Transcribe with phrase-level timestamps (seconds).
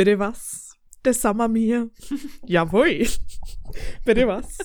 [0.00, 0.78] Bitte was?
[1.04, 1.90] Der Sommer mir.
[2.46, 3.06] Jawohl.
[4.02, 4.56] Bitte was?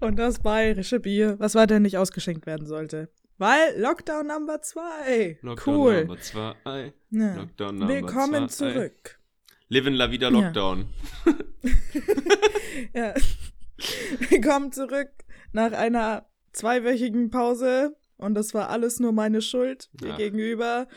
[0.00, 3.12] Und das bayerische Bier, was weiter nicht ausgeschenkt werden sollte.
[3.38, 5.38] Weil Lockdown Number 2.
[5.42, 5.98] Lockdown cool.
[6.00, 6.92] Number 2.
[7.10, 7.36] Ja.
[7.36, 8.72] Lockdown Number Willkommen zwei.
[8.72, 9.20] zurück.
[9.68, 10.86] Live in la vida Lockdown.
[12.92, 13.14] Ja.
[14.30, 15.10] Willkommen zurück
[15.52, 17.94] nach einer zweiwöchigen Pause.
[18.16, 19.90] Und das war alles nur meine Schuld.
[20.00, 20.18] Hier Ach.
[20.18, 20.88] gegenüber,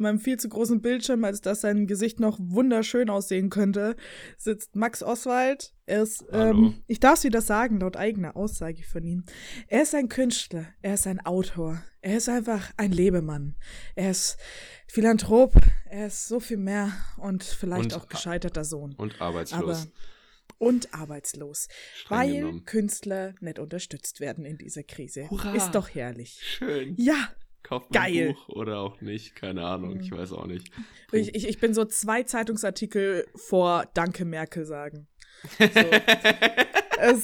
[0.00, 3.96] meinem viel zu großen Bildschirm, als dass sein Gesicht noch wunderschön aussehen könnte,
[4.36, 5.72] sitzt Max Oswald.
[5.86, 9.24] Er ist, ähm, ich darf es wieder sagen, laut eigener Aussage von ihm.
[9.68, 13.56] Er ist ein Künstler, er ist ein Autor, er ist einfach ein Lebemann.
[13.94, 14.36] Er ist
[14.88, 15.54] Philanthrop,
[15.90, 18.94] er ist so viel mehr und vielleicht Und- auch gescheiterter Sohn.
[18.94, 19.62] Und arbeitslos.
[19.62, 19.86] Aber
[20.58, 22.64] und arbeitslos, Streng weil genommen.
[22.64, 25.28] Künstler nicht unterstützt werden in dieser Krise.
[25.28, 25.54] Hurra.
[25.54, 26.40] Ist doch herrlich.
[26.42, 26.94] Schön.
[26.96, 27.28] Ja,
[27.66, 28.28] Kauft man geil.
[28.28, 29.34] ein Buch oder auch nicht.
[29.34, 30.70] Keine Ahnung, ich weiß auch nicht.
[31.10, 35.08] ich, ich, ich bin so zwei Zeitungsartikel vor Danke Merkel sagen.
[35.58, 35.64] So.
[36.98, 37.22] es,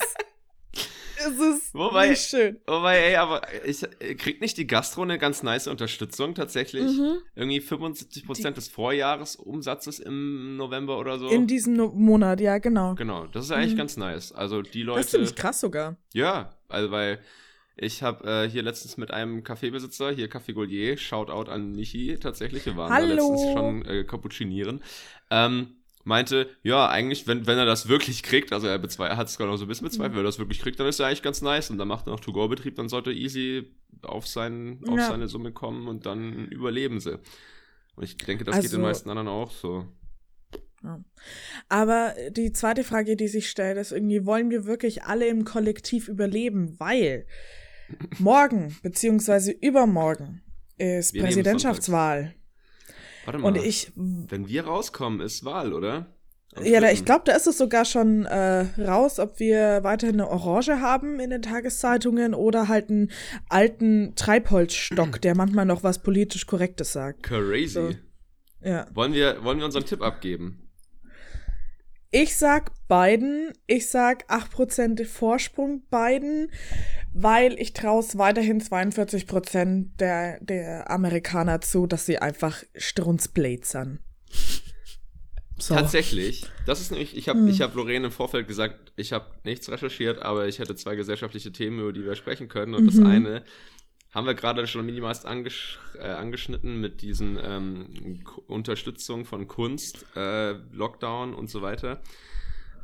[1.17, 2.59] es ist Wobei- nicht schön.
[2.67, 6.85] Wobei, ey, aber ich äh, kriegt nicht die Gastro eine ganz nice Unterstützung tatsächlich.
[6.99, 7.19] Mhm.
[7.35, 11.29] Irgendwie 75% des Vorjahresumsatzes im November oder so.
[11.29, 12.95] In diesem No- Monat, ja, genau.
[12.97, 13.79] genau, das ist eigentlich Mhm.
[13.79, 14.33] ganz nice.
[14.33, 15.09] Also die Das ist Leute.
[15.09, 15.97] ziemlich krass sogar.
[16.13, 17.21] Ja, also weil
[17.77, 22.67] ich habe äh, hier letztens mit einem Kaffeebesitzer, hier Café Gaulier, Shoutout an Nichi tatsächlich,
[22.67, 23.09] wir waren Hallo.
[23.09, 24.83] da letztens schon äh, cappuccinieren,
[25.31, 28.75] ähm, meinte, ja, eigentlich, wenn, wenn er das wirklich kriegt, also er
[29.17, 30.17] hat es gerade noch so ein bisschen bezweifelt, Mhm.
[30.17, 32.11] wenn er das wirklich kriegt, dann ist er eigentlich ganz nice und dann macht er
[32.11, 35.07] noch To-Go-Betrieb, dann sollte easy auf, sein, auf Ja.
[35.09, 37.19] seine Summe kommen und dann überleben sie.
[37.95, 39.87] Und ich denke, das geht den Also- meisten anderen auch so.
[41.69, 46.09] Aber die zweite Frage, die sich stellt, ist irgendwie, wollen wir wirklich alle im Kollektiv
[46.09, 46.75] überleben?
[46.81, 47.27] Weil
[48.19, 50.43] morgen, beziehungsweise übermorgen,
[50.79, 52.35] ist Wir Präsidentschaftswahl.
[53.25, 56.15] Warte mal, Und ich, wenn wir rauskommen, ist Wahl, oder?
[56.55, 60.21] Am ja, da, ich glaube, da ist es sogar schon äh, raus, ob wir weiterhin
[60.21, 63.11] eine Orange haben in den Tageszeitungen oder halt einen
[63.49, 67.23] alten Treibholzstock, der manchmal noch was politisch Korrektes sagt.
[67.23, 67.73] Crazy.
[67.73, 67.91] So.
[68.63, 68.87] Ja.
[68.93, 70.62] Wollen wir, wollen wir unseren Tipp abgeben?
[72.15, 73.53] Ich sag beiden.
[73.67, 76.53] Ich sag 8% Vorsprung beiden,
[77.15, 83.99] weil ich traue es weiterhin 42% der, der Amerikaner zu, dass sie einfach strunzbläzern.
[85.59, 85.75] So.
[85.75, 86.45] Tatsächlich.
[86.67, 87.49] Das ist nämlich, ich habe Hm.
[87.49, 91.53] ich hab Lorraine im Vorfeld gesagt, ich habe nichts recherchiert, aber ich hätte zwei gesellschaftliche
[91.53, 92.75] Themen, über die wir sprechen können.
[92.75, 93.07] Und das Mhm.
[93.07, 93.45] eine
[94.13, 100.53] haben wir gerade schon minimalst angesch äh, angeschnitten mit diesen ähm, Unterstützung von Kunst, äh,
[100.73, 102.01] Lockdown und so weiter.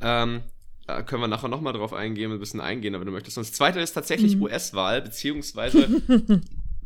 [0.01, 0.41] Ähm,
[0.87, 3.37] da können wir nachher nochmal drauf eingehen, ein bisschen eingehen, wenn du möchtest.
[3.37, 4.43] Und das zweite ist tatsächlich Mhm.
[4.43, 5.87] US-Wahl, beziehungsweise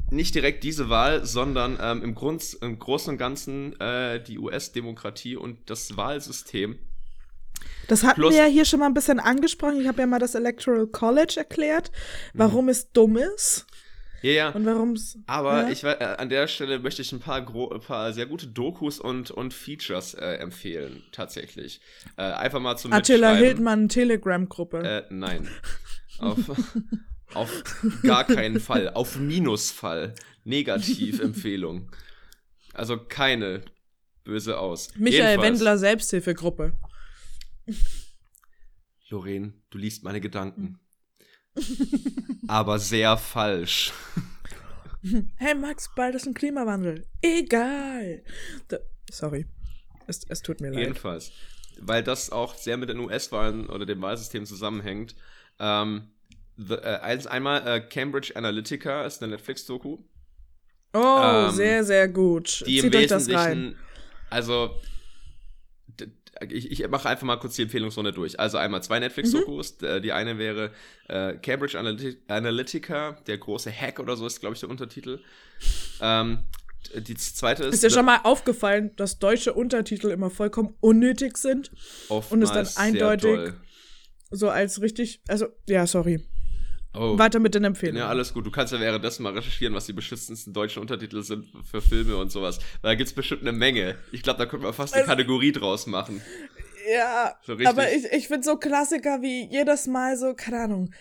[0.09, 5.37] nicht direkt diese Wahl, sondern ähm, im, Grund, im Großen und Ganzen äh, die US-Demokratie
[5.37, 6.77] und das Wahlsystem.
[7.87, 9.79] Das hatten Plus- wir ja hier schon mal ein bisschen angesprochen.
[9.79, 11.91] Ich habe ja mal das Electoral College erklärt,
[12.33, 13.65] warum es dumm ist
[14.23, 14.49] Ja, ja.
[14.49, 15.17] und warum es.
[15.27, 15.69] Aber ja.
[15.69, 19.31] ich äh, an der Stelle möchte ich ein paar, ein paar sehr gute Dokus und,
[19.31, 21.81] und Features äh, empfehlen, tatsächlich.
[22.15, 23.35] Äh, einfach mal zum Attila.
[23.35, 24.79] Hildmann Telegram-Gruppe.
[25.09, 25.47] Äh, nein.
[26.19, 26.37] Auf,
[27.33, 27.63] auf
[28.03, 28.91] gar keinen Fall.
[28.93, 30.13] Auf Minusfall.
[30.45, 31.91] Negativ-Empfehlung.
[32.75, 33.61] Also keine
[34.23, 34.89] böse aus.
[34.95, 36.73] Michael Jedenfalls, Wendler Selbsthilfegruppe.
[39.09, 40.79] Lorraine, du liest meine Gedanken.
[42.47, 43.91] Aber sehr falsch.
[45.35, 47.05] Hey Max, bald ist ein Klimawandel.
[47.21, 48.23] Egal.
[48.69, 48.77] Da,
[49.11, 49.45] sorry.
[50.07, 50.79] Es, es tut mir leid.
[50.79, 51.31] Jedenfalls.
[51.79, 55.15] Weil das auch sehr mit den US-Wahlen oder dem Wahlsystem zusammenhängt.
[55.59, 56.09] Ähm,
[56.57, 59.97] the, äh, eins, einmal äh, Cambridge Analytica ist eine Netflix-Doku.
[60.93, 62.63] Oh, Ähm, sehr, sehr gut.
[62.67, 63.09] Die im Zieht rein.
[63.11, 63.75] Wesentlichen,
[64.29, 64.75] also
[66.49, 68.39] ich, ich mache einfach mal kurz die Empfehlungsrunde durch.
[68.39, 69.77] Also einmal zwei Netflix-Dokus.
[69.81, 69.87] Mhm.
[69.87, 70.71] Äh, Die eine wäre
[71.07, 75.19] äh, Cambridge Analyti- Analytica, der große Hack oder so ist, glaube ich, der Untertitel.
[76.01, 76.39] Ähm,
[76.95, 81.71] die zweite ist, Ist dir schon mal aufgefallen, dass deutsche Untertitel immer vollkommen unnötig sind?
[82.09, 83.53] und es dann oftmals eindeutig-.
[84.31, 86.25] So als richtig, also, ja, sorry.
[86.95, 87.17] Oh.
[87.17, 87.99] Weiter mit den Empfehlungen.
[88.01, 88.45] Ja, alles gut.
[88.45, 92.31] Du kannst ja währenddessen mal recherchieren, was die beschissensten deutschen Untertitel sind für Filme und
[92.31, 92.59] sowas.
[92.81, 93.95] Weil da gibt's bestimmt eine Menge.
[94.11, 96.21] Ich glaube, da könnte man fast eine Also- Kategorie draus machen.
[96.93, 100.93] Ja, So aber ich, ich finde so Klassiker wie jedes Mal so, keine Ahnung,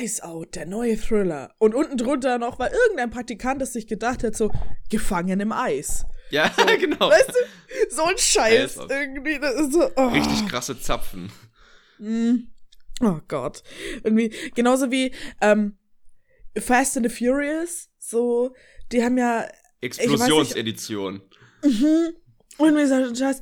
[0.00, 1.52] Ice Out, der neue Thriller.
[1.58, 4.52] Und unten drunter noch, weil irgendein Praktikant es sich gedacht hat, so,
[4.90, 6.04] gefangen im Eis.
[6.30, 6.48] Ja,
[6.78, 7.10] genau.
[7.10, 9.40] Weißt du, so ein Scheiß irgendwie.
[9.72, 10.08] So, oh.
[10.08, 11.32] Richtig krasse Zapfen.
[11.98, 12.34] Mm.
[13.02, 13.62] Oh Gott.
[14.04, 15.76] Irgendwie, genauso wie ähm,
[16.58, 18.54] Fast and the Furious, so,
[18.92, 19.48] die haben ja,
[19.80, 21.22] Explosionsedition.
[21.62, 22.14] mhm,
[22.58, 23.40] Und mir sagt Scheiß.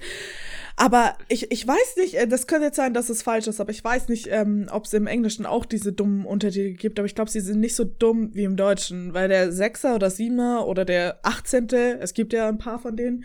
[0.76, 3.72] Aber ich, ich weiß nicht, äh, das könnte jetzt sein, dass es falsch ist, aber
[3.72, 7.16] ich weiß nicht, ähm, ob es im Englischen auch diese dummen Untertitel gibt, aber ich
[7.16, 10.84] glaube, sie sind nicht so dumm wie im Deutschen, weil der Sechser oder Siebener oder
[10.84, 13.24] der Achtzehnte, es gibt ja ein paar von denen,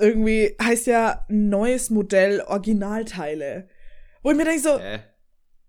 [0.00, 3.68] irgendwie heißt ja neues Modell Originalteile.
[4.24, 4.98] Wo ich mir denke so, äh.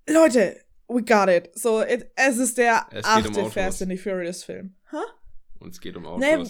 [0.10, 0.58] Leute,
[0.88, 1.52] we got it.
[1.56, 4.76] So, it, es ist der es achte um Fast and the Furious Film.
[4.92, 4.98] Huh?
[5.60, 6.20] Und es geht um Autos.
[6.20, 6.46] Nee,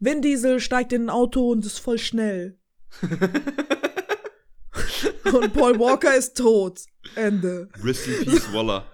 [0.00, 2.58] Vin Diesel steigt in ein Auto und ist voll schnell.
[5.24, 6.80] und Paul Walker ist tot.
[7.14, 7.68] Ende.
[7.82, 8.86] Rest in Peace, Waller.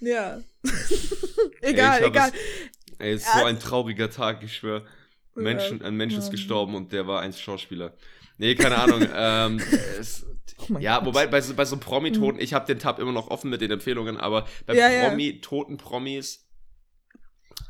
[0.00, 0.40] Ja.
[1.60, 2.30] egal, ey, egal.
[2.30, 4.86] Es, ey, es ist so ein trauriger Tag, ich schwöre.
[5.34, 7.96] Menschen, ein Mensch ist gestorben und der war ein Schauspieler.
[8.38, 9.06] Nee, keine Ahnung.
[9.14, 9.60] ähm,
[9.98, 10.26] es,
[10.70, 11.06] oh ja, Gott.
[11.06, 13.70] wobei bei so, bei so Promi-Toten, ich habe den Tab immer noch offen mit den
[13.70, 16.48] Empfehlungen, aber bei ja, Promi, toten Promis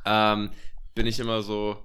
[0.05, 0.51] ähm,
[0.95, 1.77] bin ich immer so,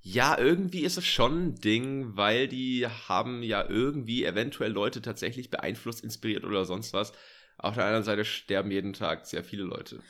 [0.00, 5.50] ja, irgendwie ist es schon ein Ding, weil die haben ja irgendwie eventuell Leute tatsächlich
[5.50, 7.12] beeinflusst, inspiriert oder sonst was.
[7.56, 10.00] Auf der anderen Seite sterben jeden Tag sehr viele Leute.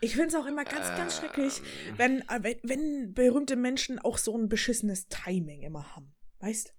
[0.00, 1.60] Ich finde es auch immer ganz, ähm, ganz schrecklich,
[1.96, 6.14] wenn, äh, wenn, wenn berühmte Menschen auch so ein beschissenes Timing immer haben.
[6.40, 6.73] Weißt?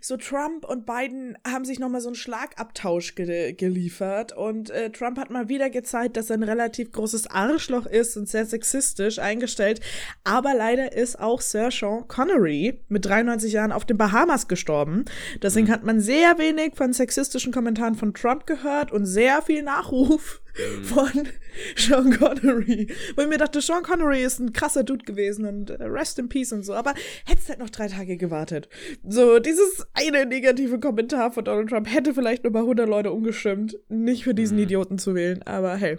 [0.00, 5.18] So Trump und Biden haben sich nochmal so einen Schlagabtausch ge geliefert und äh, Trump
[5.18, 9.80] hat mal wieder gezeigt, dass er ein relativ großes Arschloch ist und sehr sexistisch eingestellt.
[10.24, 15.04] Aber leider ist auch Sir Sean Connery mit 93 Jahren auf den Bahamas gestorben.
[15.42, 15.72] Deswegen mhm.
[15.72, 20.84] hat man sehr wenig von sexistischen Kommentaren von Trump gehört und sehr viel Nachruf mhm.
[20.84, 21.28] von
[21.76, 22.88] Sean Connery.
[23.14, 26.28] Weil ich mir dachte, Sean Connery ist ein krasser Dude gewesen und äh, rest in
[26.28, 26.74] peace und so.
[26.74, 26.94] Aber
[27.24, 28.68] hättest halt noch drei Tage gewartet.
[29.06, 33.78] So, dieses eine negative Kommentar von Donald Trump hätte vielleicht nur bei 100 Leute umgestimmt,
[33.88, 34.64] nicht für diesen mhm.
[34.64, 35.42] Idioten zu wählen.
[35.42, 35.98] Aber hey.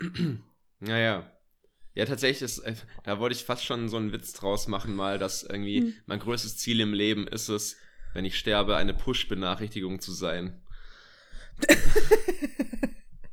[0.80, 1.28] Naja.
[1.94, 2.74] Ja, tatsächlich ist, äh,
[3.04, 5.94] da wollte ich fast schon so einen Witz draus machen, mal, dass irgendwie hm.
[6.06, 7.76] mein größtes Ziel im Leben ist es,
[8.14, 10.62] wenn ich sterbe, eine Push-Benachrichtigung zu sein.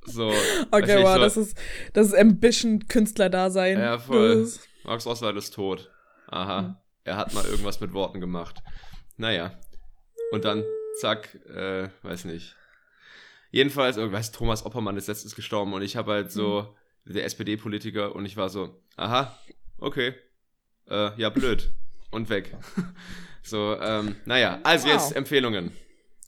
[0.10, 0.34] So,
[0.72, 1.58] okay, wow, so, das ist,
[1.94, 3.78] das ist Ambition-Künstler-Dasein.
[3.80, 4.48] Ja, voll.
[4.84, 5.90] Max Oswald ist tot.
[6.28, 6.62] Aha.
[6.62, 6.76] Mhm.
[7.04, 8.58] Er hat mal irgendwas mit Worten gemacht.
[9.18, 9.58] Naja.
[10.32, 10.64] Und dann,
[11.00, 12.56] zack, äh, weiß nicht.
[13.52, 16.76] Jedenfalls, oh, weiß, Thomas Oppermann ist letztens gestorben und ich habe halt so,
[17.06, 17.14] mhm.
[17.14, 19.36] der SPD-Politiker, und ich war so, aha,
[19.80, 20.14] okay.
[20.88, 21.72] Äh, ja, blöd.
[22.12, 22.56] und weg.
[23.44, 24.94] so, ähm, naja, also wow.
[24.94, 25.72] jetzt Empfehlungen.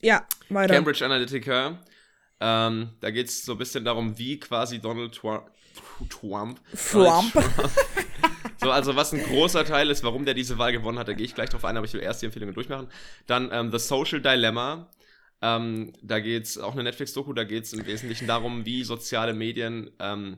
[0.01, 0.73] Ja, weiter.
[0.73, 1.79] Cambridge Analytica
[2.41, 5.43] ähm, da geht es so ein bisschen darum, wie quasi Donald Trump.
[6.09, 6.59] Trump.
[6.75, 7.31] Trump.
[8.57, 11.25] so, also was ein großer Teil ist, warum der diese Wahl gewonnen hat, da gehe
[11.25, 12.88] ich gleich drauf ein, aber ich will erst die Empfehlungen durchmachen.
[13.27, 14.89] Dann ähm, The Social Dilemma.
[15.43, 19.33] Ähm, da geht es auch eine Netflix-Doku, da geht es im Wesentlichen darum, wie soziale
[19.33, 20.38] Medien ähm,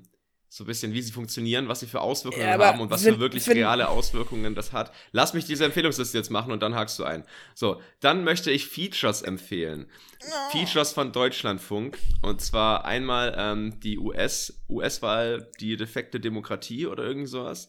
[0.53, 3.19] so ein bisschen, wie sie funktionieren, was sie für Auswirkungen ja, haben und was für
[3.19, 4.93] wirklich reale Auswirkungen das hat.
[5.11, 7.23] Lass mich diese Empfehlungsliste jetzt machen und dann hakst du ein.
[7.55, 9.87] So, dann möchte ich Features empfehlen.
[10.21, 10.51] Oh.
[10.51, 11.97] Features von Deutschlandfunk.
[12.21, 17.67] Und zwar einmal ähm, die US, US-Wahl, die defekte Demokratie oder irgend sowas.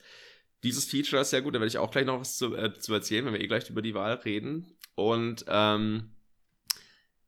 [0.62, 2.92] Dieses Feature ist sehr gut, da werde ich auch gleich noch was zu, äh, zu
[2.92, 4.76] erzählen, wenn wir eh gleich über die Wahl reden.
[4.94, 6.10] Und ähm,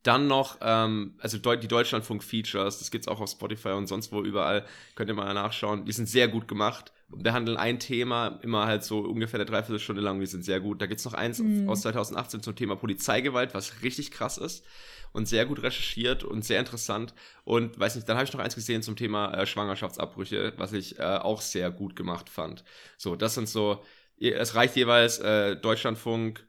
[0.07, 4.23] dann noch, ähm, also die Deutschlandfunk-Features, das gibt es auch auf Spotify und sonst wo
[4.23, 4.65] überall,
[4.95, 5.85] könnt ihr mal nachschauen.
[5.85, 6.93] Die sind sehr gut gemacht.
[7.09, 10.83] Behandeln ein Thema, immer halt so ungefähr eine Dreiviertelstunde lang, die sind sehr gut.
[10.83, 11.69] Da gibt es noch eins mhm.
[11.69, 14.65] aus 2018 zum Thema Polizeigewalt, was richtig krass ist
[15.13, 17.15] und sehr gut recherchiert und sehr interessant.
[17.45, 20.99] Und weiß nicht, dann habe ich noch eins gesehen zum Thema äh, Schwangerschaftsabbrüche, was ich
[20.99, 22.65] äh, auch sehr gut gemacht fand.
[22.97, 23.83] So, das sind so,
[24.19, 26.47] es reicht jeweils äh, Deutschlandfunk,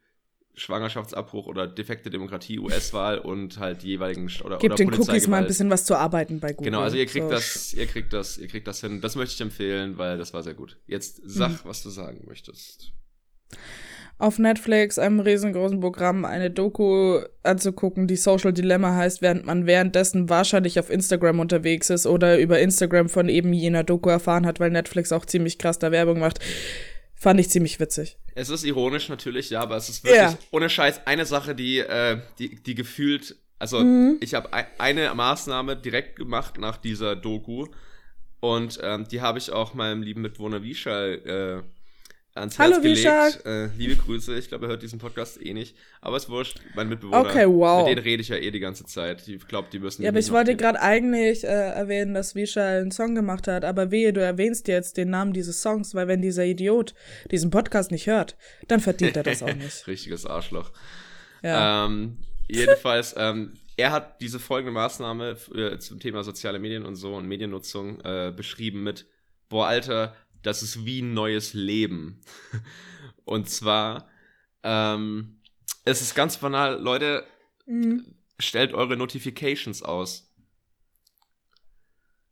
[0.58, 5.48] Schwangerschaftsabbruch oder defekte Demokratie, US-Wahl und halt jeweiligen oder Gib oder den Cookies mal ein
[5.48, 6.72] bisschen was zu arbeiten bei Google.
[6.72, 7.32] Genau, also ihr kriegt so.
[7.32, 9.00] das, ihr kriegt das, ihr kriegt das hin.
[9.00, 10.78] Das möchte ich empfehlen, weil das war sehr gut.
[10.88, 11.60] Jetzt sag, mhm.
[11.64, 12.92] was du sagen möchtest.
[14.20, 20.28] Auf Netflix, einem riesengroßen Programm, eine Doku anzugucken, die Social Dilemma heißt, während man währenddessen
[20.28, 24.72] wahrscheinlich auf Instagram unterwegs ist oder über Instagram von eben jener Doku erfahren hat, weil
[24.72, 26.40] Netflix auch ziemlich krass da Werbung macht.
[27.20, 28.18] Fand ich ziemlich witzig.
[28.36, 30.38] Es ist ironisch natürlich, ja, aber es ist wirklich ja.
[30.52, 34.18] ohne Scheiß eine Sache, die, äh, die, die gefühlt, also mhm.
[34.22, 37.68] ich habe eine Maßnahme direkt gemacht nach dieser Doku
[38.40, 41.77] und ähm, die habe ich auch meinem lieben Mitwohner Vishal äh,
[42.38, 43.46] ans Herz Hallo, gelegt.
[43.46, 45.76] Äh, liebe Grüße, ich glaube, er hört diesen Podcast eh nicht.
[46.02, 47.20] Aber es wurscht, mein Mitbewohner.
[47.20, 47.88] Okay, wow.
[47.88, 49.28] Mit denen rede ich ja eh die ganze Zeit.
[49.28, 50.04] Ich glaube, die müssen.
[50.04, 53.66] Ja, aber ich wollte gerade eigentlich äh, erwähnen, dass Vishal einen Song gemacht hat.
[53.66, 56.94] Aber wehe, du erwähnst jetzt den Namen dieses Songs, weil wenn dieser Idiot
[57.32, 59.88] diesen Podcast nicht hört, dann verdient er das auch nicht.
[59.88, 60.72] Richtiges Arschloch.
[61.44, 61.86] Ja.
[61.86, 62.18] Ähm,
[62.48, 67.28] jedenfalls, ähm, er hat diese folgende Maßnahme äh, zum Thema soziale Medien und so und
[67.28, 69.06] Mediennutzung äh, beschrieben mit,
[69.50, 72.22] boah, Alter, das ist wie ein neues Leben.
[73.26, 74.08] Und zwar,
[74.64, 75.40] ähm,
[75.84, 77.26] Es ist ganz banal, Leute,
[77.66, 78.16] mhm.
[78.40, 80.34] stellt eure Notifications aus.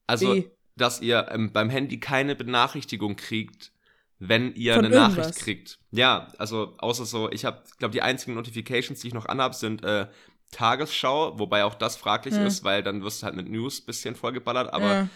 [0.07, 0.51] Also, Wie?
[0.75, 3.71] dass ihr ähm, beim Handy keine Benachrichtigung kriegt,
[4.19, 5.17] wenn ihr Von eine irgendwas.
[5.17, 5.79] Nachricht kriegt.
[5.91, 9.83] Ja, also außer so, ich habe, glaube die einzigen Notifications, die ich noch anhab, sind
[9.83, 10.07] äh,
[10.51, 12.45] Tagesschau, wobei auch das fraglich ja.
[12.45, 15.09] ist, weil dann wirst du halt mit News bisschen vollgeballert, aber ja.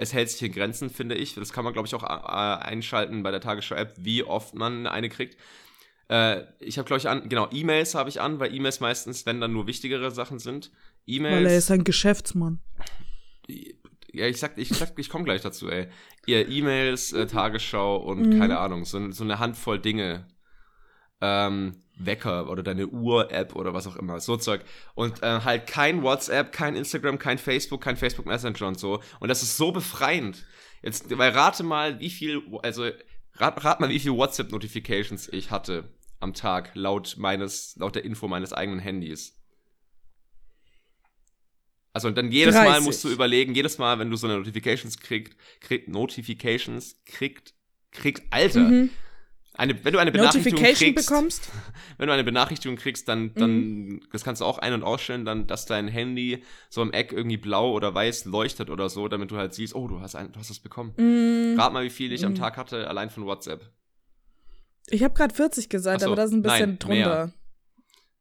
[0.00, 1.34] Es hält sich in Grenzen, finde ich.
[1.34, 5.10] Das kann man, glaube ich, auch äh, einschalten bei der Tagesschau-App, wie oft man eine
[5.10, 5.36] kriegt.
[6.08, 9.42] Äh, ich habe, glaube ich, an, genau, E-Mails habe ich an, weil E-Mails meistens, wenn
[9.42, 10.72] dann nur wichtigere Sachen sind.
[11.06, 11.36] E-Mails.
[11.36, 12.60] Weil er ist ein Geschäftsmann.
[14.12, 15.88] Ja, ich sag, ich sag, ich komme gleich dazu, ey.
[16.24, 18.38] Ihr E-Mails, äh, Tagesschau und mhm.
[18.38, 20.26] keine Ahnung, so, so eine Handvoll Dinge.
[21.20, 24.62] Ähm, Wecker oder deine Uhr-App oder was auch immer, so Zeug.
[24.94, 29.02] Und äh, halt kein WhatsApp, kein Instagram, kein Facebook, kein Facebook Messenger und so.
[29.20, 30.46] Und das ist so befreiend.
[30.82, 32.88] Jetzt, weil rate mal, wie viel, also
[33.34, 35.84] rat, rat mal, wie viel WhatsApp-Notifications ich hatte
[36.20, 39.36] am Tag, laut meines, laut der Info meines eigenen Handys.
[41.92, 42.70] Also und dann jedes 30.
[42.70, 47.54] Mal musst du überlegen, jedes Mal, wenn du so eine Notifications kriegst, kriegt Notifications kriegt,
[47.90, 48.60] kriegt, Alter.
[48.60, 48.90] Mhm.
[49.54, 51.50] Eine, wenn du eine Benachrichtigung kriegst, bekommst?
[51.98, 54.00] wenn du eine Benachrichtigung kriegst, dann, dann, mhm.
[54.12, 57.36] das kannst du auch ein- und ausstellen, dann, dass dein Handy so im Eck irgendwie
[57.36, 60.38] blau oder weiß leuchtet oder so, damit du halt siehst, oh, du hast ein, du
[60.38, 60.94] hast das bekommen.
[60.96, 61.58] Mhm.
[61.58, 62.28] Rat mal, wie viel ich mhm.
[62.28, 63.70] am Tag hatte, allein von WhatsApp.
[64.86, 67.32] Ich habe gerade 40 gesagt, so, aber das ist ein bisschen nein, drunter.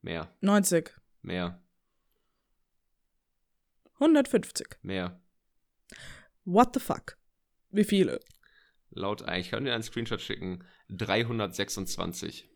[0.01, 0.23] Mehr.
[0.23, 0.35] mehr.
[0.41, 0.91] 90.
[1.21, 1.61] Mehr.
[3.95, 4.77] 150.
[4.81, 5.19] Mehr.
[6.45, 7.17] What the fuck?
[7.69, 8.19] Wie viele?
[8.91, 10.63] Laut, ich kann dir einen Screenshot schicken.
[10.89, 12.49] 326.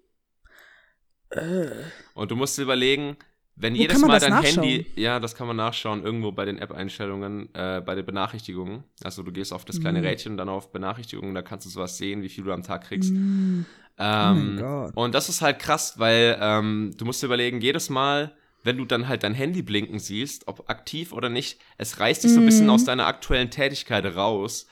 [1.30, 1.68] Äh.
[2.13, 3.18] Und du musst dir überlegen,
[3.56, 4.42] wenn Wo jedes Mal dein?
[4.42, 8.84] Handy, ja, das kann man nachschauen, irgendwo bei den App-Einstellungen, äh, bei den Benachrichtigungen.
[9.04, 10.06] Also du gehst auf das kleine mm.
[10.06, 12.86] Rädchen und dann auf Benachrichtigungen, da kannst du sowas sehen, wie viel du am Tag
[12.86, 13.12] kriegst.
[13.13, 13.66] Mm.
[14.00, 18.36] Ähm, oh und das ist halt krass, weil ähm, du musst dir überlegen, jedes Mal,
[18.63, 22.32] wenn du dann halt dein Handy blinken siehst, ob aktiv oder nicht, es reißt dich
[22.32, 22.72] so ein bisschen mhm.
[22.72, 24.68] aus deiner aktuellen Tätigkeit raus.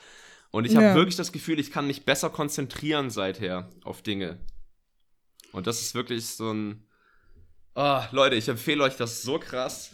[0.52, 0.94] Und ich habe ja.
[0.94, 4.38] wirklich das Gefühl, ich kann mich besser konzentrieren seither auf Dinge.
[5.50, 6.86] Und das ist wirklich so ein.
[7.74, 9.92] Oh, Leute, ich empfehle euch das so krass.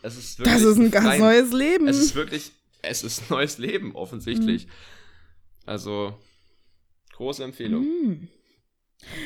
[0.00, 0.54] Es ist wirklich.
[0.54, 1.86] Das ist ein ganz neues Leben.
[1.86, 2.52] Es ist wirklich.
[2.80, 4.66] Es ist neues Leben, offensichtlich.
[4.66, 4.70] Mhm.
[5.66, 6.18] Also,
[7.12, 7.84] große Empfehlung.
[7.84, 8.28] Mhm.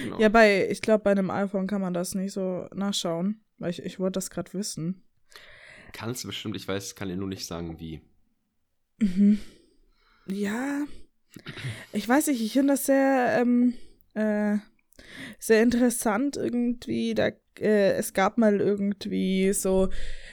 [0.03, 0.21] Genau.
[0.21, 3.41] Ja, bei, ich glaube, bei einem iPhone kann man das nicht so nachschauen.
[3.59, 5.03] Weil ich, ich wollte das gerade wissen.
[5.93, 8.03] Kannst du bestimmt, ich weiß, kann dir nur nicht sagen, wie.
[8.99, 9.39] Mhm.
[10.29, 10.85] Ja.
[11.93, 13.75] Ich weiß nicht, ich finde das sehr, ähm,
[14.15, 14.57] äh,
[15.39, 17.15] sehr interessant irgendwie.
[17.15, 17.29] Da,
[17.61, 19.89] äh, es gab mal irgendwie so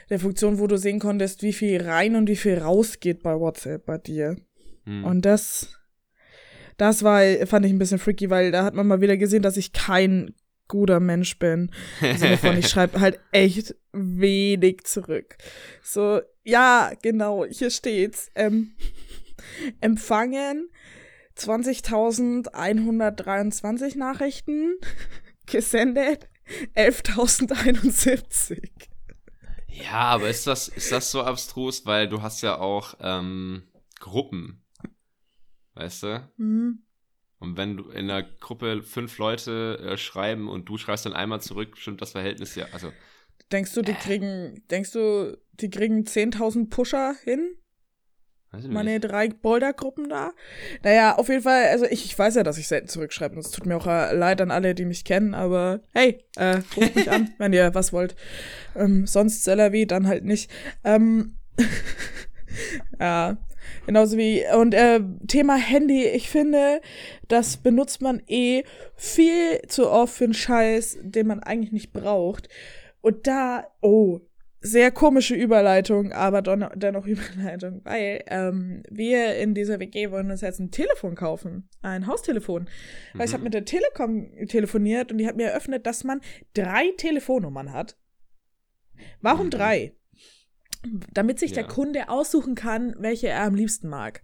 [0.09, 3.85] eine Funktion, wo du sehen konntest, wie viel rein und wie viel rausgeht bei WhatsApp
[3.85, 4.37] bei dir.
[4.85, 5.03] Hm.
[5.03, 5.75] Und das,
[6.77, 9.57] das war, fand ich ein bisschen freaky, weil da hat man mal wieder gesehen, dass
[9.57, 10.33] ich kein
[10.67, 11.71] guter Mensch bin.
[12.01, 15.37] Im ich schreibe halt echt wenig zurück.
[15.81, 18.31] So, ja, genau, hier steht's.
[18.35, 18.71] Ähm,
[19.81, 20.69] empfangen
[21.37, 24.77] 20.123 Nachrichten,
[25.45, 26.29] gesendet
[26.75, 28.69] 11.071.
[29.67, 33.63] Ja, aber ist das, ist das so abstrus, weil du hast ja auch ähm,
[33.99, 34.63] Gruppen,
[35.73, 36.29] weißt du?
[36.37, 36.83] Mhm.
[37.39, 41.41] Und wenn du in einer Gruppe fünf Leute äh, schreiben und du schreibst dann einmal
[41.41, 42.67] zurück, stimmt das Verhältnis ja.
[42.71, 42.93] Also.
[43.51, 43.95] Denkst du, die äh.
[43.95, 47.57] kriegen, denkst du, die kriegen 10.000 Pusher hin?
[48.69, 50.31] Meine drei Boulder-Gruppen da.
[50.83, 53.39] Naja, auf jeden Fall, also ich, ich weiß ja, dass ich selten zurückschreibe.
[53.39, 56.95] Es tut mir auch äh, leid an alle, die mich kennen, aber hey, äh, ruft
[56.95, 58.15] mich an, wenn ihr was wollt.
[58.75, 60.51] Ähm, sonst Cellavi, dann halt nicht.
[60.83, 61.35] Ähm,
[62.99, 63.37] ja,
[63.85, 66.81] Genauso wie, und äh, Thema Handy, ich finde,
[67.27, 68.63] das benutzt man eh
[68.95, 72.47] viel zu oft für einen Scheiß, den man eigentlich nicht braucht.
[73.01, 74.21] Und da, oh,
[74.63, 80.59] sehr komische Überleitung, aber dennoch Überleitung, weil ähm, wir in dieser WG wollen uns jetzt
[80.59, 82.63] ein Telefon kaufen, ein Haustelefon.
[82.63, 83.19] Mhm.
[83.19, 83.45] Weil ich habe mhm.
[83.45, 86.21] mit der Telekom telefoniert und die hat mir eröffnet, dass man
[86.53, 87.97] drei Telefonnummern hat.
[89.21, 89.51] Warum mhm.
[89.51, 89.93] drei?
[91.13, 91.55] Damit sich ja.
[91.55, 94.23] der Kunde aussuchen kann, welche er am liebsten mag.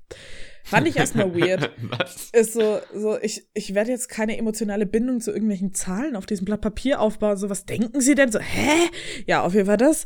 [0.63, 1.71] Fand ich erstmal weird.
[1.81, 2.29] Was?
[2.31, 6.45] Ist so, so ich, ich werde jetzt keine emotionale Bindung zu irgendwelchen Zahlen auf diesem
[6.45, 7.37] Blatt Papier aufbauen.
[7.37, 8.31] So, was denken Sie denn?
[8.31, 8.89] So, hä?
[9.25, 10.05] Ja, auf jeden Fall das.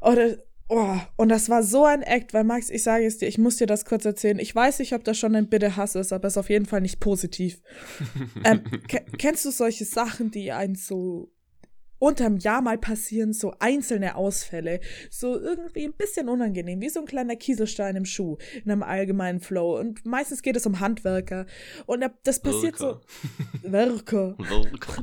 [0.00, 0.36] Oder,
[0.68, 3.56] oh, und das war so ein Act, weil Max, ich sage es dir, ich muss
[3.56, 4.38] dir das kurz erzählen.
[4.38, 6.66] Ich weiß nicht, ob das schon ein Bitte Hass ist, aber es ist auf jeden
[6.66, 7.60] Fall nicht positiv.
[8.44, 8.62] ähm,
[9.18, 11.33] kennst du solche Sachen, die einen so
[12.04, 14.80] unterm Jahr mal passieren so einzelne Ausfälle.
[15.10, 19.40] So irgendwie ein bisschen unangenehm, wie so ein kleiner Kieselstein im Schuh, in einem allgemeinen
[19.40, 19.78] Flow.
[19.78, 21.46] Und meistens geht es um Handwerker.
[21.86, 23.00] Und das passiert Werker.
[23.00, 23.00] so.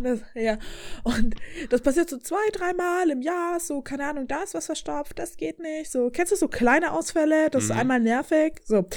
[0.04, 0.60] Das, ja.
[1.04, 1.36] Und
[1.70, 3.60] das passiert so zwei, dreimal im Jahr.
[3.60, 5.92] So, keine Ahnung, da ist was verstopft, das geht nicht.
[5.92, 7.50] So, kennst du so kleine Ausfälle?
[7.50, 7.72] Das mhm.
[7.72, 8.62] ist einmal nervig.
[8.64, 8.88] So.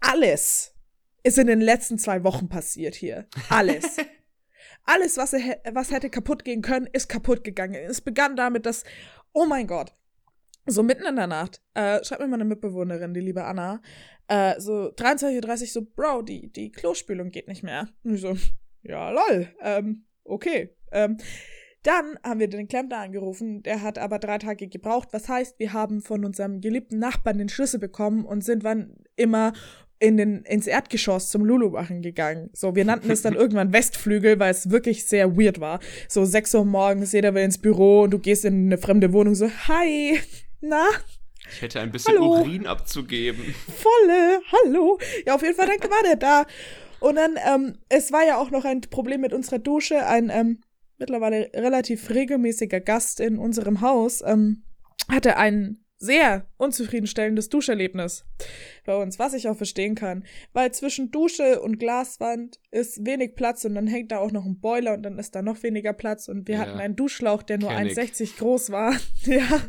[0.00, 0.74] Alles
[1.22, 3.26] ist in den letzten zwei Wochen passiert hier.
[3.48, 3.96] Alles.
[4.88, 7.74] Alles, was, er, was hätte kaputt gehen können, ist kaputt gegangen.
[7.74, 8.84] Es begann damit, dass,
[9.34, 9.94] oh mein Gott,
[10.64, 13.82] so mitten in der Nacht, äh, schreibt mir meine Mitbewohnerin, die liebe Anna,
[14.28, 17.88] äh, so 23.30 Uhr, so, Bro, die, die Klospülung geht nicht mehr.
[18.02, 18.34] Und ich so,
[18.82, 20.74] ja, lol, ähm, okay.
[20.90, 21.18] Ähm,
[21.82, 25.08] dann haben wir den Klempner angerufen, der hat aber drei Tage gebraucht.
[25.12, 29.52] Was heißt, wir haben von unserem geliebten Nachbarn den Schlüssel bekommen und sind wann immer
[30.00, 32.50] in den, ins Erdgeschoss zum Lulu machen gegangen.
[32.52, 35.80] So, wir nannten es dann irgendwann Westflügel, weil es wirklich sehr weird war.
[36.08, 39.34] So sechs Uhr morgens, jeder will ins Büro und du gehst in eine fremde Wohnung
[39.34, 40.20] so, hi,
[40.60, 40.86] na?
[41.50, 42.40] Ich hätte ein bisschen hallo.
[42.40, 43.54] Urin abzugeben.
[43.66, 44.98] Volle, hallo.
[45.26, 46.46] Ja, auf jeden Fall, danke war der da.
[47.00, 50.06] Und dann, ähm, es war ja auch noch ein Problem mit unserer Dusche.
[50.06, 50.60] Ein ähm,
[50.98, 54.62] mittlerweile relativ regelmäßiger Gast in unserem Haus ähm,
[55.08, 58.24] hatte einen sehr unzufriedenstellendes Duscherlebnis
[58.86, 60.24] bei uns, was ich auch verstehen kann.
[60.52, 64.60] Weil zwischen Dusche und Glaswand ist wenig Platz und dann hängt da auch noch ein
[64.60, 66.60] Boiler und dann ist da noch weniger Platz und wir ja.
[66.60, 68.94] hatten einen Duschschlauch, der nur 1,60 groß war.
[69.24, 69.62] ja.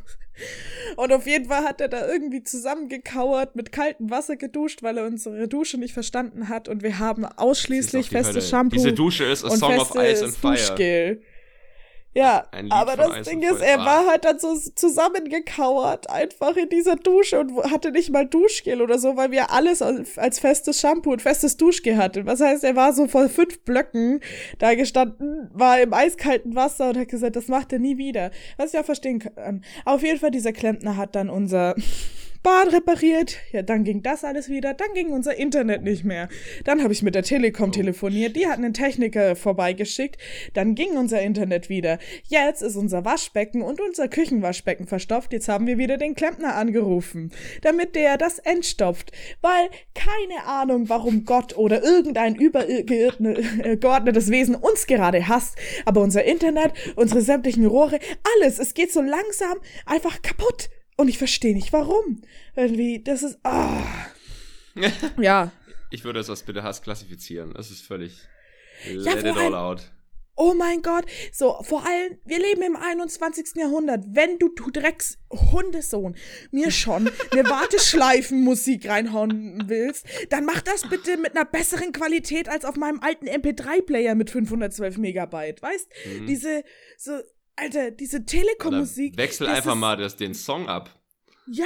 [0.95, 5.05] Und auf jeden Fall hat er da irgendwie zusammengekauert, mit kaltem Wasser geduscht, weil er
[5.05, 8.75] unsere Dusche nicht verstanden hat und wir haben ausschließlich festes Shampoo.
[8.75, 10.53] Diese Dusche ist a Song of Ice and Fire.
[10.53, 11.21] Duschgel.
[12.13, 17.39] Ja, aber das Ding ist, er war halt dann so zusammengekauert einfach in dieser Dusche
[17.39, 21.55] und hatte nicht mal Duschgel oder so, weil wir alles als, festes Shampoo und festes
[21.57, 22.25] Duschgel hatten.
[22.25, 24.21] Was heißt, er war so vor fünf Blöcken
[24.57, 28.31] da gestanden, war im eiskalten Wasser und hat gesagt, das macht er nie wieder.
[28.57, 29.63] Was ich auch verstehen kann.
[29.85, 31.75] Auf jeden Fall, dieser Klempner hat dann unser
[32.41, 33.37] Bad repariert.
[33.51, 34.73] Ja, dann ging das alles wieder.
[34.73, 36.29] Dann ging unser Internet nicht mehr.
[36.63, 37.71] Dann habe ich mit der Telekom oh.
[37.71, 38.35] telefoniert.
[38.35, 40.17] Die hatten einen Techniker vorbeigeschickt.
[40.53, 41.99] Dann ging unser Internet wieder.
[42.27, 45.33] Jetzt ist unser Waschbecken und unser Küchenwaschbecken verstopft.
[45.33, 47.31] Jetzt haben wir wieder den Klempner angerufen,
[47.61, 49.11] damit der das entstopft.
[49.41, 55.57] Weil keine Ahnung, warum Gott oder irgendein übergeordnetes Wesen uns gerade hasst.
[55.85, 57.99] Aber unser Internet, unsere sämtlichen Rohre,
[58.37, 60.69] alles, es geht so langsam einfach kaputt.
[60.99, 62.21] Und ich verstehe nicht, warum.
[62.57, 63.39] Irgendwie, das ist.
[63.43, 63.85] Ah.
[65.17, 65.49] ja.
[65.91, 67.53] Ich würde es als bitte Hass klassifizieren.
[67.53, 68.27] Das ist völlig.
[68.85, 69.89] Ja, let it all out.
[70.35, 71.05] Oh mein Gott.
[71.31, 73.55] So, vor allem, wir leben im 21.
[73.55, 74.03] Jahrhundert.
[74.09, 76.17] Wenn du, du Drecks Hundesohn
[76.51, 82.65] mir schon eine Warteschleifenmusik reinhauen willst, dann mach das bitte mit einer besseren Qualität als
[82.65, 85.61] auf meinem alten MP3-Player mit 512 Megabyte.
[85.61, 85.87] Weißt?
[86.05, 86.27] Mhm.
[86.27, 86.63] Diese,
[86.97, 87.19] so,
[87.59, 89.17] Alter, diese Telekom-Musik.
[89.17, 90.97] Wechsel einfach mal das, den Song ab.
[91.47, 91.65] Ja,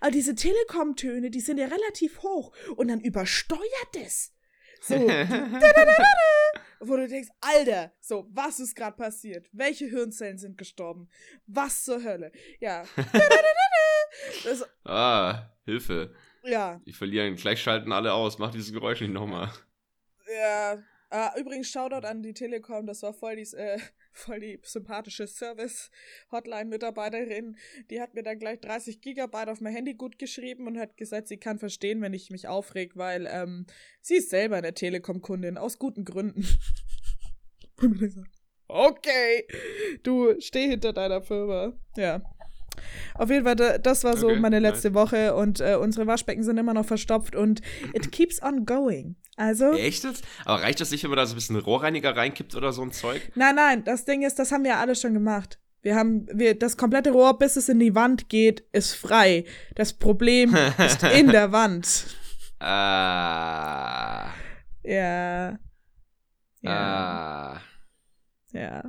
[0.00, 4.32] aber diese Telekom-Töne, die sind ja relativ hoch und dann übersteuert es.
[4.80, 4.94] So.
[6.80, 9.48] wo du denkst, Alter, so, was ist gerade passiert?
[9.52, 11.08] Welche Hirnzellen sind gestorben?
[11.46, 12.30] Was zur Hölle?
[12.60, 12.84] Ja.
[14.44, 16.14] das, ah, Hilfe.
[16.42, 16.80] Ja.
[16.84, 18.38] Die verlieren, gleich schalten alle aus.
[18.38, 19.50] Mach dieses Geräusch nicht nochmal.
[20.32, 20.78] Ja.
[21.12, 23.78] Uh, übrigens, Shoutout an die Telekom, das war voll, dies, äh,
[24.14, 27.56] voll die sympathische Service-Hotline-Mitarbeiterin.
[27.90, 31.28] Die hat mir dann gleich 30 Gigabyte auf mein Handy gut geschrieben und hat gesagt,
[31.28, 33.66] sie kann verstehen, wenn ich mich aufreg, weil ähm,
[34.00, 36.44] sie ist selber eine Telekom-Kundin, aus guten Gründen.
[38.68, 39.46] okay,
[40.02, 41.72] du steh hinter deiner Firma.
[41.96, 42.22] Ja.
[43.14, 44.94] Auf jeden Fall, das war so okay, meine letzte nice.
[44.94, 47.60] Woche und äh, unsere Waschbecken sind immer noch verstopft und
[47.92, 49.16] it keeps on going.
[49.36, 49.72] Also.
[49.72, 50.24] Echt jetzt?
[50.44, 52.92] Aber reicht das nicht, wenn man da so ein bisschen Rohrreiniger reinkippt oder so ein
[52.92, 53.20] Zeug?
[53.34, 55.58] Nein, nein, das Ding ist, das haben wir alles schon gemacht.
[55.82, 59.44] Wir haben, wir, das komplette Rohr, bis es in die Wand geht, ist frei.
[59.74, 62.06] Das Problem ist in der Wand.
[62.58, 64.30] Ah.
[64.82, 65.58] Ja.
[66.62, 66.70] Ja.
[66.70, 67.60] Ah.
[68.52, 68.82] Ja.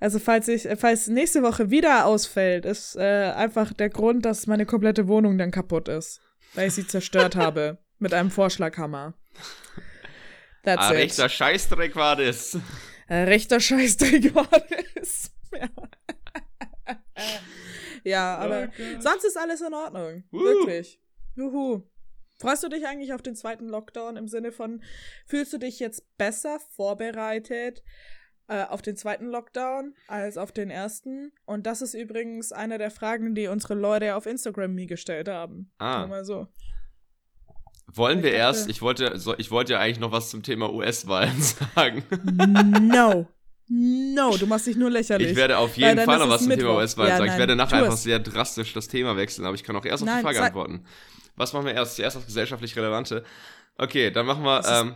[0.00, 4.66] Also falls ich, falls nächste Woche wieder ausfällt, ist äh, einfach der Grund, dass meine
[4.66, 6.20] komplette Wohnung dann kaputt ist,
[6.54, 9.14] weil ich sie zerstört habe mit einem Vorschlaghammer.
[10.62, 10.98] That's ah, it.
[10.98, 12.58] rechter Scheißdreck war das.
[13.06, 14.48] Äh, rechter Scheißdreck war
[14.94, 15.30] das.
[15.52, 15.68] ja,
[18.04, 20.24] ja aber oh sonst ist alles in Ordnung.
[20.32, 20.40] Uh.
[20.40, 21.00] Wirklich.
[21.36, 21.82] Juhu.
[22.38, 24.82] Freust du dich eigentlich auf den zweiten Lockdown im Sinne von,
[25.26, 27.82] fühlst du dich jetzt besser vorbereitet
[28.48, 31.32] äh, auf den zweiten Lockdown als auf den ersten.
[31.46, 35.70] Und das ist übrigens eine der Fragen, die unsere Leute auf Instagram mir gestellt haben.
[35.78, 36.06] Ah.
[36.06, 36.48] Mal so.
[37.86, 41.40] Wollen wir erst, ich wollte, ich wollte ja eigentlich noch was zum Thema US-Wahlen
[41.74, 42.02] sagen.
[42.80, 43.26] No.
[43.66, 45.30] No, du machst dich nur lächerlich.
[45.30, 47.32] Ich werde auf jeden Fall noch was zum Thema US-Wahl ja, sagen.
[47.32, 50.06] ich werde nachher einfach sehr drastisch das Thema wechseln, aber ich kann auch erst auf
[50.06, 50.84] nein, die Frage antworten.
[51.36, 51.96] Was machen wir erst?
[51.96, 53.24] Zuerst das gesellschaftlich Relevante.
[53.76, 54.62] Okay, dann machen wir.
[54.66, 54.94] Ähm,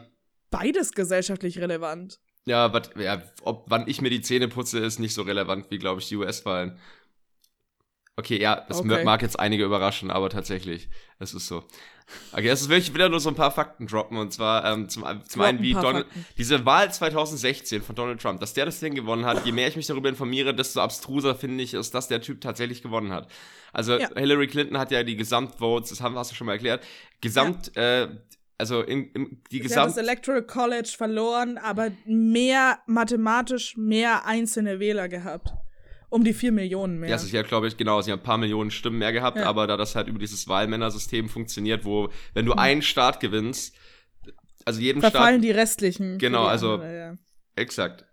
[0.51, 2.21] beides gesellschaftlich relevant.
[2.49, 5.79] Ja, but, ja, ob wann ich mir die Zähne putze, ist nicht so relevant wie,
[5.79, 6.79] glaube ich, die US-Wahlen.
[8.17, 9.05] Okay, ja, das okay.
[9.05, 10.89] mag jetzt einige überraschen, aber tatsächlich,
[11.21, 11.63] es ist so.
[12.33, 14.17] Okay, das ist wirklich wieder nur so ein paar Fakten droppen.
[14.17, 16.07] Und zwar ähm, zum, zum einen, wie Donald,
[16.37, 19.77] diese Wahl 2016 von Donald Trump, dass der das Ding gewonnen hat, je mehr ich
[19.77, 23.31] mich darüber informiere, desto abstruser finde ich es, dass der Typ tatsächlich gewonnen hat.
[23.73, 24.09] Also ja.
[24.17, 26.85] Hillary Clinton hat ja die Gesamtvotes, das haben, hast du schon mal erklärt,
[27.21, 28.03] Gesamt, ja.
[28.03, 28.09] äh,
[28.59, 29.73] also in, in die Gesamt...
[29.73, 35.53] Sie hat das Electoral College verloren, aber mehr, mathematisch mehr einzelne Wähler gehabt.
[36.11, 37.11] Um die vier Millionen mehr.
[37.11, 39.45] Ja, sie hat, glaube ich, genau, sie haben ein paar Millionen Stimmen mehr gehabt, ja.
[39.45, 42.59] aber da das halt über dieses Wahlmännersystem funktioniert, wo, wenn du mhm.
[42.59, 43.77] einen Staat gewinnst,
[44.65, 45.13] also jeden Verfallen Staat.
[45.13, 46.19] Verfallen die restlichen.
[46.19, 46.73] Genau, die also.
[46.75, 47.15] Andere, ja.
[47.57, 48.07] Exakt.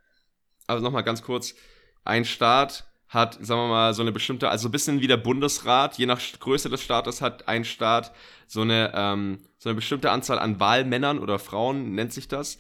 [0.67, 1.55] Also nochmal ganz kurz.
[2.03, 5.97] Ein Staat hat, sagen wir mal, so eine bestimmte, also ein bisschen wie der Bundesrat,
[5.97, 8.11] je nach Größe des Staates hat ein Staat
[8.45, 12.59] so eine, ähm, so eine bestimmte Anzahl an Wahlmännern oder Frauen, nennt sich das.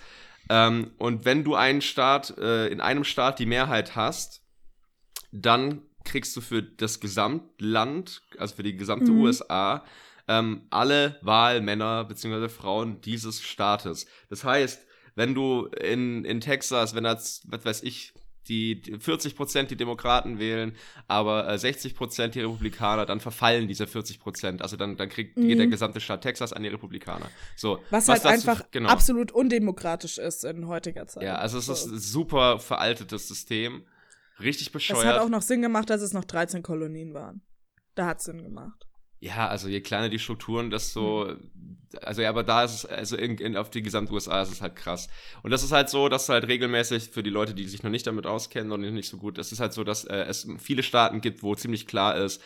[0.49, 4.41] Ähm, und wenn du einen Staat, äh, in einem Staat die Mehrheit hast,
[5.31, 9.21] dann kriegst du für das Gesamtland, also für die gesamte mhm.
[9.21, 9.83] USA,
[10.27, 12.49] ähm, alle Wahlmänner bzw.
[12.49, 14.07] Frauen dieses Staates.
[14.29, 18.13] Das heißt, wenn du in, in Texas, wenn das, was weiß ich,
[18.47, 20.75] die, die 40 Prozent die Demokraten wählen,
[21.07, 24.61] aber äh, 60 Prozent die Republikaner, dann verfallen diese 40 Prozent.
[24.61, 25.47] Also dann, dann kriegt, mhm.
[25.47, 27.29] geht der gesamte Staat Texas an die Republikaner.
[27.55, 28.89] So, was, was halt einfach genau.
[28.89, 31.23] absolut undemokratisch ist in heutiger Zeit.
[31.23, 33.85] Ja, also es ist ein super veraltetes System.
[34.39, 34.99] Richtig bescheuert.
[34.99, 37.41] Es hat auch noch Sinn gemacht, dass es noch 13 Kolonien waren.
[37.95, 38.85] Da hat es Sinn gemacht.
[39.25, 41.35] Ja, also je kleiner die Strukturen, desto.
[42.03, 44.61] Also ja, aber da ist es, also in, in, auf die gesamte USA ist es
[44.61, 45.07] halt krass.
[45.41, 48.05] Und das ist halt so, dass halt regelmäßig für die Leute, die sich noch nicht
[48.05, 51.21] damit auskennen und nicht so gut, das ist halt so, dass äh, es viele Staaten
[51.21, 52.41] gibt, wo ziemlich klar ist,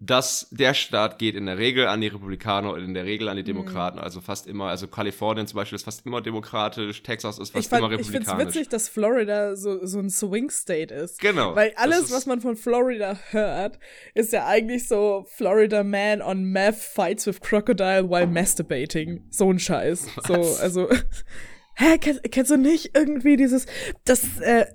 [0.00, 3.36] dass der Staat geht in der Regel an die Republikaner und in der Regel an
[3.36, 3.46] die mhm.
[3.46, 7.68] Demokraten, also fast immer, also Kalifornien zum Beispiel ist fast immer demokratisch, Texas ist fast
[7.68, 8.26] fand, immer republikanisch.
[8.26, 11.20] Ich finde es witzig, dass Florida so, so ein Swing State ist.
[11.20, 11.54] Genau.
[11.54, 13.78] Weil alles, was man von Florida hört,
[14.14, 19.24] ist ja eigentlich so Florida man on meth fights with crocodile while masturbating.
[19.30, 20.08] So ein Scheiß.
[20.16, 20.26] Was?
[20.26, 20.88] So, also,
[21.76, 23.66] hä, kennst, kennst du nicht irgendwie dieses,
[24.04, 24.66] das, äh,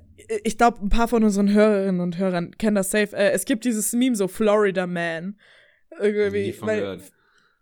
[0.43, 3.15] ich glaube, ein paar von unseren Hörerinnen und Hörern kennen das safe.
[3.15, 5.37] Äh, es gibt dieses Meme, so Florida Man.
[5.99, 6.55] Irgendwie.
[6.61, 7.01] Weil,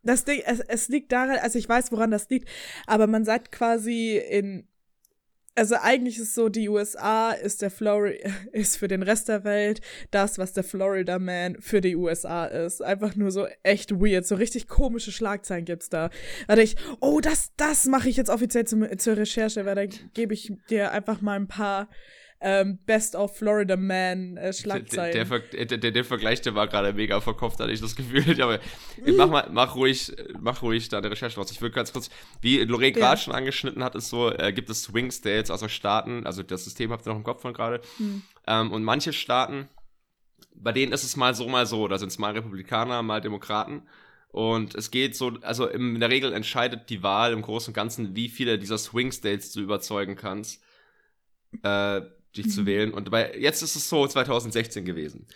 [0.04, 2.50] das Ding, es, es liegt daran, also ich weiß, woran das liegt,
[2.86, 4.68] aber man sagt quasi in,
[5.56, 9.82] also eigentlich ist so, die USA ist der Florida, ist für den Rest der Welt
[10.12, 12.82] das, was der Florida Man für die USA ist.
[12.82, 16.10] Einfach nur so echt weird, so richtig komische Schlagzeilen gibt's da.
[16.46, 20.34] Warte ich, oh, das, das mache ich jetzt offiziell zum, zur Recherche, weil da gebe
[20.34, 21.90] ich dir einfach mal ein paar
[22.40, 25.14] ähm, Best of Florida Man äh, Schlagzeilen.
[25.14, 28.42] Der, der, der, der, der Vergleich, der war gerade mega verkopft, hatte ich das Gefühl.
[28.42, 28.60] Aber
[29.06, 31.52] mach mal, mach ruhig, mach ruhig da eine Recherche raus.
[31.52, 32.10] Ich will ganz kurz,
[32.42, 33.18] wie Lorraine gerade ja.
[33.18, 36.92] schon angeschnitten hat, ist so, äh, gibt es Swing States, also Staaten, also das System
[36.92, 37.82] habt ihr noch im Kopf von gerade.
[37.98, 38.22] Hm.
[38.46, 39.68] Ähm, und manche Staaten,
[40.54, 41.88] bei denen ist es mal so, mal so.
[41.88, 43.84] Da sind es mal Republikaner, mal Demokraten.
[44.30, 48.16] Und es geht so, also in der Regel entscheidet die Wahl im Großen und Ganzen,
[48.16, 50.62] wie viele dieser Swing States du überzeugen kannst.
[51.64, 52.02] Äh,
[52.38, 52.52] dich mhm.
[52.52, 52.94] zu wählen.
[52.94, 55.28] Und bei, jetzt ist es so 2016 gewesen.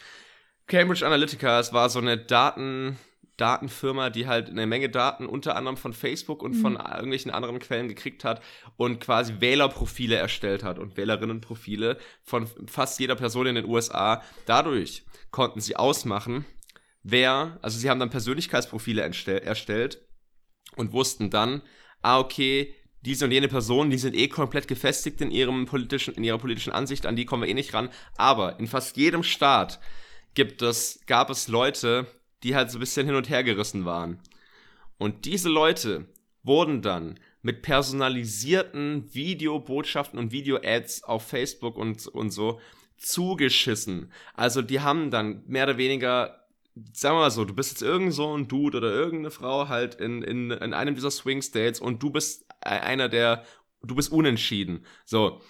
[0.68, 2.98] Cambridge Analytica, es war so eine Daten,
[3.38, 6.62] Datenfirma, die halt eine Menge Daten unter anderem von Facebook und mhm.
[6.62, 8.42] von irgendwelchen anderen Quellen gekriegt hat
[8.78, 14.22] und quasi Wählerprofile erstellt hat und Wählerinnenprofile von fast jeder Person in den USA.
[14.46, 16.46] Dadurch konnten sie ausmachen,
[17.04, 20.02] wer, also sie haben dann Persönlichkeitsprofile erstellt
[20.76, 21.62] und wussten dann,
[22.02, 26.24] ah, okay, diese und jene Personen, die sind eh komplett gefestigt in ihrem politischen, in
[26.24, 27.90] ihrer politischen Ansicht, an die kommen wir eh nicht ran.
[28.16, 29.80] Aber in fast jedem Staat
[30.34, 32.08] gibt es, gab es Leute,
[32.44, 34.20] die halt so ein bisschen hin und her gerissen waren.
[34.98, 36.06] Und diese Leute
[36.44, 42.60] wurden dann mit personalisierten Videobotschaften und Video-Ads auf Facebook und, und so
[42.98, 44.12] zugeschissen.
[44.36, 46.42] Also die haben dann mehr oder weniger
[46.94, 49.96] sagen wir mal so, du bist jetzt irgend so ein Dude oder irgendeine Frau halt
[49.96, 53.44] in, in, in einem dieser Swing States und du bist einer der,
[53.84, 54.86] du bist unentschieden.
[55.06, 55.42] So.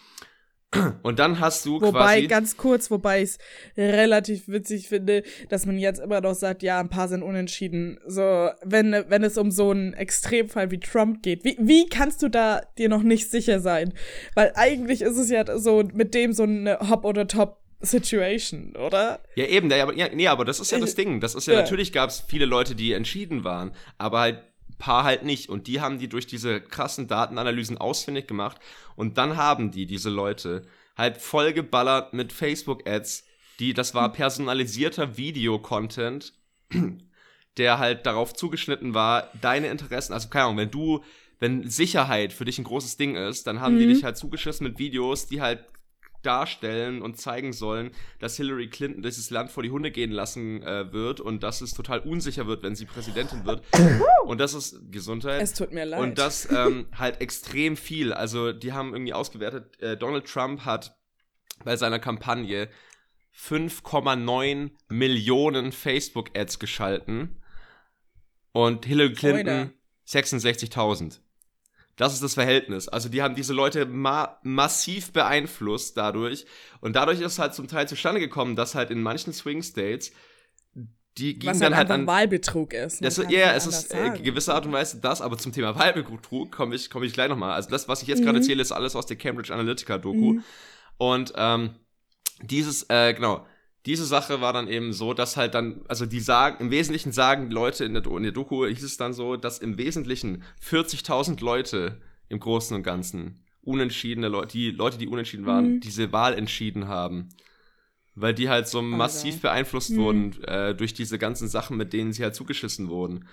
[1.04, 2.17] Und dann hast du wobei, quasi.
[2.17, 3.39] Wobei, ganz kurz, wobei ich es
[3.78, 8.00] relativ witzig finde, dass man jetzt immer noch sagt, ja, ein paar sind unentschieden.
[8.08, 12.30] So, wenn, wenn es um so einen Extremfall wie Trump geht, wie, wie kannst du
[12.30, 13.93] da dir noch nicht sicher sein?
[14.34, 19.19] Weil eigentlich ist es ja so mit dem so eine Hop- oder Top Situation, oder?
[19.36, 21.19] Ja, eben, ja, nee, aber das ist ja das Ding.
[21.19, 21.62] Das ist ja, ja.
[21.62, 24.43] natürlich gab es viele Leute, die entschieden waren, aber halt
[24.81, 25.47] paar halt nicht.
[25.47, 28.57] Und die haben die durch diese krassen Datenanalysen ausfindig gemacht.
[28.97, 30.63] Und dann haben die, diese Leute,
[30.97, 33.25] halt vollgeballert mit Facebook-Ads,
[33.59, 36.33] die, das war personalisierter Videocontent,
[37.57, 41.03] der halt darauf zugeschnitten war, deine Interessen, also keine Ahnung, wenn du,
[41.39, 43.79] wenn Sicherheit für dich ein großes Ding ist, dann haben mhm.
[43.79, 45.63] die dich halt zugeschissen mit Videos, die halt
[46.21, 50.91] darstellen und zeigen sollen, dass Hillary Clinton dieses Land vor die Hunde gehen lassen äh,
[50.91, 53.63] wird und dass es total unsicher wird, wenn sie Präsidentin wird.
[54.25, 55.41] und das ist Gesundheit.
[55.41, 55.99] Es tut mir leid.
[55.99, 58.13] Und das ähm, halt extrem viel.
[58.13, 60.95] Also die haben irgendwie ausgewertet, äh, Donald Trump hat
[61.63, 62.69] bei seiner Kampagne
[63.36, 67.41] 5,9 Millionen Facebook-Ads geschalten
[68.51, 69.73] und Hillary Clinton
[70.07, 71.19] 66.000.
[71.95, 72.88] Das ist das Verhältnis.
[72.88, 76.45] Also die haben diese Leute ma massiv beeinflusst dadurch.
[76.80, 80.12] Und dadurch ist halt zum Teil zustande gekommen, dass halt in manchen Swing States
[81.17, 83.04] die gingen Was dann halt, halt an Wahlbetrug ist.
[83.04, 86.51] Das, ja, yeah, es ist äh, gewisse Art und Weise das, aber zum Thema Wahlbetrug
[86.51, 87.51] komme ich, komm ich gleich nochmal.
[87.51, 88.25] Also das, was ich jetzt mhm.
[88.25, 90.34] gerade erzähle, ist alles aus der Cambridge Analytica-Doku.
[90.34, 90.43] Mhm.
[90.97, 91.75] Und ähm,
[92.41, 93.45] dieses, äh, genau,
[93.85, 97.49] diese Sache war dann eben so, dass halt dann, also die sagen, im Wesentlichen sagen
[97.49, 101.43] die Leute in der, in der Doku, hieß es dann so, dass im Wesentlichen 40.000
[101.43, 105.79] Leute im Großen und Ganzen unentschiedene Leute, die Leute, die unentschieden waren, mhm.
[105.81, 107.29] diese Wahl entschieden haben.
[108.13, 109.41] Weil die halt so massiv okay.
[109.43, 109.97] beeinflusst mhm.
[109.97, 113.25] wurden äh, durch diese ganzen Sachen, mit denen sie halt zugeschissen wurden.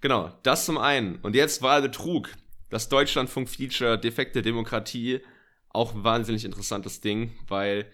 [0.00, 1.16] Genau, das zum einen.
[1.16, 2.30] Und jetzt Wahlbetrug.
[2.70, 5.20] Das Deutschlandfunk-Feature Defekte Demokratie.
[5.68, 7.86] Auch ein wahnsinnig interessantes Ding, weil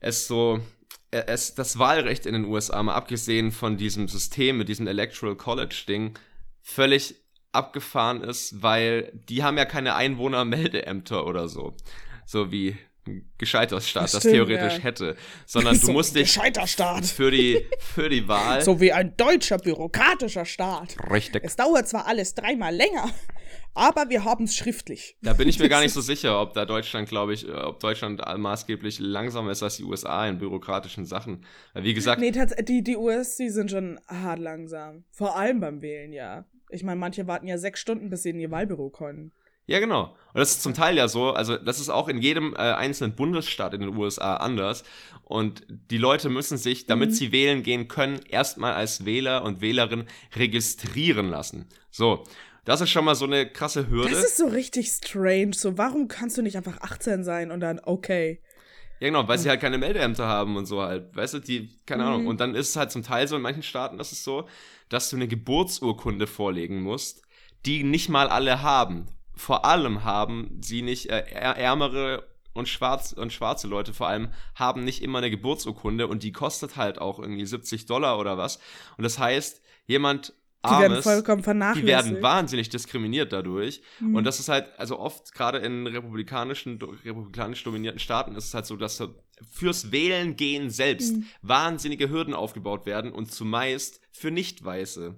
[0.00, 0.60] es so,
[1.22, 5.84] es, das Wahlrecht in den USA, mal abgesehen von diesem System mit diesem Electoral College
[5.86, 6.18] Ding,
[6.62, 7.16] völlig
[7.52, 11.74] abgefahren ist, weil die haben ja keine Einwohnermeldeämter oder so.
[12.26, 14.82] So wie ein gescheiter Staat das, das theoretisch ja.
[14.82, 19.58] hätte, sondern du so musst dich für die für die Wahl so wie ein deutscher
[19.58, 20.96] bürokratischer Staat.
[21.10, 21.44] Richtig.
[21.44, 23.10] Es dauert zwar alles dreimal länger,
[23.74, 25.16] aber wir haben es schriftlich.
[25.22, 28.22] Da bin ich mir gar nicht so sicher, ob da Deutschland, glaube ich, ob Deutschland
[28.36, 31.44] maßgeblich langsamer ist als die USA in bürokratischen Sachen.
[31.74, 32.20] Wie gesagt.
[32.20, 35.04] Nee, die, die US, die sind schon hart langsam.
[35.10, 36.44] Vor allem beim Wählen, ja.
[36.70, 39.32] Ich meine, manche warten ja sechs Stunden, bis sie in ihr Wahlbüro können.
[39.66, 40.14] Ja, genau.
[40.34, 43.14] Und das ist zum Teil ja so, also das ist auch in jedem äh, einzelnen
[43.14, 44.84] Bundesstaat in den USA anders.
[45.22, 47.14] Und die Leute müssen sich, damit mhm.
[47.14, 50.04] sie wählen gehen können, erstmal als Wähler und Wählerin
[50.36, 51.66] registrieren lassen.
[51.90, 52.24] So.
[52.64, 54.10] Das ist schon mal so eine krasse Hürde.
[54.10, 55.52] Das ist so richtig strange.
[55.54, 58.40] So, warum kannst du nicht einfach 18 sein und dann okay?
[59.00, 61.14] Ja, genau, weil sie halt keine Meldeämter haben und so halt.
[61.14, 62.08] Weißt du, die, keine mhm.
[62.08, 62.26] Ahnung.
[62.26, 64.48] Und dann ist es halt zum Teil so in manchen Staaten, das ist so,
[64.88, 67.22] dass du eine Geburtsurkunde vorlegen musst,
[67.66, 69.06] die nicht mal alle haben.
[69.36, 74.84] Vor allem haben sie nicht äh, ärmere und, schwarz, und schwarze Leute vor allem haben
[74.84, 78.58] nicht immer eine Geburtsurkunde und die kostet halt auch irgendwie 70 Dollar oder was.
[78.96, 81.84] Und das heißt, jemand Armes, die werden vollkommen vernachlässigt.
[81.84, 83.82] Die werden wahnsinnig diskriminiert dadurch.
[84.00, 84.16] Mhm.
[84.16, 88.66] Und das ist halt, also oft, gerade in republikanischen, republikanisch dominierten Staaten ist es halt
[88.66, 89.02] so, dass
[89.50, 91.26] fürs Wählen gehen selbst mhm.
[91.42, 95.16] wahnsinnige Hürden aufgebaut werden und zumeist für Nicht-Weiße.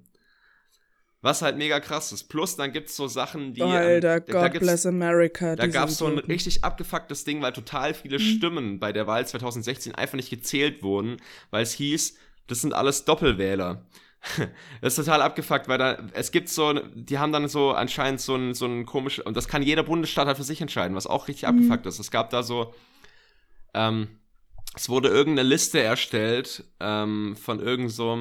[1.23, 2.29] Was halt mega krass ist.
[2.29, 3.63] Plus, dann gibt's so Sachen, die.
[3.63, 5.57] Alter, ähm, God da bless America.
[5.57, 8.23] Da gab's so ein richtig abgefucktes Ding, weil total viele mhm.
[8.23, 11.17] Stimmen bei der Wahl 2016 einfach nicht gezählt wurden,
[11.51, 13.85] weil es hieß, das sind alles Doppelwähler.
[14.81, 18.35] Das ist total abgefuckt, weil da, es gibt so, die haben dann so anscheinend so
[18.35, 21.29] ein, so ein komisches, und das kann jeder Bundesstaat halt für sich entscheiden, was auch
[21.29, 21.57] richtig mhm.
[21.57, 21.99] abgefuckt ist.
[21.99, 22.75] Es gab da so,
[23.75, 24.09] ähm,
[24.75, 28.19] es wurde irgendeine Liste erstellt ähm, von irgendeinem so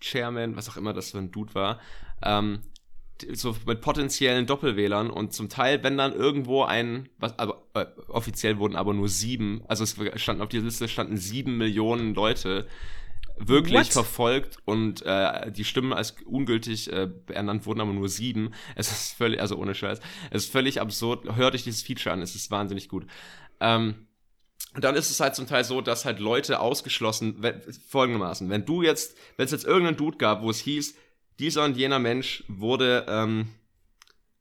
[0.00, 1.80] Chairman, was auch immer das für ein Dude war,
[2.22, 2.60] ähm,
[3.32, 8.58] so mit potenziellen Doppelwählern und zum Teil, wenn dann irgendwo ein, was, aber äh, offiziell
[8.58, 12.66] wurden aber nur sieben, also es standen auf dieser Liste standen sieben Millionen Leute,
[13.36, 13.86] wirklich What?
[13.88, 18.52] verfolgt und äh, die Stimmen als ungültig äh, ernannt wurden, aber nur sieben.
[18.76, 21.36] Es ist völlig, also ohne Scheiß, es ist völlig absurd.
[21.36, 23.06] Hört euch dieses Feature an, es ist wahnsinnig gut.
[23.60, 24.06] Ähm,
[24.76, 27.40] dann ist es halt zum Teil so, dass halt Leute ausgeschlossen,
[27.88, 30.96] folgendermaßen, wenn du jetzt, wenn es jetzt irgendeinen Dude gab, wo es hieß,
[31.38, 33.48] dieser und jener Mensch wurde, ähm,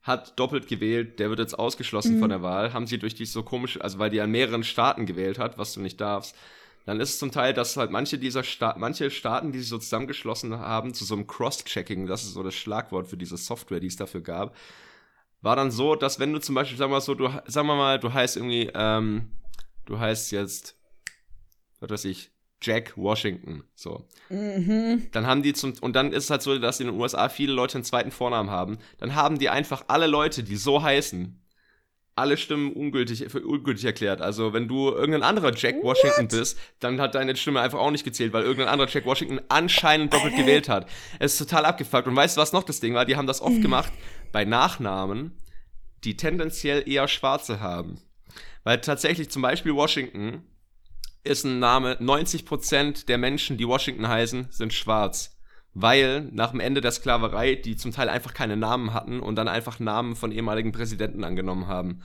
[0.02, 2.20] hat doppelt gewählt, der wird jetzt ausgeschlossen mhm.
[2.20, 5.06] von der Wahl, haben sie durch die so komische, also weil die an mehreren Staaten
[5.06, 6.36] gewählt hat, was du nicht darfst,
[6.86, 9.78] dann ist es zum Teil, dass halt manche dieser Sta manche Staaten, die sich so
[9.78, 13.88] zusammengeschlossen haben, zu so einem Cross-Checking, das ist so das Schlagwort für diese Software, die
[13.88, 14.56] es dafür gab,
[15.42, 18.00] war dann so, dass wenn du zum Beispiel, sag mal so, du, sagen wir mal,
[18.00, 19.32] du heißt irgendwie, ähm,
[19.86, 20.78] du heißt jetzt,
[21.80, 24.08] was weiß ich, Jack Washington, so.
[24.30, 25.10] Mhm.
[25.12, 27.52] Dann haben die zum, und dann ist es halt so, dass in den USA viele
[27.52, 28.78] Leute einen zweiten Vornamen haben.
[29.00, 31.43] Dann haben die einfach alle Leute, die so heißen,
[32.16, 34.22] alle Stimmen ungültig, für ungültig erklärt.
[34.22, 36.40] Also wenn du irgendein anderer Jack Washington What?
[36.40, 40.14] bist, dann hat deine Stimme einfach auch nicht gezählt, weil irgendein anderer Jack Washington anscheinend
[40.14, 40.88] doppelt gewählt hat.
[41.20, 42.08] Es ist total abgefuckt.
[42.08, 43.06] Und weißt du, was noch das Ding war?
[43.06, 43.92] Die haben das oft gemacht
[44.32, 45.36] bei Nachnamen,
[46.04, 48.00] die tendenziell eher Schwarze haben.
[48.64, 50.44] Weil tatsächlich zum Beispiel Washington
[51.24, 55.33] ist ein Name, 90% der Menschen, die Washington heißen, sind schwarz.
[55.74, 59.48] Weil nach dem Ende der Sklaverei die zum Teil einfach keine Namen hatten und dann
[59.48, 62.02] einfach Namen von ehemaligen Präsidenten angenommen haben.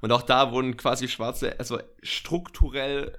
[0.00, 3.12] Und auch da wurden quasi Schwarze, also strukturell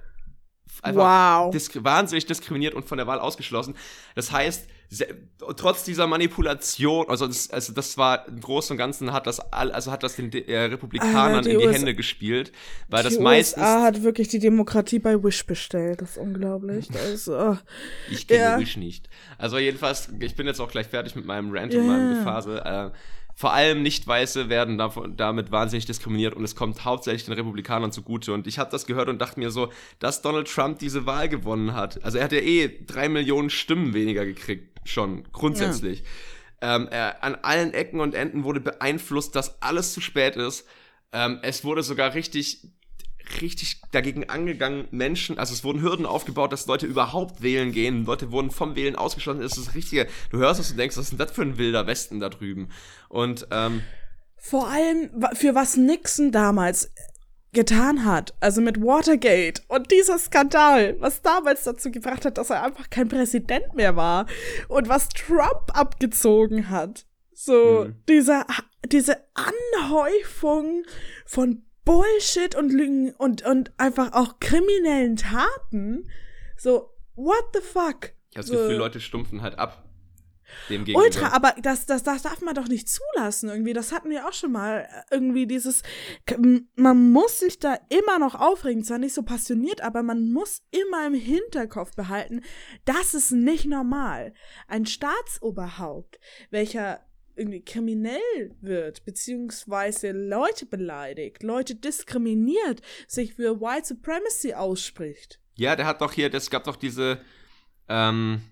[0.82, 1.50] einfach Wow.
[1.52, 3.76] disk wahnsinnig diskriminiert und von der Wahl ausgeschlossen.
[4.14, 4.68] Das heißt,
[5.56, 9.72] trotz dieser Manipulation, also das, also das war im Großen und Ganzen hat das all,
[9.72, 12.52] also hat das den De- äh, Republikanern Ah, die in die USA Hände gespielt,
[12.88, 16.00] weil das die meistens USA hat wirklich die Demokratie bei Wish bestellt.
[16.02, 16.88] Das ist unglaublich.
[16.88, 17.56] Das ist, oh.
[18.10, 18.58] Ich kenne Ja.
[18.58, 19.08] Wish nicht.
[19.38, 21.80] Also jedenfalls, ich bin jetzt auch gleich fertig mit meinem Rant Ja.
[21.80, 22.62] und meinem Gefase.
[22.64, 22.90] Äh,
[23.34, 28.32] vor allem Nicht-Weiße werden davon, damit wahnsinnig diskriminiert und es kommt hauptsächlich den Republikanern zugute.
[28.32, 31.74] Und ich habe das gehört und dachte mir so, dass Donald Trump diese Wahl gewonnen
[31.74, 32.02] hat.
[32.04, 36.04] Also er hat ja eh drei Millionen Stimmen weniger gekriegt, schon grundsätzlich.
[36.60, 40.66] Ähm, er, an allen Ecken und Enden wurde beeinflusst, dass alles zu spät ist.
[41.12, 42.68] Ähm, es wurde sogar richtig
[43.40, 48.04] richtig dagegen angegangen, Menschen, also es wurden Hürden aufgebaut, dass Leute überhaupt wählen gehen.
[48.04, 49.40] Leute wurden vom Wählen ausgeschlossen.
[49.40, 50.06] Das ist das Richtige.
[50.30, 52.68] Du hörst es und denkst, was ist denn das für ein wilder Westen da drüben?
[53.08, 53.82] Und ähm,
[54.36, 56.90] Vor allem, für was Nixon damals
[57.54, 62.62] getan hat, also mit Watergate und dieser Skandal, was damals dazu gebracht hat, dass er
[62.64, 64.26] einfach kein Präsident mehr war
[64.68, 67.04] und was Trump abgezogen hat.
[67.34, 67.96] So, Mhm.
[68.08, 68.44] diese,
[68.86, 70.84] diese Anhäufung
[71.26, 76.08] von Bullshit und Lügen und, und einfach auch kriminellen Taten.
[76.56, 78.12] So, what the fuck?
[78.30, 79.88] ich habe das so, Gefühl, Leute stumpfen halt ab.
[80.94, 83.72] Ultra, aber das, das, das darf man doch nicht zulassen irgendwie.
[83.72, 84.86] Das hatten wir auch schon mal.
[85.10, 85.82] äh, Irgendwie dieses,
[86.76, 88.84] man muss sich da immer noch aufregen.
[88.84, 92.42] Zwar nicht so passioniert, aber man muss immer im Hinterkopf behalten,
[92.84, 94.34] das ist nicht normal.
[94.68, 96.18] Ein Staatsoberhaupt,
[96.50, 97.00] welcher
[97.36, 105.40] irgendwie kriminell wird, beziehungsweise Leute beleidigt, Leute diskriminiert, sich für White Supremacy ausspricht.
[105.56, 107.20] Ja, der hat doch hier, es gab doch diese,
[107.88, 108.42] ähm,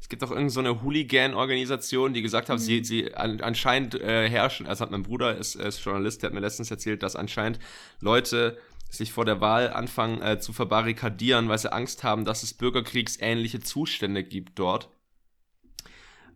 [0.00, 2.62] es gibt doch irgendeine so eine Hooligan-Organisation, die gesagt hat, Mhm.
[2.62, 6.34] sie, sie an, anscheinend äh, herrschen, also hat mein Bruder, ist, ist Journalist, der hat
[6.34, 7.58] mir letztens erzählt, dass anscheinend
[8.00, 8.58] Leute
[8.90, 13.60] sich vor der Wahl anfangen äh, zu verbarrikadieren, weil sie Angst haben, dass es bürgerkriegsähnliche
[13.60, 14.90] Zustände gibt dort.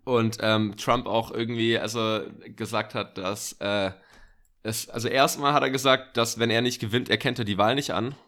[0.07, 2.21] Und ähm, Trump auch irgendwie, also
[2.57, 3.91] gesagt hat, dass äh,
[4.63, 7.75] es, also erstmal hat er gesagt, dass wenn er nicht gewinnt, erkennt er die Wahl
[7.77, 8.15] nicht an.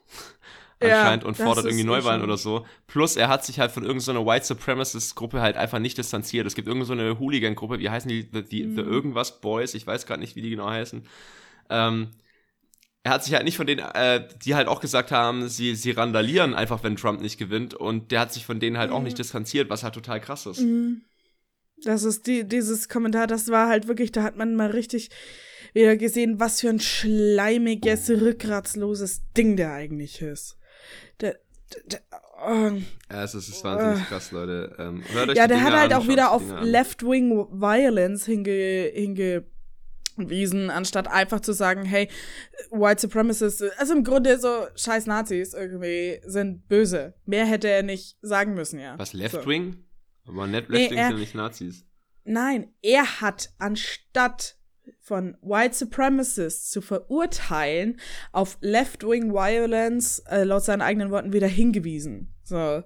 [0.81, 2.67] Ja, Anscheinend und das fordert irgendwie eh Neuwahlen oder so.
[2.87, 6.47] Plus er hat sich halt von irgendeiner White Supremacist Gruppe halt einfach nicht distanziert.
[6.47, 8.77] Es gibt irgendeine so Hooligan Gruppe, wie heißen die, the, die, Mhm.
[8.77, 11.05] the irgendwas Boys, ich weiß gerade nicht, wie die genau heißen.
[11.71, 12.11] Ähm,
[13.05, 15.93] er hat sich halt nicht von denen, äh, die halt auch gesagt haben, sie, sie
[15.93, 17.75] randalieren einfach, wenn Trump nicht gewinnt.
[17.75, 19.05] Und der hat sich von denen halt auch Mhm.
[19.05, 20.61] nicht distanziert, was halt total krass ist.
[20.61, 21.03] Mhm.
[21.85, 25.11] Das ist die, dieses Kommentar, das war halt wirklich, da hat man mal richtig
[25.75, 30.57] wieder gesehen, was für ein schleimiges, rückgratsloses Ding der eigentlich ist.
[31.21, 31.39] Der,
[31.87, 32.01] der,
[32.43, 32.73] oh.
[33.11, 34.75] Ja, es ist, es ist wahnsinnig krass, Leute.
[34.79, 36.43] Ähm, hört euch Ja, der hat halt an, auch wieder auf.
[36.63, 42.09] Left-Wing Violence hinge, hingewiesen, anstatt einfach zu sagen, hey,
[42.71, 47.15] White Supremacists, also im Grunde so scheiß Nazis irgendwie sind böse.
[47.27, 48.99] Mehr hätte er nicht sagen müssen, ja.
[48.99, 49.19] Was, So.
[49.19, 49.85] Left Wing?
[50.29, 51.85] Aber Net Nee, er- sind ja nicht Nazis.
[52.25, 54.57] Nein, er hat anstatt
[55.01, 57.99] von White Supremacists zu verurteilen,
[58.33, 62.35] auf Left-Wing Violence äh, laut seinen eigenen Worten wieder hingewiesen.
[62.45, 62.83] So.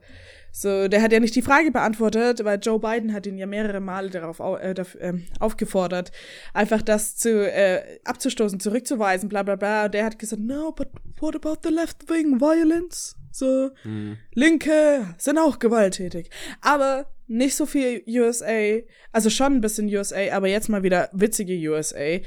[0.54, 3.80] So, der hat ja nicht die Frage beantwortet, weil Joe Biden hat ihn ja mehrere
[3.80, 6.12] Male darauf au äh, ähm, aufgefordert,
[6.52, 9.86] einfach das zu äh, abzustoßen, zurückzuweisen, bla bla bla.
[9.86, 10.88] Und der hat gesagt, no, but
[11.20, 13.16] what about the left-wing violence?
[13.30, 14.18] So, Hm.
[14.34, 16.28] Linke sind auch gewalttätig.
[16.60, 18.80] Aber nicht so viel USA.
[19.12, 22.18] Also schon ein bisschen USA, aber jetzt mal wieder witzige USA.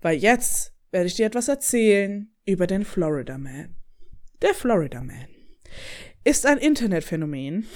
[0.00, 3.76] Weil jetzt werde ich dir etwas erzählen über den Florida Man.
[4.42, 5.28] Der Florida Man
[6.24, 7.66] ist ein Internetphänomen,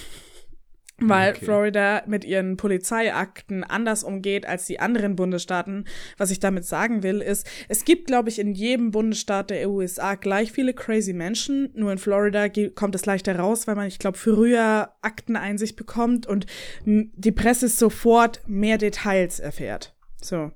[0.98, 1.44] weil Okay.
[1.44, 5.84] Florida mit ihren Polizeiakten anders umgeht als die anderen Bundesstaaten.
[6.16, 10.14] Was ich damit sagen will, ist, es gibt, glaube ich, in jedem Bundesstaat der USA
[10.14, 11.70] gleich viele crazy Menschen.
[11.74, 16.46] Nur in Florida kommt es leichter raus, weil man, ich glaube, früher Akteneinsicht bekommt und
[16.84, 19.94] die Presse sofort mehr Details erfährt.
[20.22, 20.50] So.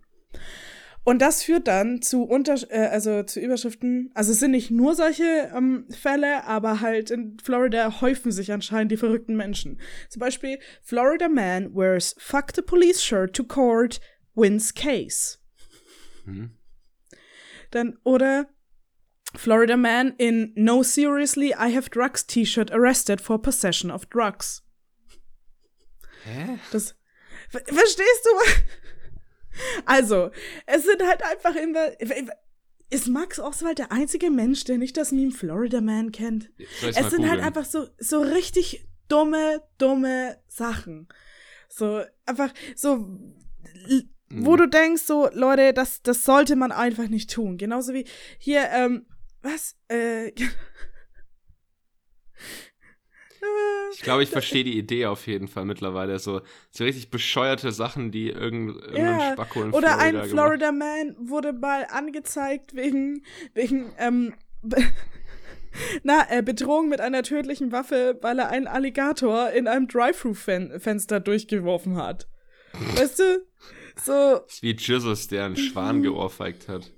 [1.11, 4.13] Und das führt dann zu unter äh, also zu Überschriften.
[4.15, 8.93] Also es sind nicht nur solche ähm, Fälle, aber halt in Florida häufen sich anscheinend
[8.93, 9.81] die verrückten Menschen.
[10.09, 14.01] Zum Beispiel Florida man wears fuck the police shirt to court
[14.37, 15.39] wins case.
[16.27, 16.57] Hm.
[17.73, 18.49] Dann oder
[19.35, 24.63] Florida man in no seriously I have drugs T-Shirt arrested for possession of drugs.
[26.25, 26.61] Hä?
[26.71, 26.95] Das
[27.51, 28.31] Ver- verstehst du?
[29.85, 30.31] Also,
[30.67, 31.91] es sind halt einfach immer
[32.91, 36.51] ist Max Oswald der einzige Mensch, der nicht das Meme Florida Man kennt?
[36.83, 37.31] Es sind googlen?
[37.31, 41.09] halt einfach so, so richtig dumme, dumme Sachen.
[41.69, 44.11] So, einfach so, mhm.
[44.29, 47.59] wo du denkst, so, Leute, das, das sollte man einfach nicht tun.
[47.59, 48.07] Genauso wie
[48.39, 49.07] hier, ähm,
[49.41, 49.77] was?
[49.89, 50.33] Äh,
[53.93, 56.19] Ich glaube, ich verstehe die Idee auf jeden Fall mittlerweile.
[56.21, 59.33] So, so richtig bescheuerte Sachen, die irgend, irgendein ja.
[59.33, 60.89] Spacko in Oder Florida ein Florida gemacht.
[61.19, 64.35] Man wurde mal angezeigt wegen, wegen, ähm,
[66.03, 71.97] na, äh, Bedrohung mit einer tödlichen Waffe, weil er einen Alligator in einem Drive-Thru-Fenster durchgeworfen
[71.97, 72.29] hat.
[72.95, 73.47] weißt du?
[74.05, 74.13] So.
[74.39, 76.03] Das ist wie Jesus, der einen Schwan mhm.
[76.03, 76.93] geohrfeigt hat.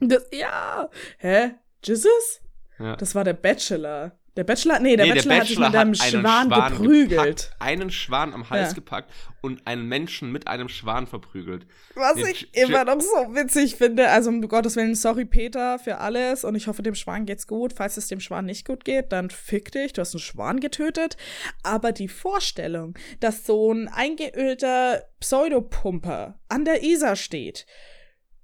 [0.00, 0.90] Das, ja.
[1.18, 1.52] Hä?
[1.84, 2.40] Jesus?
[2.78, 2.96] Ja.
[2.96, 4.18] Das war der Bachelor.
[4.36, 7.10] Der Bachelor, nee, der, nee, Bachelor, der Bachelor hat sich mit einem Schwan, Schwan geprügelt.
[7.10, 8.74] Gepackt, einen Schwan am Hals ja.
[8.74, 9.10] gepackt
[9.40, 11.66] und einen Menschen mit einem Schwan verprügelt.
[11.96, 14.08] Was nee, ich immer noch so witzig finde.
[14.08, 16.44] Also, um Gottes Willen, sorry, Peter, für alles.
[16.44, 17.72] Und ich hoffe, dem Schwan geht's gut.
[17.72, 19.94] Falls es dem Schwan nicht gut geht, dann fick dich.
[19.94, 21.16] Du hast einen Schwan getötet.
[21.64, 27.66] Aber die Vorstellung, dass so ein eingeölter Pseudopumper an der Isar steht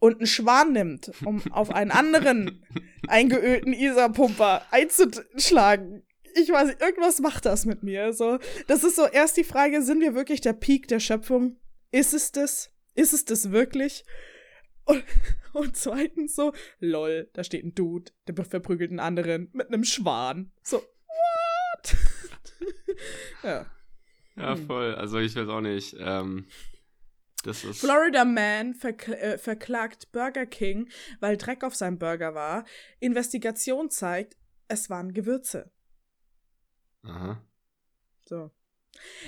[0.07, 2.64] und einen Schwan nimmt, um auf einen anderen
[3.09, 6.02] eingeölten Isar-Pumper einzuschlagen.
[6.34, 8.12] Ich weiß nicht, irgendwas macht das mit mir.
[8.12, 11.59] So, das ist so erst die Frage, sind wir wirklich der Peak der Schöpfung?
[11.90, 12.70] Ist es das?
[12.94, 14.04] Ist es das wirklich?
[14.84, 15.04] Und,
[15.52, 20.52] und zweitens so, lol, da steht ein Dude, der verprügelt einen anderen mit einem Schwan.
[20.62, 21.96] So, what?
[23.42, 23.66] ja.
[24.36, 24.66] Ja, hm.
[24.66, 24.94] voll.
[24.94, 25.96] Also ich weiß auch nicht.
[25.98, 26.46] Ähm,
[27.47, 30.88] das ist Florida Man verkl äh, verklagt Burger King,
[31.20, 32.64] weil Dreck auf seinem Burger war.
[33.01, 34.36] Investigation zeigt,
[34.68, 35.70] es waren Gewürze.
[37.05, 37.42] Aha.
[38.28, 38.51] So.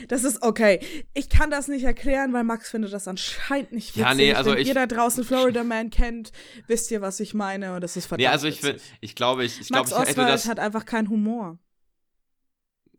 [0.08, 0.80] Das ist okay.
[1.14, 4.02] Ich kann das nicht erklären, weil Max findet das anscheinend nicht witzig.
[4.02, 6.32] Ja, nee, also Wenn ich, jeder draußen Florida Man kennt,
[6.66, 8.26] wisst ihr, was ich meine und das ist verdammt.
[8.26, 10.84] Nee, also ich, will, ich glaube, ich, ich Max glaube, ich hätte das hat einfach
[10.84, 11.58] keinen Humor.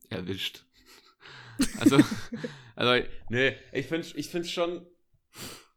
[0.10, 0.66] Erwischt.
[1.78, 2.00] Also,
[2.78, 4.88] also, nee, ich finde ich find's schon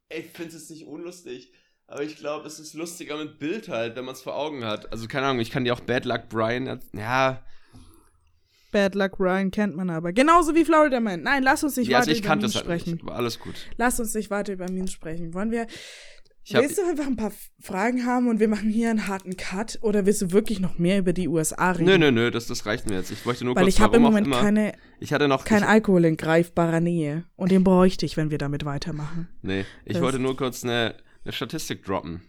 [0.09, 1.53] ich finde es nicht unlustig.
[1.87, 4.91] Aber ich glaube, es ist lustiger mit Bild halt, wenn man es vor Augen hat.
[4.93, 6.81] Also, keine Ahnung, ich kann dir auch Bad Luck Brian.
[6.95, 7.45] Ja.
[8.71, 10.13] Bad Luck Brian kennt man aber.
[10.13, 11.23] Genauso wie Florida Man.
[11.23, 12.93] Nein, lass uns nicht ja, also weiter also über Memes halt sprechen.
[12.95, 13.55] Nicht, alles gut.
[13.77, 15.35] Lass uns nicht weiter über Memes sprechen.
[15.35, 15.67] Wollen wir.
[16.45, 19.79] Ich willst du einfach ein paar Fragen haben und wir machen hier einen harten Cut?
[19.83, 21.85] Oder willst du wirklich noch mehr über die USA reden?
[21.85, 23.13] Nö, nö, nö, das, das reicht mir jetzt.
[23.13, 25.69] Ich wollte nur Weil kurz, ich habe im Moment keine, ich hatte noch, kein ich,
[25.69, 27.25] Alkohol in greifbarer Nähe.
[27.37, 29.29] Und den bräuchte ich, wenn wir damit weitermachen.
[29.43, 32.23] Nee, ich das wollte nur kurz eine, eine Statistik droppen.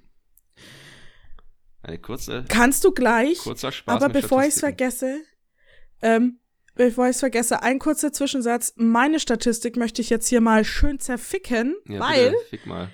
[1.82, 2.45] Eine kurze.
[2.49, 3.39] Kannst du gleich.
[3.39, 3.95] Kurzer Spaß.
[3.95, 5.22] Aber bevor ich es vergesse,
[6.03, 6.38] ähm,
[6.76, 8.74] bevor ich es vergesse, ein kurzer Zwischensatz.
[8.78, 12.30] Meine Statistik möchte ich jetzt hier mal schön zerficken, ja, weil.
[12.30, 12.89] Bitte, fick mal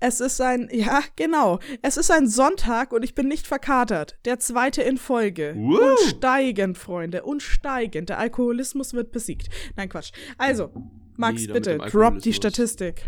[0.00, 1.58] es ist ein, ja, genau.
[1.82, 4.18] Es ist ein Sonntag und ich bin nicht verkatert.
[4.24, 5.54] Der zweite in Folge.
[5.56, 5.76] Woo.
[5.76, 7.22] Und steigend, Freunde.
[7.22, 8.08] Und steigend.
[8.08, 9.48] Der Alkoholismus wird besiegt.
[9.76, 10.12] Nein, Quatsch.
[10.36, 10.70] Also,
[11.16, 13.04] Max, Wieder bitte, drop die Statistik.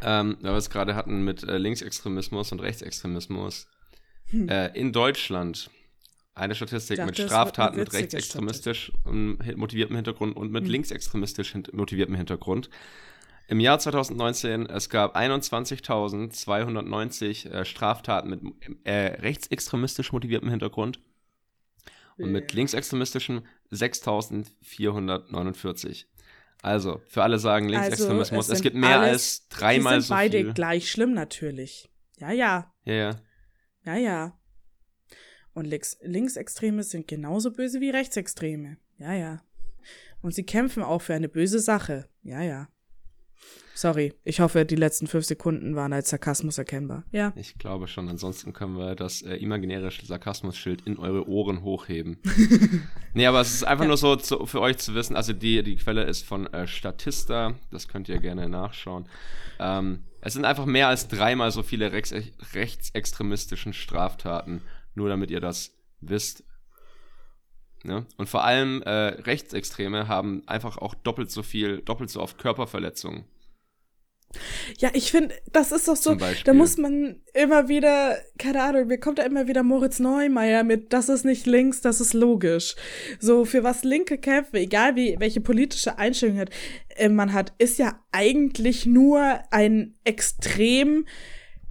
[0.00, 3.68] Ähm, weil wir es gerade hatten mit äh, Linksextremismus und Rechtsextremismus.
[4.30, 4.48] Hm.
[4.48, 5.70] Äh, in Deutschland
[6.34, 10.70] eine Statistik dachte, mit Straftaten mit rechtsextremistisch motiviertem Hintergrund und mit hm.
[10.70, 12.70] linksextremistisch motiviertem Hintergrund
[13.48, 18.40] im Jahr 2019, es gab 21.290 äh, Straftaten mit
[18.84, 21.00] äh, rechtsextremistisch motiviertem Hintergrund
[22.18, 26.04] und mit linksextremistischem 6.449.
[26.62, 30.14] Also, für alle sagen also, Linksextremismus, also, es, es gibt mehr alles, als dreimal so
[30.14, 30.16] viel.
[30.16, 31.90] beide gleich schlimm natürlich.
[32.18, 32.72] Ja, ja.
[32.84, 33.20] Ja, ja.
[33.84, 34.38] Ja, ja.
[35.54, 38.76] Und Links Linksextreme sind genauso böse wie Rechtsextreme.
[38.98, 39.42] Ja, ja.
[40.22, 42.08] Und sie kämpfen auch für eine böse Sache.
[42.22, 42.68] Ja, ja.
[43.74, 47.04] Sorry, ich hoffe, die letzten fünf Sekunden waren als Sarkasmus erkennbar.
[47.10, 47.32] Ja.
[47.36, 48.08] Ich glaube schon.
[48.08, 52.18] Ansonsten können wir das äh, imaginäre Sarkasmus-Schild in eure Ohren hochheben.
[53.14, 53.88] nee, aber es ist einfach ja.
[53.88, 55.16] nur so zu, für euch zu wissen.
[55.16, 57.54] Also die, die Quelle ist von äh, Statista.
[57.70, 59.06] Das könnt ihr gerne nachschauen.
[59.58, 62.14] Ähm, es sind einfach mehr als dreimal so viele rechts,
[62.52, 64.60] rechtsextremistischen Straftaten.
[64.94, 66.44] Nur damit ihr das wisst.
[67.84, 68.06] Ne?
[68.16, 73.24] Und vor allem äh, Rechtsextreme haben einfach auch doppelt so viel, doppelt so oft Körperverletzungen.
[74.78, 78.98] Ja, ich finde, das ist doch so, da muss man immer wieder, keine Ahnung, mir
[78.98, 82.74] kommt da immer wieder Moritz Neumeier mit, das ist nicht links, das ist logisch.
[83.20, 86.50] So, für was Linke kämpfen, egal wie, welche politische Einstellung hat,
[86.96, 91.06] äh, man hat, ist ja eigentlich nur ein extrem,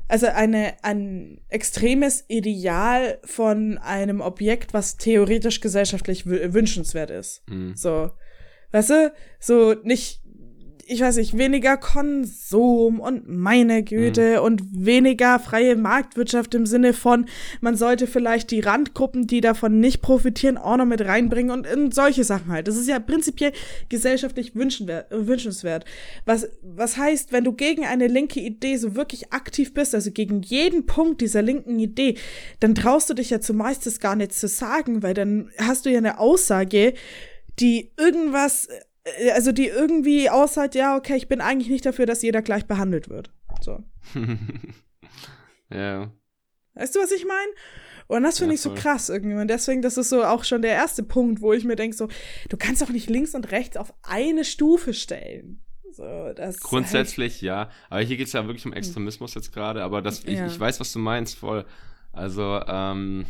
[0.08, 7.44] also eine, ein extremes Ideal von einem Objekt, was theoretisch gesellschaftlich wünschenswert ist.
[7.48, 7.76] Mhm.
[7.76, 8.12] So.
[8.72, 9.14] Weißt du?
[9.40, 10.21] So nicht
[10.92, 14.44] ich weiß nicht, weniger Konsum und meine Güte mhm.
[14.44, 17.28] und weniger freie Marktwirtschaft im Sinne von,
[17.62, 21.96] man sollte vielleicht die Randgruppen, die davon nicht profitieren, auch noch mit reinbringen und, und
[21.96, 22.68] solche Sachen halt.
[22.68, 23.54] Das ist ja prinzipiell
[23.88, 25.86] gesellschaftlich wünschenswert.
[26.26, 30.42] Was, was heißt, wenn du gegen eine linke Idee so wirklich aktiv bist, also gegen
[30.42, 32.16] jeden Punkt dieser linken Idee,
[32.60, 36.00] dann traust du dich ja zumeist gar nicht zu sagen, weil dann hast du ja
[36.00, 36.94] eine Aussage,
[37.60, 38.68] die irgendwas
[39.34, 43.10] also die irgendwie aussagt, ja, okay, ich bin eigentlich nicht dafür, dass jeder gleich behandelt
[43.10, 43.32] wird.
[43.62, 43.84] So.
[45.70, 46.12] ja.
[46.74, 47.52] Weißt du, was ich meine?
[48.08, 49.36] Und das finde ja, ich so krass irgendwie.
[49.36, 52.10] Und deswegen, das ist so auch schon der erste Punkt, wo ich mir denke, so,
[52.50, 55.64] du kannst doch nicht links und rechts auf eine Stufe stellen.
[55.94, 57.70] So, das Grundsätzlich halt ja.
[57.90, 59.84] Aber hier geht es ja wirklich um Extremismus jetzt gerade.
[59.84, 60.48] Aber das, ich, ja.
[60.48, 61.66] ich weiß, was du meinst, voll.
[62.14, 63.26] Also, ähm,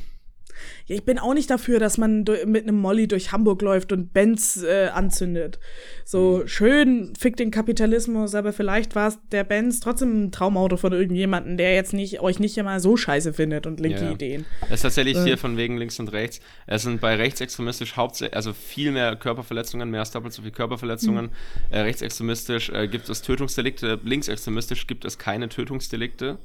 [0.85, 4.13] ja, ich bin auch nicht dafür, dass man mit einem Molly durch Hamburg läuft und
[4.13, 5.59] Benz äh, anzündet.
[6.05, 6.47] So mhm.
[6.47, 11.57] schön fickt den Kapitalismus, aber vielleicht war es der Benz trotzdem ein Traumauto von irgendjemandem,
[11.57, 14.11] der jetzt nicht euch nicht immer so scheiße findet und linke ja.
[14.11, 14.45] Ideen.
[14.65, 15.23] Es ist tatsächlich äh.
[15.23, 16.41] hier von wegen links und rechts.
[16.67, 21.25] Es sind bei rechtsextremistisch hauptsächlich, also viel mehr Körperverletzungen, mehr als doppelt so viele Körperverletzungen.
[21.25, 21.31] Mhm.
[21.69, 26.37] Äh, rechtsextremistisch äh, gibt es Tötungsdelikte, linksextremistisch gibt es keine Tötungsdelikte.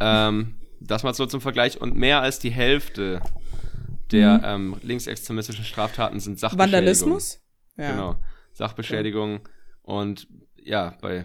[0.00, 1.80] Ähm, das mal so zum Vergleich.
[1.80, 3.20] Und mehr als die Hälfte
[4.10, 4.44] der mhm.
[4.44, 6.72] ähm, linksextremistischen Straftaten sind Sachbeschädigung.
[6.72, 7.40] Vandalismus?
[7.76, 7.90] Ja.
[7.92, 8.16] Genau.
[8.52, 9.32] Sachbeschädigung.
[9.32, 9.40] Ja.
[9.82, 10.28] Und
[10.62, 11.24] ja, bei.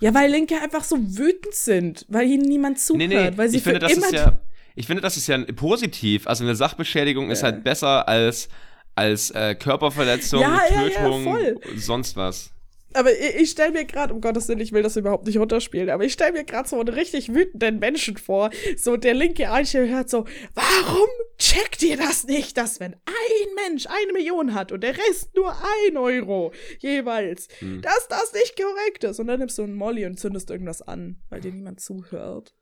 [0.00, 3.58] Ja, weil Linke einfach so wütend sind, weil ihnen niemand zuhört, nee, nee, weil sie
[3.58, 4.38] ich finde, das ist ja,
[4.74, 6.26] ich finde, das ist ja positiv.
[6.26, 7.32] Also eine Sachbeschädigung ja.
[7.32, 8.48] ist halt besser als,
[8.94, 12.52] als äh, Körperverletzung, ja, Tötung, ja, sonst was.
[12.94, 15.90] Aber ich, ich stelle mir gerade, um Gottes Willen, ich will das überhaupt nicht runterspielen,
[15.90, 18.50] aber ich stelle mir gerade so einen richtig wütenden Menschen vor.
[18.76, 20.24] So der linke Einsteller hört so,
[20.54, 21.08] warum
[21.38, 25.54] checkt ihr das nicht, dass wenn ein Mensch eine Million hat und der Rest nur
[25.86, 27.82] ein Euro jeweils, hm.
[27.82, 29.20] dass das nicht korrekt ist?
[29.20, 32.54] Und dann nimmst du einen Molly und zündest irgendwas an, weil dir niemand zuhört.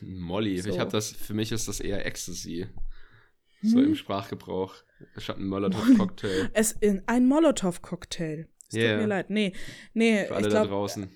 [0.00, 0.70] Molly, so.
[0.70, 2.66] ich habe das, für mich ist das eher Ecstasy.
[3.62, 3.88] So hm?
[3.88, 4.74] im Sprachgebrauch.
[5.16, 6.50] Statt ein Molotow-Cocktail.
[6.54, 8.46] Es in ein Molotow-Cocktail.
[8.70, 8.92] Es yeah.
[8.92, 9.30] tut mir leid.
[9.30, 9.52] Nee,
[9.94, 11.08] nee, Für alle ich glaube, draußen.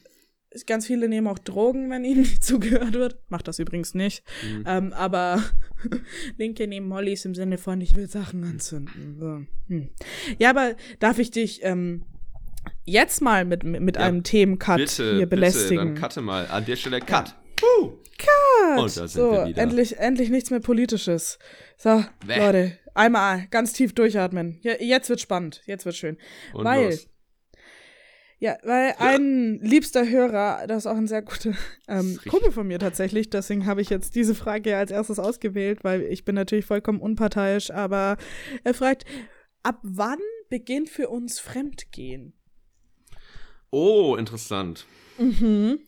[0.67, 3.19] Ganz viele nehmen auch Drogen, wenn ihnen nicht zugehört wird.
[3.29, 4.25] Macht das übrigens nicht.
[4.45, 4.65] Mhm.
[4.67, 5.43] Ähm, aber
[6.39, 9.17] Linke nehmen Mollys im Sinne von, ich will Sachen anzünden.
[9.19, 9.43] So.
[9.69, 9.91] Hm.
[10.39, 12.05] Ja, aber darf ich dich ähm,
[12.85, 15.89] jetzt mal mit, mit ja, einem Themencut bitte, hier belästigen?
[15.89, 16.47] Bitte, dann cutte mal.
[16.47, 17.29] An der Stelle Cut.
[17.29, 17.35] Ja.
[17.83, 17.99] Uh.
[18.17, 18.79] Cut!
[18.79, 19.63] Und da sind so, wir wieder.
[19.63, 21.39] Endlich, endlich nichts mehr Politisches.
[21.77, 22.39] So, Bäh.
[22.39, 24.59] Leute, einmal ganz tief durchatmen.
[24.63, 25.63] Ja, jetzt wird spannend.
[25.67, 26.17] Jetzt wird schön.
[26.53, 27.09] Und Weil los.
[28.45, 31.55] Ja, weil ein liebster Hörer, das ist auch ein sehr guter
[31.89, 36.03] ähm, Kumpel von mir tatsächlich, deswegen habe ich jetzt diese Frage als erstes ausgewählt, weil
[36.03, 38.19] ich bin natürlich vollkommen unparteiisch, aber
[38.63, 39.07] er fragt,
[39.63, 40.19] ab wann
[40.51, 42.35] beginnt für uns Fremdgehen?
[43.71, 44.85] Oh, interessant.
[45.17, 45.79] Mhm.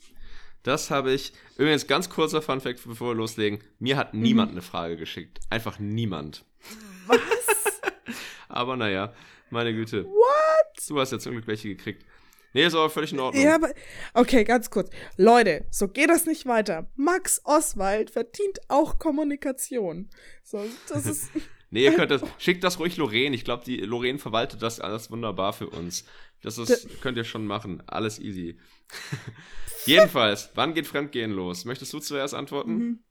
[0.63, 1.35] Das habe ich.
[1.59, 3.59] Übrigens, ganz kurzer Funfact, bevor wir loslegen.
[3.79, 4.55] Mir hat niemand mhm.
[4.55, 5.41] eine Frage geschickt.
[5.51, 6.47] Einfach niemand.
[7.07, 7.19] Was?
[8.49, 9.13] aber naja,
[9.51, 10.07] meine Güte.
[10.07, 10.89] What?
[10.89, 12.07] Du hast ja zum Glück welche gekriegt.
[12.57, 13.45] Nee, ist aber völlig in Ordnung.
[13.45, 13.71] Ja, aber,
[14.15, 14.89] okay, ganz kurz.
[15.19, 16.91] Leute, so geht das nicht weiter.
[16.97, 20.09] Max Oswald verdient auch Kommunikation.
[20.43, 21.29] So, das ist.
[21.69, 23.37] nee, ihr könnt das, schickt das ruhig Lorraine.
[23.37, 26.07] Ich glaube, die Lorraine verwaltet das alles wunderbar für uns.
[26.41, 27.83] Das ist, könnt ihr schon machen.
[27.87, 28.59] Alles easy.
[29.85, 31.67] Jedenfalls, wann geht Fremdgehen los?
[31.67, 32.73] Möchtest du zuerst antworten?
[32.73, 33.05] Mhm.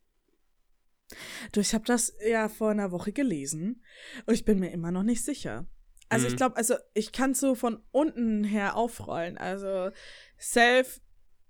[1.52, 3.84] Du, ich habe das ja vor einer Woche gelesen
[4.26, 5.68] und ich bin mir immer noch nicht sicher.
[6.10, 6.32] Also mhm.
[6.32, 9.38] ich glaube, also ich kann so von unten her aufrollen.
[9.38, 9.92] Also
[10.38, 11.02] safe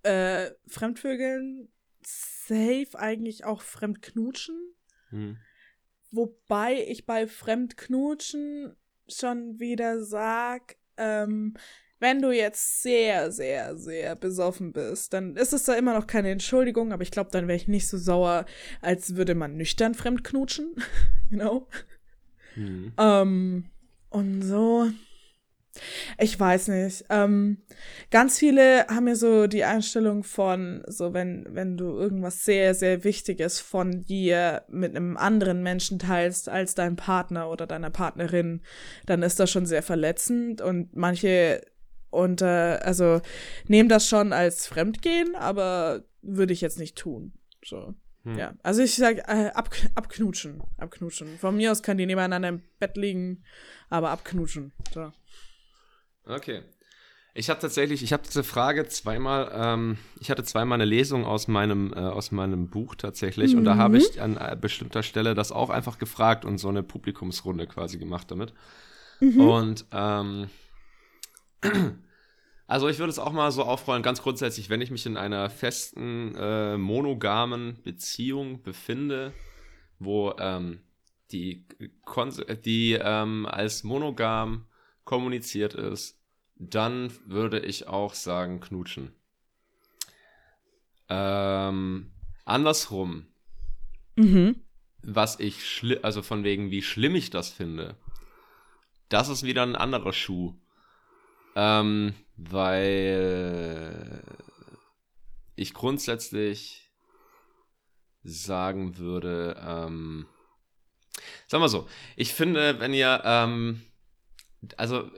[0.03, 1.69] äh, Fremdvögeln,
[2.03, 4.55] safe eigentlich auch Fremdknutschen.
[5.11, 5.37] Mhm.
[6.11, 8.75] Wobei ich bei Fremdknutschen
[9.07, 11.55] schon wieder sag, ähm,
[11.99, 16.29] wenn du jetzt sehr, sehr, sehr besoffen bist, dann ist es da immer noch keine
[16.29, 18.45] Entschuldigung, aber ich glaube, dann wäre ich nicht so sauer,
[18.81, 20.75] als würde man nüchtern fremdknutschen.
[21.29, 21.67] you know?
[22.55, 22.93] Mhm.
[22.97, 23.65] Ähm,
[24.15, 24.87] und so.
[26.17, 27.03] Ich weiß nicht.
[27.09, 27.57] Ähm,
[28.09, 33.03] ganz viele haben ja so die Einstellung von, so wenn, wenn du irgendwas sehr, sehr
[33.03, 38.61] Wichtiges von dir mit einem anderen Menschen teilst als dein Partner oder deiner Partnerin,
[39.05, 41.61] dann ist das schon sehr verletzend und manche
[42.09, 43.19] und äh, also
[43.67, 47.33] nehmen das schon als Fremdgehen, aber würde ich jetzt nicht tun.
[47.65, 47.93] So.
[48.25, 48.37] Hm.
[48.37, 51.37] Ja, also ich sag äh, ab, abknutschen, abknutschen.
[51.37, 53.43] Von mir aus können die nebeneinander im Bett liegen,
[53.89, 54.73] aber abknutschen.
[54.93, 55.13] So.
[56.25, 56.63] Okay.
[57.37, 61.49] Ich habe tatsächlich, ich habe diese Frage zweimal, ähm, ich hatte zweimal eine Lesung aus
[61.49, 63.59] meinem, äh, aus meinem Buch tatsächlich mhm.
[63.59, 66.81] und da habe ich an äh, bestimmter Stelle das auch einfach gefragt und so eine
[66.81, 68.53] Publikumsrunde quasi gemacht damit.
[69.19, 69.41] Mhm.
[69.41, 70.49] Und ähm,
[72.67, 75.49] Also ich würde es auch mal so aufrollen, ganz grundsätzlich, wenn ich mich in einer
[75.49, 79.33] festen, äh, monogamen Beziehung befinde,
[79.99, 80.81] wo ähm,
[81.31, 81.65] die,
[82.65, 84.65] die ähm, als monogam
[85.03, 86.19] kommuniziert ist,
[86.55, 89.11] dann würde ich auch sagen knutschen.
[91.09, 92.11] Ähm,
[92.45, 93.27] andersrum,
[94.15, 94.55] Mhm.
[95.03, 97.95] was ich schlimm, also von wegen, wie schlimm ich das finde,
[99.09, 100.55] das ist wieder ein anderer Schuh.
[101.55, 104.23] Ähm, weil
[105.55, 106.91] ich grundsätzlich
[108.23, 110.25] sagen würde, ähm,
[111.47, 113.81] sag mal so, ich finde, wenn ihr, ähm,
[114.77, 115.09] also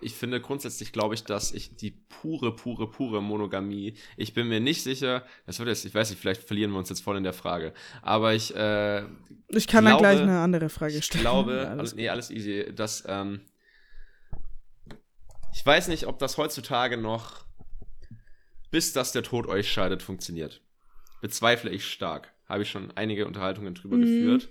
[0.00, 4.60] ich finde grundsätzlich glaube ich, dass ich die pure, pure, pure Monogamie, ich bin mir
[4.60, 7.24] nicht sicher, das wird jetzt, ich weiß nicht, vielleicht verlieren wir uns jetzt voll in
[7.24, 9.02] der Frage, aber ich, äh,
[9.48, 11.22] Ich kann glaube- dann gleich eine andere Frage ich stellen.
[11.22, 13.40] glaube, Alles alles, nee, alles easy, dass, ähm,
[15.56, 17.46] ich weiß nicht, ob das heutzutage noch,
[18.70, 20.60] bis dass der Tod euch scheidet, funktioniert.
[21.22, 22.34] Bezweifle ich stark.
[22.46, 24.02] Habe ich schon einige Unterhaltungen drüber Mhm.
[24.02, 24.48] geführt.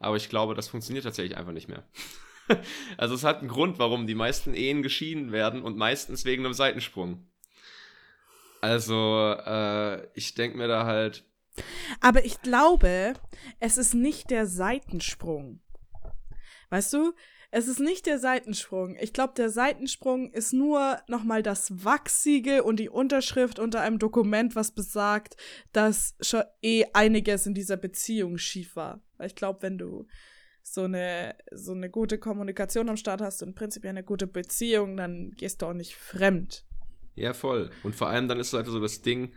[0.00, 1.84] Aber ich glaube, das funktioniert tatsächlich einfach nicht mehr.
[2.96, 6.54] also es hat einen Grund, warum die meisten Ehen geschieden werden und meistens wegen einem
[6.54, 7.24] Seitensprung.
[8.60, 11.24] Also, äh, ich denke mir da halt,
[12.00, 13.14] Aber ich glaube,
[13.60, 15.60] es ist nicht der Seitensprung.
[16.70, 17.14] Weißt du?
[17.50, 18.96] Es ist nicht der Seitensprung.
[19.00, 24.54] Ich glaube, der Seitensprung ist nur nochmal das Wachsige und die Unterschrift unter einem Dokument,
[24.54, 25.36] was besagt,
[25.72, 29.00] dass schon eh einiges in dieser Beziehung schief war.
[29.16, 30.06] Weil ich glaube, wenn du
[30.62, 35.30] so eine, so eine gute Kommunikation am Start hast und prinzipiell eine gute Beziehung, dann
[35.30, 36.66] gehst du auch nicht fremd.
[37.14, 37.70] Ja, voll.
[37.82, 39.32] Und vor allem dann ist halt so das Ding,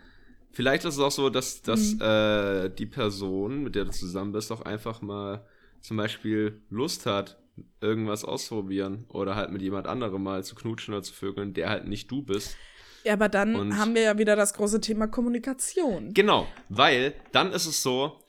[0.51, 2.01] vielleicht ist es auch so, dass, dass Mhm.
[2.01, 5.45] äh, die Person, mit der du zusammen bist, auch einfach mal
[5.79, 7.40] zum Beispiel Lust hat,
[7.81, 11.87] irgendwas auszuprobieren oder halt mit jemand anderem mal zu knutschen oder zu vögeln, der halt
[11.87, 12.55] nicht du bist.
[13.03, 16.13] Ja, aber dann Und- haben wir ja wieder das große Thema Kommunikation.
[16.13, 18.19] Genau, weil dann ist es so,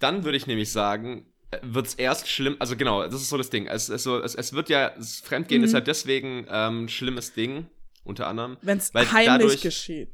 [0.00, 1.26] dann würde ich nämlich sagen,
[1.62, 3.66] wird es erst schlimm, also genau, das ist so das Ding.
[3.66, 5.64] Es, es, es, es wird ja, das Fremdgehen Mhm.
[5.66, 7.66] ist halt deswegen ähm, ein schlimmes Ding,
[8.04, 8.58] unter anderem.
[8.60, 10.10] Wenn es Weil heimlich dadurch- geschieht.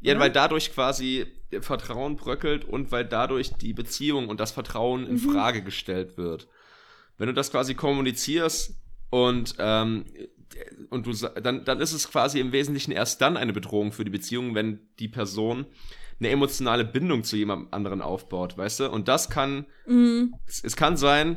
[0.00, 0.20] Ja, Ja.
[0.20, 1.26] weil dadurch quasi
[1.60, 5.32] Vertrauen bröckelt und weil dadurch die Beziehung und das Vertrauen in Mhm.
[5.32, 6.46] Frage gestellt wird.
[7.20, 10.06] Wenn du das quasi kommunizierst und, ähm,
[10.88, 14.10] und du dann, dann ist es quasi im Wesentlichen erst dann eine Bedrohung für die
[14.10, 15.66] Beziehung, wenn die Person
[16.18, 18.90] eine emotionale Bindung zu jemand anderen aufbaut, weißt du?
[18.90, 20.34] Und das kann, Mhm.
[20.46, 21.36] es, es kann sein,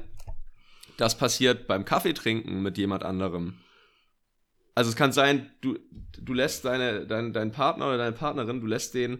[0.95, 3.55] das passiert beim Kaffeetrinken mit jemand anderem.
[4.75, 5.77] Also es kann sein, du,
[6.17, 9.19] du lässt deine, dein, deinen Partner oder deine Partnerin, du lässt den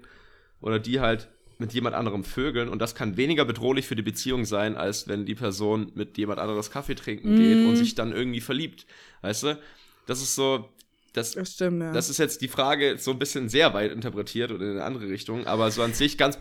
[0.61, 1.28] oder die halt
[1.64, 5.26] mit jemand anderem vögeln und das kann weniger bedrohlich für die Beziehung sein, als wenn
[5.26, 7.70] die Person mit jemand anderes Kaffee trinken geht Mhm.
[7.70, 8.86] und sich dann irgendwie verliebt.
[9.22, 9.57] Weißt du?
[10.05, 10.70] Das ist so,
[11.14, 11.93] das, Das stimmt, ja.
[11.93, 15.07] das ist jetzt die Frage so ein bisschen sehr weit interpretiert oder in eine andere
[15.07, 16.38] Richtung, aber so an sich ganz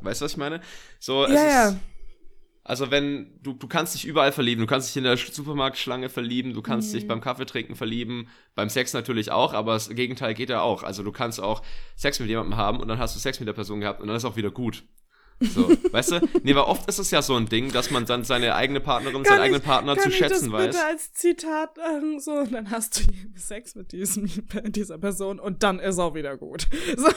[0.00, 0.60] Weißt du, was ich meine?
[0.98, 1.80] So, es ja, ist, ja.
[2.68, 6.52] Also wenn, du, du kannst dich überall verlieben, du kannst dich in der Supermarktschlange verlieben,
[6.52, 10.60] du kannst dich beim Kaffeetrinken verlieben, beim Sex natürlich auch, aber das Gegenteil geht ja
[10.60, 10.82] auch.
[10.82, 11.62] Also du kannst auch
[11.96, 14.16] Sex mit jemandem haben und dann hast du Sex mit der Person gehabt und dann
[14.16, 14.84] ist auch wieder gut.
[15.40, 16.28] So, weißt du?
[16.42, 19.24] Nee, weil oft ist es ja so ein Ding, dass man dann seine eigene Partnerin,
[19.24, 20.84] seinen eigenen Partner kann zu ich schätzen das bitte weiß.
[20.84, 23.04] als Zitat ähm, so, und dann hast du
[23.34, 24.28] Sex mit diesem,
[24.64, 26.66] dieser Person und dann ist auch wieder gut.
[26.98, 27.08] So,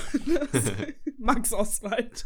[1.17, 2.25] Max Oswald.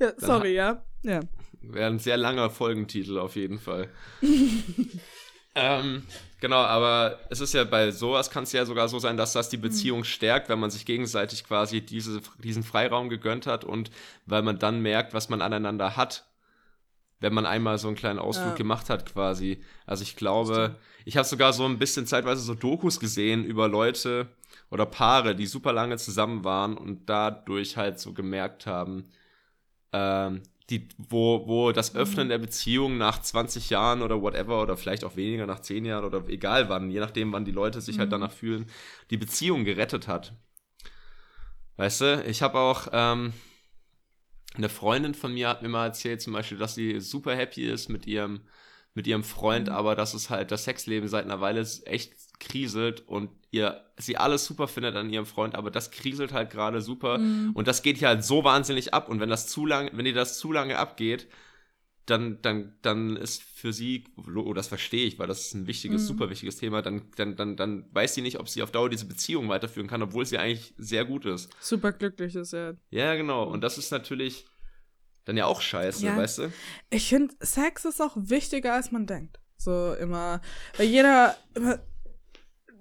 [0.00, 0.82] Ja, sorry, ja.
[1.02, 1.20] Ja.
[1.60, 3.88] Wäre ein sehr langer Folgentitel auf jeden Fall.
[5.54, 6.02] ähm,
[6.40, 9.48] genau, aber es ist ja bei sowas kann es ja sogar so sein, dass das
[9.48, 13.90] die Beziehung stärkt, wenn man sich gegenseitig quasi diese, diesen Freiraum gegönnt hat und
[14.26, 16.26] weil man dann merkt, was man aneinander hat,
[17.20, 18.56] wenn man einmal so einen kleinen Ausflug Ja.
[18.56, 19.62] gemacht hat quasi.
[19.86, 24.28] Also ich glaube, ich habe sogar so ein bisschen zeitweise so Dokus gesehen über Leute
[24.70, 29.10] oder Paare, die super lange zusammen waren und dadurch halt so gemerkt haben,
[29.92, 35.04] ähm, die, wo, wo das Öffnen der Beziehung nach 20 Jahren oder whatever oder vielleicht
[35.04, 38.08] auch weniger nach 10 Jahren oder egal wann, je nachdem, wann die Leute sich halt
[38.08, 38.12] Mhm.
[38.12, 38.66] danach fühlen,
[39.10, 40.34] die Beziehung gerettet hat.
[41.76, 43.32] Weißt du, ich habe auch ähm,
[44.56, 47.88] eine Freundin von mir hat mir mal erzählt, zum Beispiel, dass sie super happy ist
[47.88, 48.40] mit ihrem,
[48.94, 49.74] mit ihrem Freund, Mhm.
[49.74, 54.44] aber dass es halt das Sexleben seit einer Weile echt kriselt und ihr sie alles
[54.44, 57.50] super findet an ihrem Freund, aber das kriselt halt gerade super Mhm.
[57.54, 60.14] und das geht hier halt so wahnsinnig ab und wenn das zu lange, wenn ihr
[60.14, 61.28] das zu lange abgeht,
[62.06, 66.02] dann, dann, dann ist für sie, oh, das verstehe ich, weil das ist ein wichtiges,
[66.02, 66.06] Mhm.
[66.06, 69.04] super wichtiges Thema, dann, dann, dann, dann weiß sie nicht, ob sie auf Dauer diese
[69.04, 71.50] Beziehung weiterführen kann, obwohl sie eigentlich sehr gut ist.
[71.60, 72.76] Super glücklich ist er.
[72.90, 73.44] Ja, genau.
[73.44, 74.46] Und das ist natürlich
[75.26, 76.16] dann ja auch scheiße, Ja.
[76.16, 76.52] weißt du?
[76.88, 79.38] Ich finde, Sex ist auch wichtiger, als man denkt.
[79.58, 80.40] So immer,
[80.78, 81.78] weil jeder, immer,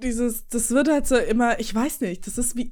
[0.02, 2.72] dieses, das wird halt so immer, ich weiß nicht, das ist wie,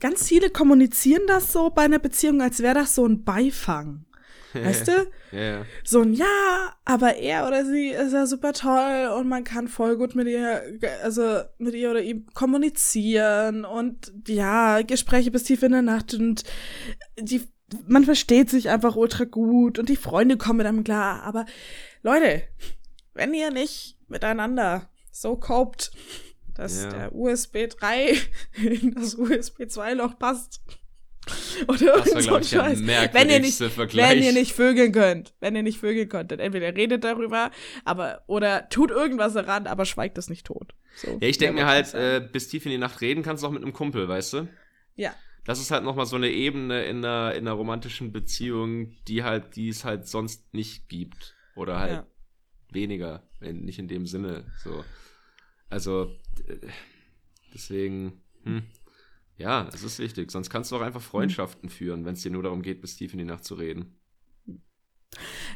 [0.00, 4.04] ganz viele kommunizieren das so bei einer Beziehung, als wäre das so ein Beifang.
[4.52, 5.10] Weißt du?
[5.30, 5.64] Ja.
[5.84, 9.96] So ein Ja, aber er oder sie ist ja super toll und man kann voll
[9.96, 10.62] gut mit ihr,
[11.04, 16.42] also mit ihr oder ihm kommunizieren und ja, Gespräche bis tief in der Nacht und
[17.16, 17.42] die,
[17.86, 21.22] man versteht sich einfach ultra gut und die Freunde kommen dann klar.
[21.22, 21.46] Aber
[22.02, 22.42] Leute,
[23.14, 25.92] wenn ihr nicht miteinander so copt,
[26.60, 26.90] dass Ja.
[26.90, 28.16] der USB 3
[28.62, 30.60] in das USB 2 Loch passt.
[31.68, 32.80] Oder Das war, so ich, Scheiß.
[33.12, 34.10] Wenn ihr nicht, Vergleich.
[34.16, 37.50] wenn ihr nicht vögeln könnt, wenn ihr nicht vögeln könnt, dann entweder redet darüber,
[37.84, 40.74] aber oder tut irgendwas daran, aber schweigt es nicht tot.
[40.96, 43.46] So, Ja, ich denke mir halt, äh, bis tief in die Nacht reden kannst du
[43.46, 44.48] auch mit einem Kumpel, weißt du?
[44.96, 49.22] ja, Das ist halt nochmal so eine Ebene in einer, in einer romantischen Beziehung, die
[49.22, 51.34] halt, die es halt sonst nicht gibt.
[51.54, 52.06] Oder halt Ja.
[52.72, 54.44] weniger, wenn, nicht in dem Sinne.
[54.64, 54.84] So.
[55.70, 56.16] Also,
[57.54, 58.62] deswegen, hm.
[59.36, 60.30] ja, es ist wichtig.
[60.30, 63.12] Sonst kannst du auch einfach Freundschaften führen, wenn es dir nur darum geht, bis tief
[63.12, 63.96] in die Nacht zu reden.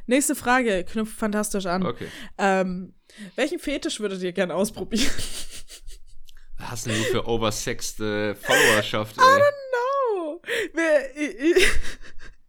[0.07, 1.85] Nächste Frage knüpft fantastisch an.
[1.85, 2.09] Okay.
[2.39, 2.95] Ähm,
[3.37, 5.11] welchen Fetisch würdet ihr gern ausprobieren?
[6.59, 9.25] Was hast denn du für oversexte Followerschaft, ey?
[9.25, 10.41] no!
[10.73, 11.69] Wer, ich, ich,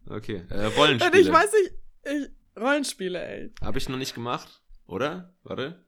[0.10, 0.44] Okay.
[0.50, 1.20] Äh, und Rollenspiele.
[1.20, 1.72] ich weiß nicht,
[2.04, 3.52] ich, Rollenspiele, ey.
[3.62, 5.36] Habe ich noch nicht gemacht, oder?
[5.44, 5.86] Warte,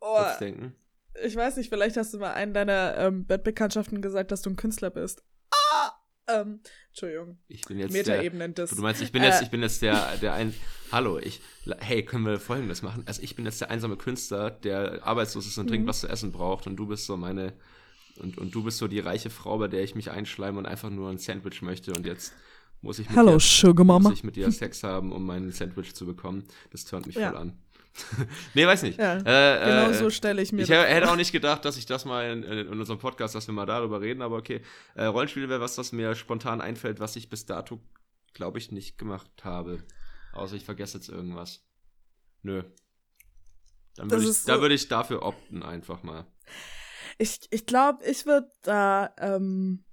[0.00, 0.74] Oh, kurz denken.
[1.22, 4.56] Ich weiß nicht, vielleicht hast du mal einen deiner ähm, Bettbekanntschaften gesagt, dass du ein
[4.56, 5.22] Künstler bist.
[5.50, 5.92] Ah!
[6.26, 7.38] Ähm, Entschuldigung.
[7.48, 8.70] Ich bin jetzt der, Metaebenen das.
[8.70, 10.54] Du meinst, ich bin Äh, jetzt, ich bin jetzt der, der ein.
[10.90, 11.42] Hallo, ich.
[11.80, 13.02] Hey, können wir folgendes machen?
[13.06, 15.68] Also ich bin jetzt der einsame Künstler, der arbeitslos ist und Mhm.
[15.68, 17.52] dringend was zu essen braucht, und du bist so meine.
[18.16, 20.88] Und, und du bist so die reiche Frau, bei der ich mich einschleime und einfach
[20.88, 22.32] nur ein Sandwich möchte und jetzt
[22.80, 24.12] muss ich mit Hallo, dir, Sugar muss Mama.
[24.14, 26.44] ich mit dir Sex haben, um mein Sandwich zu bekommen.
[26.70, 27.30] Das turnt mich Ja.
[27.30, 27.58] voll an.
[28.54, 28.98] nee, weiß nicht.
[28.98, 31.86] Ja, äh, Genau äh, so stelle ich mir ich hätte auch nicht gedacht, dass ich
[31.86, 34.62] das mal in, in unserem Podcast, dass wir mal darüber reden, aber okay.
[34.94, 37.80] Äh, Rollenspiele wäre was, das mir spontan einfällt, was ich bis dato,
[38.32, 39.84] glaube ich, nicht gemacht habe.
[40.32, 41.64] Außer ich vergesse jetzt irgendwas.
[42.42, 42.64] Nö.
[43.96, 46.26] Dann würde ich, ist da so- würde ich dafür opten, einfach mal.
[47.18, 49.84] Ich, ich glaube, ich würde da, ähm,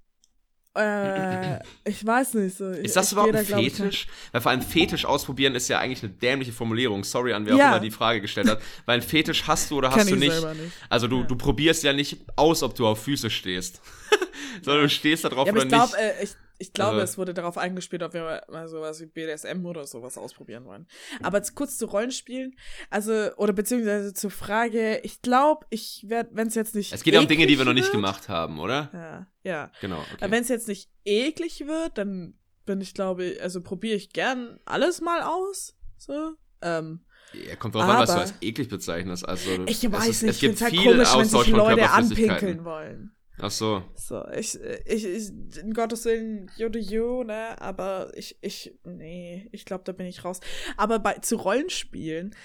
[0.75, 2.69] äh, ich weiß nicht so.
[2.69, 4.07] Ist das ich überhaupt ein glaub Fetisch?
[4.31, 7.03] Weil vor allem Fetisch ausprobieren ist ja eigentlich eine dämliche Formulierung.
[7.03, 7.65] Sorry an wer Ja.
[7.65, 8.61] auch immer die Frage gestellt hat.
[8.85, 10.33] Weil ein Fetisch hast du oder hast du ich nicht.
[10.33, 10.71] nicht.
[10.89, 11.23] Also du, Ja.
[11.27, 13.81] du probierst ja nicht aus, ob du auf Füße stehst.
[14.61, 15.99] Sondern du stehst da drauf Ja, oder ich glaube, nicht.
[15.99, 16.29] äh, ich,
[16.61, 20.17] ich glaube, Also- es wurde darauf eingespielt, ob wir mal- sowas wie BDSM oder sowas
[20.17, 20.87] ausprobieren wollen.
[21.23, 22.55] Aber jetzt kurz zu Rollenspielen,
[22.89, 26.93] also, oder beziehungsweise zur Frage, ich glaube, ich werde, wenn es jetzt nicht.
[26.93, 28.89] Es geht ja um Dinge, die wir noch nicht gemacht haben, oder?
[28.93, 29.71] Ja, ja.
[29.81, 29.99] Genau.
[30.13, 30.31] Okay.
[30.31, 32.35] Wenn es jetzt nicht eklig wird, dann
[32.65, 35.75] bin ich, glaube ich, also probiere ich gern alles mal aus.
[35.97, 36.33] So.
[36.61, 37.01] Ähm,
[37.33, 39.27] Ja, kommt drauf an, was du als eklig bezeichnest.
[39.27, 41.47] Also, ich es weiß ist, nicht, es ich gibt finde es halt komisch, wenn sich
[41.53, 43.15] Leute anpinkeln wollen.
[43.41, 43.83] Ach so.
[43.95, 49.49] So, ich, ich, ich, in Gottes Willen, you do you, ne, aber ich, ich, nee,
[49.51, 50.39] ich glaube, da bin ich raus.
[50.77, 52.35] Aber bei, zu Rollenspielen,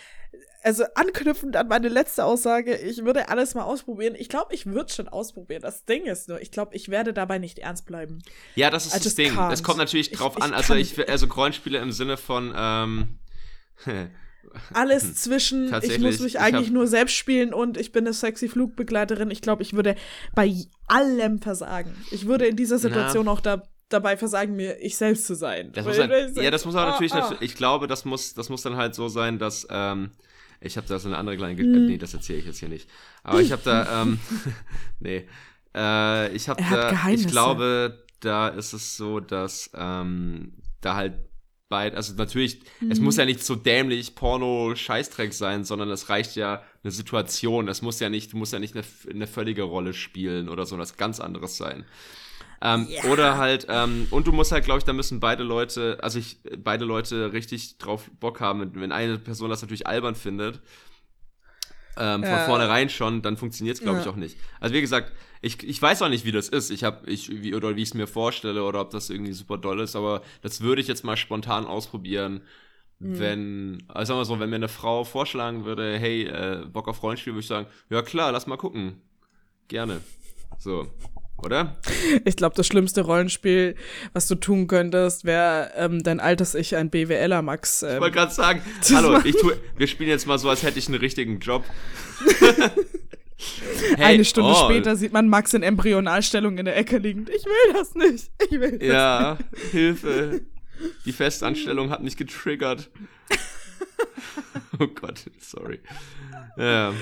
[0.62, 4.14] also anknüpfend an meine letzte Aussage, ich würde alles mal ausprobieren.
[4.18, 5.62] Ich glaube, ich würde schon ausprobieren.
[5.62, 8.20] Das Ding ist nur, ich glaube, ich werde dabei nicht ernst bleiben.
[8.57, 9.38] Ja, das ist I das Ding.
[9.53, 10.53] Es kommt natürlich Ich- drauf ich an.
[10.53, 13.18] Also, kann ich, also Rollenspiele im Sinne von, ähm,
[14.72, 16.03] Alles zwischen, ich Hm.
[16.03, 19.30] Muss mich ich eigentlich nur selbst spielen und ich bin eine sexy Flugbegleiterin.
[19.30, 19.97] Ich glaube, ich würde
[20.34, 20.55] bei
[20.86, 21.94] allem versagen.
[22.11, 25.72] Ich würde in dieser Situation auch da, dabei versagen, mir ich selbst zu sein.
[25.72, 27.36] Das muss ich ja, das muss aber ah, natürlich, ah.
[27.40, 30.11] ich glaube, das muss, das muss dann halt so sein, dass, ähm,
[30.61, 31.86] ich habe da so eine andere kleine, Ge Hm.
[31.86, 32.88] nee, das erzähle ich jetzt hier nicht.
[33.22, 34.18] Aber ich habe da, ähm,
[35.01, 35.26] nee,
[35.74, 41.14] äh, ich habe da, ich glaube, da ist es so, dass ähm, da halt
[41.68, 43.04] beid, also natürlich, es Mhm.
[43.04, 47.68] muss ja nicht so dämlich Porno-Scheißdreck sein, sondern es reicht ja eine Situation.
[47.68, 50.78] Es muss ja nicht, du musst ja nicht eine, eine völlige Rolle spielen oder so,
[50.78, 51.84] was ganz anderes sein.
[52.62, 53.04] Ähm, Ja.
[53.10, 56.38] Oder halt, ähm, und du musst halt, glaube ich, da müssen beide Leute, also ich,
[56.56, 58.72] beide Leute richtig drauf Bock haben.
[58.74, 60.60] Wenn eine Person das natürlich albern findet,
[61.98, 62.44] ähm, von Ja.
[62.44, 64.10] vornherein schon, dann funktioniert es, glaube ich, Ja.
[64.10, 64.36] auch nicht.
[64.60, 65.12] Also wie gesagt,
[65.47, 66.70] ich, ich weiß auch nicht, wie das ist.
[66.70, 69.59] Ich habe, ich, wie, oder wie ich es mir vorstelle, oder ob das irgendwie super
[69.59, 72.42] doll ist, aber das würde ich jetzt mal spontan ausprobieren.
[72.99, 73.18] Mhm.
[73.18, 77.03] Wenn, also sagen wir so, wenn mir eine Frau vorschlagen würde, hey, äh, Bock auf
[77.03, 79.01] Rollenspiel, würde ich sagen, ja klar, lass mal gucken.
[79.68, 80.01] Gerne.
[80.59, 80.86] So.
[81.42, 81.76] Oder?
[82.24, 83.76] Ich glaube, das schlimmste Rollenspiel,
[84.14, 87.82] was du tun könntest, wäre ähm, dein altes Ich ein BWLer Max.
[87.82, 88.62] Ich Ähm, wollte gerade sagen,
[88.94, 91.62] hallo, ich tu, wir spielen jetzt mal so, als hätte ich einen richtigen Job.
[93.39, 97.28] Hey, eine Stunde oh, später sieht man Max in Embryonalstellung in der Ecke liegend.
[97.28, 98.30] Ich will das nicht.
[98.51, 99.39] Ich will das Ja,
[99.72, 100.43] Hilfe.
[101.05, 102.91] Die Festanstellung hat mich getriggert.
[104.78, 105.80] oh Gott, sorry.
[106.57, 106.93] Ja.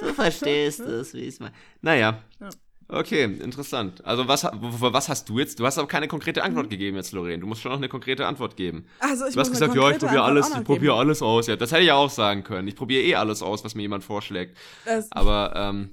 [0.00, 1.54] Du verstehst es, wie ich es meine.
[1.80, 2.22] Naja.
[2.40, 2.50] Ja.
[2.94, 4.04] Okay, interessant.
[4.04, 5.58] Also was, was hast du jetzt?
[5.58, 7.40] Du hast aber keine konkrete Antwort gegeben jetzt, Lorraine.
[7.40, 8.86] Du musst schon noch eine konkrete Antort geben.
[9.00, 11.46] Also ich Du hast gesagt, ja, ich probiere Antwort alles, ich probiere alles aus.
[11.46, 12.68] Ja, das hätte ich ja auch sagen können.
[12.68, 14.56] Ich probiere eh alles aus, was mir jemand vorschlägt.
[14.84, 15.90] Das, Aber ähm,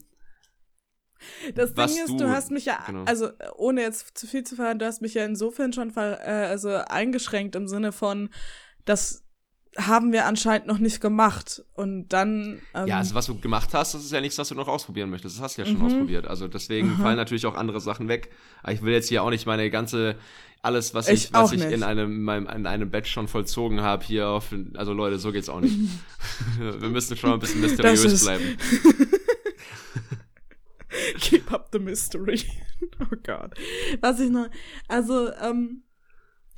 [1.56, 3.04] das Ding ist, du- du, hast mich ja, genau.
[3.06, 6.48] also ohne jetzt zu viel zu verraten, du hast mich ja insofern schon ver, äh,
[6.48, 8.30] also eingeschränkt im Sinne von,
[8.86, 9.24] das
[9.78, 11.64] haben wir anscheinend noch nicht gemacht.
[11.76, 12.62] Und dann.
[12.74, 15.10] Ähm, ja, also was du gemacht hast, das ist ja nichts, was du noch ausprobieren
[15.10, 15.38] möchtest.
[15.38, 15.86] Das hast du ja schon Mhm.
[15.86, 16.28] ausprobiert.
[16.28, 18.32] Also deswegen fallen natürlich auch andere Sachen weg.
[18.64, 20.16] Aber ich will jetzt hier auch nicht meine ganze
[20.64, 21.72] alles, was Ich ich, was ich nicht.
[21.72, 24.54] in einem, in meinem, in einem Batch schon vollzogen habe, hier auf.
[24.76, 25.76] Also Leute, so geht's auch nicht.
[26.60, 28.58] wir müssen schon ein bisschen mysteriös bleiben.
[31.20, 32.42] Keep up the mystery.
[33.00, 33.54] oh Gott.
[34.02, 34.48] Was ich noch.
[34.88, 35.84] Also, ähm.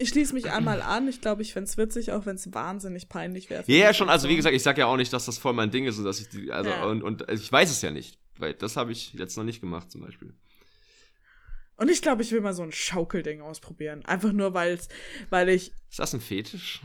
[0.04, 1.08] Ich schließe mich einmal an.
[1.08, 3.64] Ich glaube, ich fände es witzig, auch wenn es wahnsinnig peinlich wäre.
[3.68, 4.10] Ja, ja, schon.
[4.10, 6.04] Also wie gesagt, ich sag ja auch nicht, dass das voll mein Ding ist und
[6.04, 6.84] dass ich die, also Ja.
[6.86, 9.90] und, und ich weiß es ja nicht, weil das habe ich jetzt noch nicht gemacht
[9.92, 10.34] zum Beispiel.
[11.78, 14.04] Und ich glaube, ich will mal so ein Schaukelding ausprobieren.
[14.06, 14.90] Einfach nur, weil's,
[15.30, 15.72] weil ich.
[15.90, 16.82] Ist das ein Fetisch?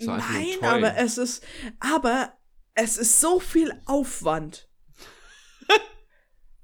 [0.00, 0.68] Ein Nein, Toy.
[0.68, 1.44] aber es ist.
[1.80, 2.32] Aber
[2.74, 4.67] es ist so viel Aufwand.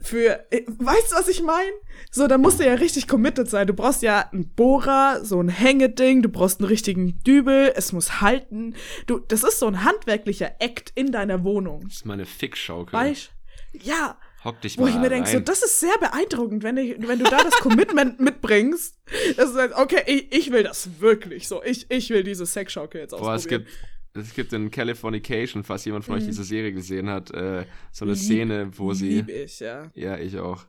[0.04, 0.46] Für.
[0.52, 1.70] äh, Weißt du, was ich meine?
[2.10, 3.66] So, da musst du ja richtig committed sein.
[3.66, 8.20] Du brauchst ja einen Bohrer, so ein Hängeding, du brauchst einen richtigen Dübel, es muss
[8.20, 8.74] halten.
[9.06, 11.82] Du, das ist so ein handwerklicher Act in deiner Wohnung.
[11.84, 12.92] Das ist meine Fickschaukel.
[12.92, 13.30] Weißt
[13.72, 16.96] Ja, Hock dich wo mal ich mir denke, so, das ist sehr beeindruckend, wenn, ich,
[17.08, 18.94] wenn du da das Commitment mitbringst.
[19.38, 21.62] Das ist halt, okay, ich, ich will das wirklich so.
[21.64, 23.64] Ich, ich will diese Sexschaukel jetzt Boah, es ausprobieren.
[23.64, 23.72] gibt,
[24.14, 26.28] es gibt in Californication, falls jemand von euch Mhm.
[26.28, 29.90] diese Serie gesehen hat, äh, so eine Lieb- Szene, wo sie, Lieb ich, ja.
[29.94, 30.64] ja, ich auch,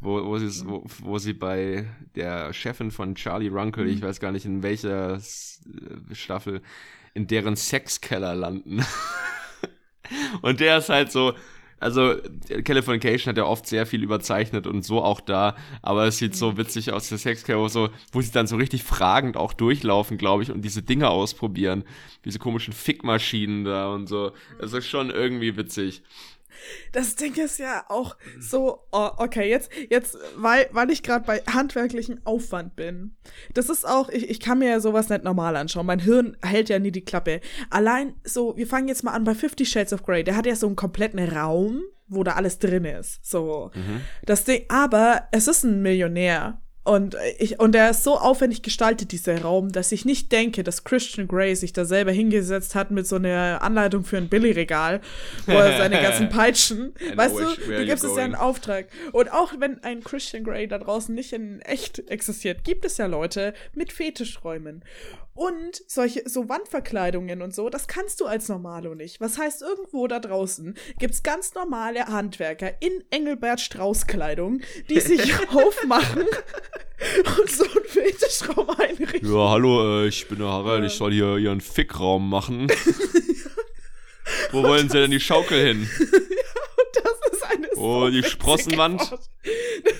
[0.00, 3.90] wo, wo, sie, wo, wo sie bei der Chefin von Charlie Runkle, Mhm.
[3.90, 6.62] ich weiß gar nicht in welcher äh, Staffel,
[7.14, 8.80] in deren Sexkeller landen.
[10.42, 11.34] Und der ist halt so,
[11.80, 12.16] also
[12.64, 16.36] Californication hat ja oft sehr viel überzeichnet und so auch da, aber es sieht Mhm.
[16.36, 17.18] so witzig aus, der
[17.58, 21.08] wo, so, wo sie dann so richtig fragend auch durchlaufen, glaube ich, und diese Dinge
[21.10, 21.84] ausprobieren.
[22.24, 24.32] Diese komischen Fickmaschinen da und so.
[24.60, 26.02] Das ist schon irgendwie witzig.
[26.92, 31.38] Das Ding ist ja auch so, oh, okay, jetzt, jetzt, weil, weil ich gerade bei
[31.52, 33.16] handwerklichen Aufwand bin.
[33.54, 35.86] Das ist auch, ich, ich kann mir ja sowas nicht normal anschauen.
[35.86, 37.40] Mein Hirn hält ja nie die Klappe.
[37.70, 40.24] Allein so, wir fangen jetzt mal an bei Fifty Shades of Grey.
[40.24, 43.24] Der hat ja so einen kompletten Raum, wo da alles drin ist.
[43.24, 43.70] So,
[44.24, 46.60] das Ding, aber es ist ein Millionär.
[46.88, 50.84] Und ich, und der ist so aufwendig gestaltet, dieser Raum, dass ich nicht denke, dass
[50.84, 55.02] Christian Grey sich da selber hingesetzt hat mit so einer Anleitung für ein Billigregal,
[55.44, 58.86] wo er seine ganzen Peitschen, weißt du, du gibst es ja einen Auftrag.
[59.12, 63.04] Und auch wenn ein Christian Grey da draußen nicht in echt existiert, gibt es ja
[63.04, 64.82] Leute mit Fetischräumen.
[65.34, 69.20] Und solche, so Wandverkleidungen und so, das kannst du als Normalo nicht.
[69.20, 76.24] Was heißt, irgendwo da draußen gibt's ganz normale Handwerker in Engelbert Strauß-Kleidung, die sich aufmachen
[77.40, 79.32] und so einen Fetischraum einrichten.
[79.32, 80.86] Ja, hallo, äh, ich bin der Harald, Ja.
[80.86, 82.68] ich soll hier ihren Fickraum machen.
[84.52, 85.88] Wo wollen sie denn die Schaukel hin?
[86.94, 89.00] Das ist eine Oh, so die Sprossenwand.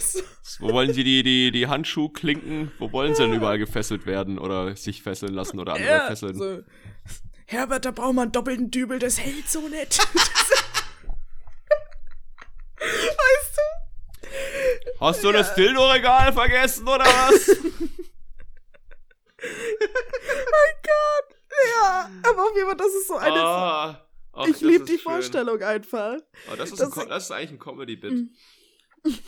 [0.03, 0.21] So
[0.61, 2.73] Wo wollen sie die, die, die Handschuhklinken?
[2.79, 6.35] Wo wollen sie denn überall gefesselt werden oder sich fesseln lassen oder andere Ja, fesseln?
[6.37, 6.63] so.
[7.47, 9.99] Herbert, da braucht man einen doppelten Dübel, das hält so nicht.
[12.79, 13.63] weißt du?
[15.01, 17.49] Hast du das Dildo-Regal vergessen oder was?
[19.41, 21.37] Mein Gott.
[21.67, 23.35] Ja, aber auf jeden Fall, das ist so eine.
[23.41, 25.01] Ah, ach, ich liebe die schön.
[25.01, 26.17] Vorstellung einfach.
[26.53, 28.13] Oh, das, ist Das- ein das ist eigentlich ein Comedy-Bit.
[28.13, 28.31] Mhm.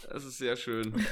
[0.09, 1.07] Das ist sehr schön.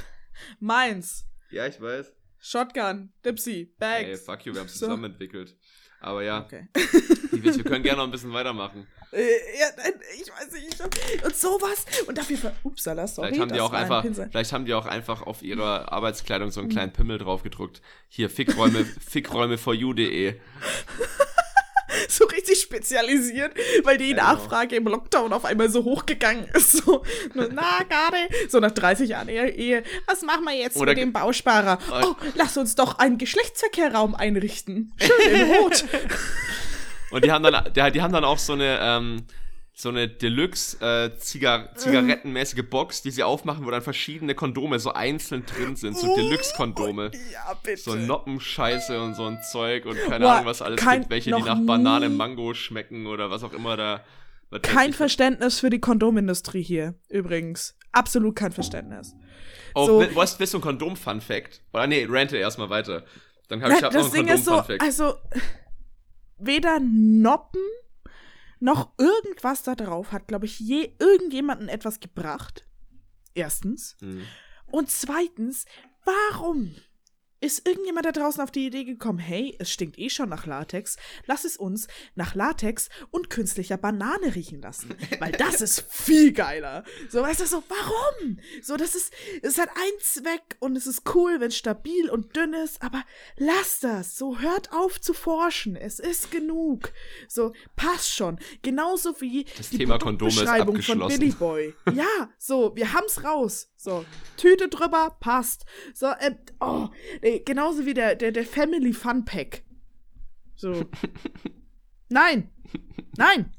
[0.61, 1.25] Meins.
[1.51, 2.13] Ja, ich weiß.
[2.41, 4.09] Shotgun, Dipsy, Bags.
[4.09, 4.87] Ey, fuck you, wir haben es So.
[4.87, 5.57] zusammen entwickelt.
[6.01, 6.67] Aber ja, Okay.
[7.33, 8.87] wir wir können gerne noch ein bisschen weitermachen.
[9.11, 9.23] Äh,
[9.59, 10.75] ja, nein, ich weiß nicht.
[10.75, 11.85] Ich hab, und sowas.
[12.07, 12.37] Und dafür.
[12.37, 13.29] ver- Upsala, sorry.
[13.29, 16.53] Vielleicht haben die auch ein einfach, vielleicht haben die auch einfach auf ihrer Arbeitskleidung Mhm.
[16.53, 17.81] so einen kleinen Pimmel draufgedruckt.
[18.09, 20.35] Hier, Fickräume, Fickräume for you.de.
[22.09, 23.53] so richtig spezialisiert,
[23.85, 24.23] weil die genau.
[24.23, 26.73] Nachfrage im Lockdown auf einmal so hochgegangen ist.
[26.79, 27.03] So,
[27.35, 27.47] na,
[27.89, 28.17] gerade,
[28.49, 31.79] so nach 30 Jahren Ehe, was machen wir jetzt Oder mit dem Bausparer?
[32.03, 34.93] Oh, lass uns doch einen Geschlechtsverkehrraum einrichten.
[34.99, 35.85] Schön in Rot.
[37.11, 39.25] Und die haben dann, die, die haben dann auch so eine, ähm,
[39.81, 44.93] so eine Deluxe äh, Ziga Zigarettenmäßige Box, die sie aufmachen, wo dann verschiedene Kondome so
[44.93, 47.13] einzeln drin sind, so Deluxe-Kondome.
[47.33, 47.81] Ja, bitte.
[47.81, 51.31] So Noppenscheiße und so ein Zeug und keine Boah, Ahnung, was alles kein- gibt, welche
[51.31, 54.05] die nach Banane, Mango schmecken oder was auch immer da.
[54.51, 54.93] was kein.
[54.93, 57.77] Verständnis für die Kondomindustrie hier, übrigens.
[57.93, 59.15] Absolut kein Verständnis.
[59.77, 61.63] Oh, so- will- willst, du ein Kondom-Fun-Fact?
[61.73, 63.05] Oder nee, rante erstmal weiter.
[63.47, 65.15] Dann hab ich hab noch das einen Ding ist so, also
[66.39, 67.61] weder Noppen
[68.61, 72.67] noch irgendwas da drauf hat, glaube ich, je irgendjemanden etwas gebracht.
[73.35, 73.97] Erstens.
[74.01, 74.25] Hm.
[74.71, 75.65] Und zweitens,
[76.05, 76.75] warum
[77.41, 80.97] ist irgendjemand da draußen auf die Idee gekommen, hey, es stinkt eh schon nach Latex,
[81.27, 84.95] lass es uns nach Latex und künstlicher Banane riechen lassen.
[85.19, 86.85] Weil das ist viel geiler.
[87.09, 88.39] So, weißt du, so, warum?
[88.63, 89.13] So, das ist,
[89.43, 93.05] es hat einen Zweck und es ist cool, wenn es stabil und dünn ist, aber
[93.37, 94.17] lass das.
[94.17, 95.77] So, hört auf zu forschen.
[95.77, 96.93] Es ist genug.
[97.29, 98.39] So, passt schon.
[98.63, 101.21] Genauso wie Das die Thema Kondome ist Produktbeschreibung von abgeschlossen.
[101.21, 101.75] Billy Boy.
[101.95, 103.71] Ja, so, wir haben's raus.
[103.81, 104.05] So,
[104.37, 105.65] Tüte drüber, passt.
[105.95, 106.89] So, äh, oh,
[107.23, 109.63] nee, genauso wie der, der, der Family Fun Pack.
[110.57, 110.85] So.
[112.09, 112.51] Nein.
[113.17, 113.55] Nein.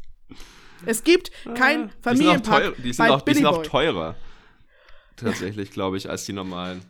[0.85, 4.15] Es gibt kein Die sind auch, Familienpack teuer, die sind auch, die sind auch teurer.
[5.15, 6.81] Tatsächlich, glaube ich, als die normalen.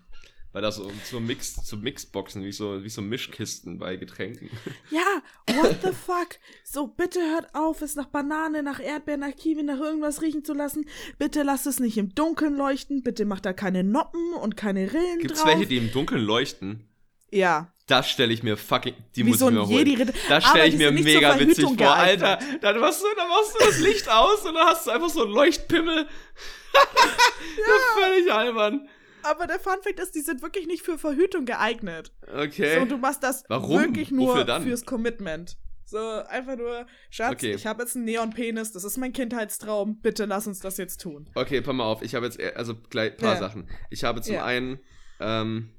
[0.59, 4.49] Weil das so, so, Mix, so Mixboxen, wie so, wie so Mischkisten bei Getränken.
[4.91, 5.21] Ja,
[5.55, 6.37] what the fuck?
[6.65, 10.53] So, bitte hört auf, es nach Banane, nach Erdbeeren, nach Kiwi, nach irgendwas riechen zu
[10.53, 10.85] lassen.
[11.17, 13.03] Bitte lasst es nicht im Dunkeln leuchten.
[13.03, 15.47] Bitte macht da keine Noppen und keine Rillen Gibt es drauf.
[15.47, 16.89] welche, die im Dunkeln leuchten?
[17.31, 17.71] ja.
[17.87, 18.93] Das stelle ich mir fucking.
[19.15, 20.13] Die Wie muss so ich mir holen.
[20.27, 22.23] Das stelle ich mir mega witzig vor, geeignet.
[22.23, 22.57] Alter.
[22.61, 25.23] Dann machst, du, dann machst du das Licht aus und dann hast du einfach so
[25.23, 26.05] einen Leuchtpimmel.
[26.75, 28.03] ja.
[28.03, 28.89] Völlig albern.
[29.23, 32.11] Aber der Funfact ist, die sind wirklich nicht für Verhütung geeignet.
[32.33, 32.79] Okay.
[32.79, 33.79] So, du machst das Warum?
[33.81, 35.57] wirklich nur fürs Commitment.
[35.85, 37.53] So, einfach nur, Schatz, Okay.
[37.55, 41.27] ich habe jetzt einen Neonpenis, das ist mein Kindheitstraum, bitte lass uns das jetzt tun.
[41.33, 42.03] Okay, pass mal auf.
[42.03, 43.39] Ich habe jetzt, eher- also gleich ein paar Ja.
[43.39, 43.67] Sachen.
[43.89, 44.45] Ich habe zum Ja.
[44.45, 44.79] einen,
[45.19, 45.71] ähm,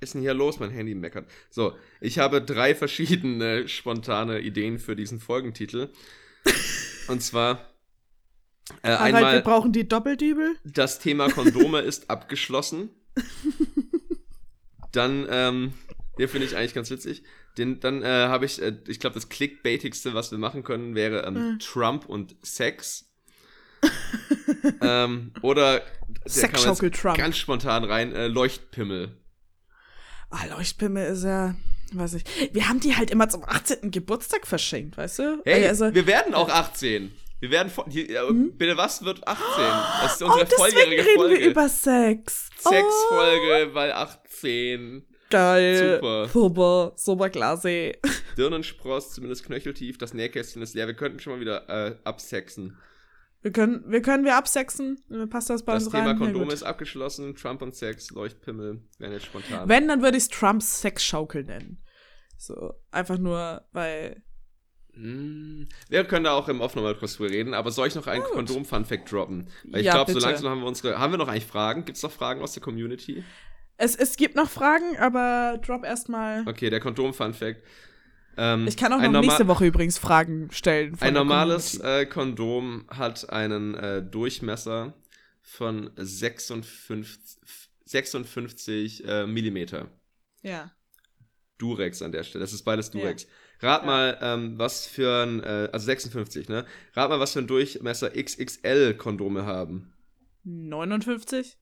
[0.00, 0.60] ist denn hier los?
[0.60, 1.28] Mein Handy meckert.
[1.50, 5.90] So, ich habe drei verschiedene spontane Ideen für diesen Folgentitel.
[7.08, 7.68] Und zwar
[8.82, 10.56] äh, Harald, wir einmal, brauchen die Doppeldübel.
[10.64, 12.90] das Thema Kondome ist abgeschlossen.
[14.92, 15.74] Dann, ähm,
[16.18, 17.22] den finde ich eigentlich ganz witzig.
[17.58, 21.24] Den, dann äh, habe ich, äh, ich glaube, das clickbaitigste, was wir machen können, wäre
[21.26, 21.58] ähm, Hm.
[21.58, 23.10] Trump und Sex.
[24.80, 25.82] ähm, oder
[26.26, 27.16] Sexschaukel Trump.
[27.16, 29.16] ganz spontan rein, äh, Leuchtpimmel.
[30.30, 31.54] Ah, Leuchtpimmel ist ja,
[31.92, 32.24] weiß ich.
[32.52, 33.90] Wir haben die halt immer zum 18.
[33.90, 35.42] Geburtstag verschenkt, weißt du?
[35.44, 37.12] Hey, also, wir werden auch 18.
[37.40, 39.44] Wir werden, vo- die, äh, bitte was wird 18?
[40.02, 41.38] Das ist oh, unsere deswegen volljährige reden Folge.
[41.40, 42.48] wir über Sex.
[42.58, 45.02] Sexfolge, weil 18.
[45.06, 45.94] Oh, geil.
[46.00, 46.28] Super.
[46.28, 47.92] Super, super klasse.
[48.38, 50.86] Dirnenspross, zumindest knöcheltief, das Nähkästchen ist leer.
[50.86, 52.78] Wir könnten schon mal wieder äh, absexen.
[53.42, 54.98] Wir können, wir können wir absexen.
[55.30, 56.18] Passt das bei Das uns Thema rein?
[56.18, 56.52] Ja, Kondom gut.
[56.52, 57.34] ist abgeschlossen.
[57.36, 59.68] Trump und Sex, Leuchtpimmel, wären jetzt spontan.
[59.68, 61.82] Wenn, dann würde ich es Trumps Sexschaukel nennen.
[62.38, 64.22] So, einfach nur, weil.
[64.96, 68.06] Mm, wir können da auch im Off nochmal kurz drüber reden, aber soll ich noch
[68.06, 68.24] einen.
[68.24, 69.48] Kondom-Fun-Fact droppen?
[69.64, 70.98] Weil ich Ja, glaube, so langsam haben wir unsere.
[70.98, 71.84] Haben wir noch eigentlich Fragen?
[71.84, 73.22] Gibt es noch Fragen aus der Community?
[73.76, 76.46] Es, es gibt noch Fragen, aber drop erstmal.
[76.48, 77.62] Okay, der Kondom-Fun-Fact.
[78.38, 80.96] Ähm, Ich kann auch noch nächste Woche übrigens Fragen stellen.
[81.00, 84.94] Ein normales äh, Kondom hat einen äh, Durchmesser
[85.42, 87.38] von 56,
[87.84, 89.88] 56 äh, Millimeter.
[90.42, 90.70] Ja.
[91.58, 92.42] Durex an der Stelle.
[92.42, 93.26] Das ist beides Durex.
[93.60, 93.86] Rat Ja.
[93.86, 96.66] mal, ähm, was für ein, äh, also 56, ne?
[96.94, 99.92] Rat mal, was für ein Durchmesser XXL Kondome haben.
[100.44, 101.56] 59?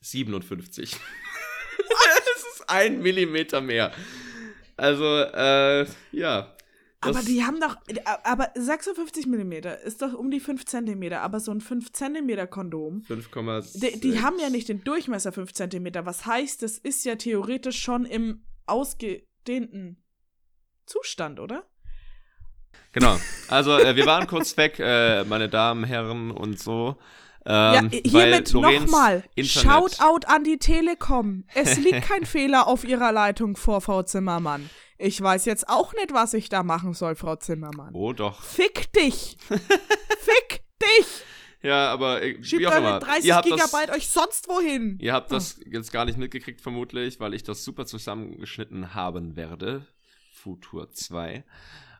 [0.00, 0.92] 57.
[1.88, 3.92] das ist ein Millimeter mehr.
[4.76, 6.54] Also, äh, ja.
[7.00, 7.76] Aber die haben doch.
[8.24, 11.20] Aber 56 Millimeter ist doch um die 5 Zentimeter.
[11.20, 13.02] Aber so ein 5 Zentimeter Kondom.
[13.08, 13.80] 5,6.
[13.80, 16.06] Die, die haben ja nicht den Durchmesser 5 Zentimeter.
[16.06, 20.02] Was heißt, das ist ja theoretisch schon im ausgedehnten
[20.88, 21.62] Zustand, oder?
[22.92, 23.18] Genau.
[23.48, 26.96] Also, äh, wir waren kurz weg, äh, meine Damen, Herren und so.
[27.46, 29.24] Ja, Ähm, weil hiermit nochmal.
[29.40, 31.44] Shoutout an die Telekom.
[31.54, 34.68] Es liegt kein Fehler auf ihrer Leitung vor, Frau Zimmermann.
[34.98, 37.94] Ich weiß jetzt auch nicht, was ich da machen soll, Frau Zimmermann.
[37.94, 38.42] Oh, doch.
[38.42, 39.36] Fick dich!
[39.48, 41.06] Fick dich!
[41.62, 42.98] Ja, aber äh, Schiebt wie auch immer.
[43.00, 44.98] 30 ihr habt Gigabyte das, euch sonst wohin.
[45.00, 49.86] Ihr habt das jetzt gar nicht mitgekriegt, vermutlich, weil ich das super zusammengeschnitten haben werde.
[50.38, 51.44] Futur 2.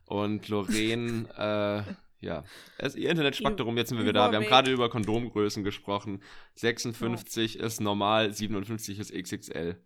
[0.06, 2.44] Und Lorraine, äh, ja.
[2.78, 4.30] Es, ihr Internet spackt darum, jetzt sind wir wieder da.
[4.30, 6.22] Wir haben gerade über Kondomgrößen gesprochen.
[6.54, 9.76] 56 ist normal, 57 ist XXL.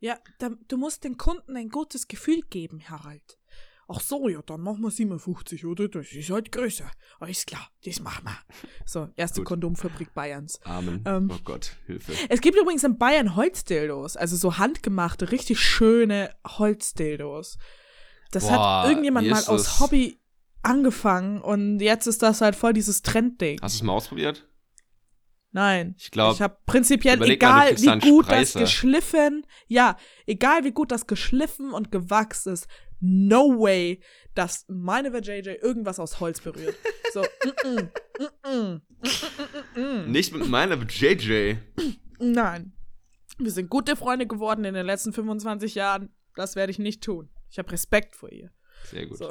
[0.00, 3.38] Ja, da, du musst den Kunden ein gutes Gefühl geben, Harald.
[3.86, 5.88] Ach so, ja, dann machen wir 57, oder?
[5.88, 6.90] Das ist halt größer.
[7.20, 8.38] Alles klar, das machen wir.
[8.86, 9.48] So, erste Gut.
[9.48, 10.60] Kondomfabrik Bayerns.
[10.64, 11.04] Amen.
[11.06, 11.30] Ähm.
[11.30, 12.12] oh Gott, Hilfe.
[12.30, 17.58] Es gibt übrigens in Bayern Holzdildos, also so handgemachte, richtig schöne Holzdildos.
[18.34, 19.80] Das Boah, hat irgendjemand mal aus das?
[19.80, 20.20] Hobby
[20.62, 23.58] angefangen und jetzt ist das halt voll dieses Trendding.
[23.60, 24.48] Hast du es mal ausprobiert?
[25.52, 25.94] Nein.
[25.98, 28.60] Ich glaube, Ich habe prinzipiell, mal, egal da wie gut das Spreißer.
[28.60, 32.66] geschliffen, ja, egal wie gut das geschliffen und gewachsen ist,
[33.00, 34.02] no way,
[34.34, 36.74] dass meine JJ irgendwas aus Holz berührt.
[37.12, 37.22] So,
[37.64, 38.80] mm,
[39.76, 40.10] mm, mm.
[40.10, 41.56] Nicht mit meiner JJ.
[42.18, 42.72] Nein.
[43.38, 46.12] Wir sind gute Freunde geworden in den letzten 25 Jahren.
[46.34, 47.30] Das werde ich nicht tun.
[47.54, 48.50] Ich habe Respekt vor ihr.
[48.90, 49.16] Sehr gut.
[49.16, 49.30] So.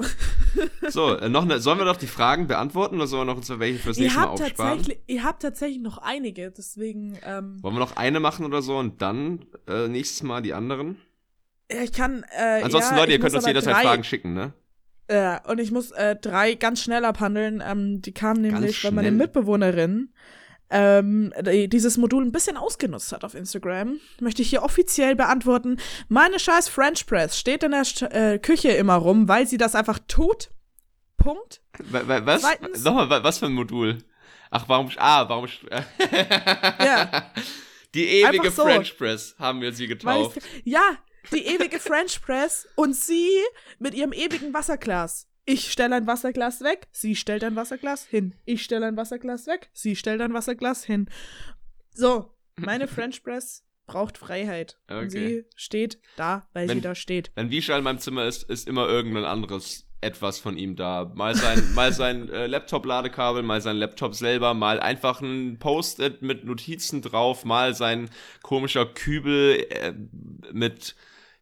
[0.88, 3.50] So, äh, noch ne, sollen wir noch die Fragen beantworten oder sollen wir noch uns
[3.50, 4.78] welche fürs nächste Mal aufsparen?
[4.78, 8.78] tatsächlich, ihr habt tatsächlich noch einige, deswegen, ähm, Wollen wir noch eine machen oder so
[8.78, 11.02] und dann äh, nächstes Mal die anderen?
[11.68, 14.54] ich kann, äh, Ansonsten, ja, Leute, ihr könnt uns jederzeit drei, Fragen schicken, ne?
[15.08, 17.62] Äh, und ich muss äh, drei ganz schnell abhandeln.
[17.66, 19.18] Ähm, die kamen nämlich, weil meine schnell?
[19.18, 20.14] Mitbewohnerin
[20.74, 24.00] ähm, die, dieses Modul ein bisschen ausgenutzt hat auf Instagram.
[24.20, 25.78] Möchte ich hier offiziell beantworten.
[26.10, 29.76] Meine scheiß French Press steht in der St äh, Küche immer rum, weil sie das
[29.76, 30.50] einfach tut.
[31.18, 31.62] Punkt.
[31.80, 32.42] Wa- wa- Was?
[32.42, 34.00] Zweitens- Nochmal, wa- was für ein Modul?
[34.52, 34.90] Ach, warum?
[34.98, 35.48] Ah, warum?
[36.80, 37.32] Ja.
[37.96, 38.64] Die ewige so.
[38.64, 40.38] French Press haben wir sie getauft.
[40.38, 40.82] ich, ja,
[41.32, 43.30] die ewige French Press und sie
[43.80, 45.28] mit ihrem ewigen Wasserglas.
[45.46, 48.36] Ich stelle ein Wasserglas weg, sie stellt ein Wasserglas hin.
[48.46, 51.10] Ich stelle ein Wasserglas weg, sie stellt ein Wasserglas hin.
[51.94, 54.80] So, meine French Press braucht Freiheit.
[54.88, 55.00] Okay.
[55.00, 57.32] Und sie steht da, weil Wenn- sie da steht.
[57.36, 61.12] Wenn Vishal in meinem Zimmer ist, ist immer irgendein anderes etwas von ihm da.
[61.16, 66.44] Mal sein, mal sein äh, Laptop-Ladekabel, mal sein Laptop selber, mal einfach ein Post-it mit
[66.46, 68.10] Notizen drauf, mal sein
[68.42, 69.94] komischer Kübel äh,
[70.52, 70.96] mit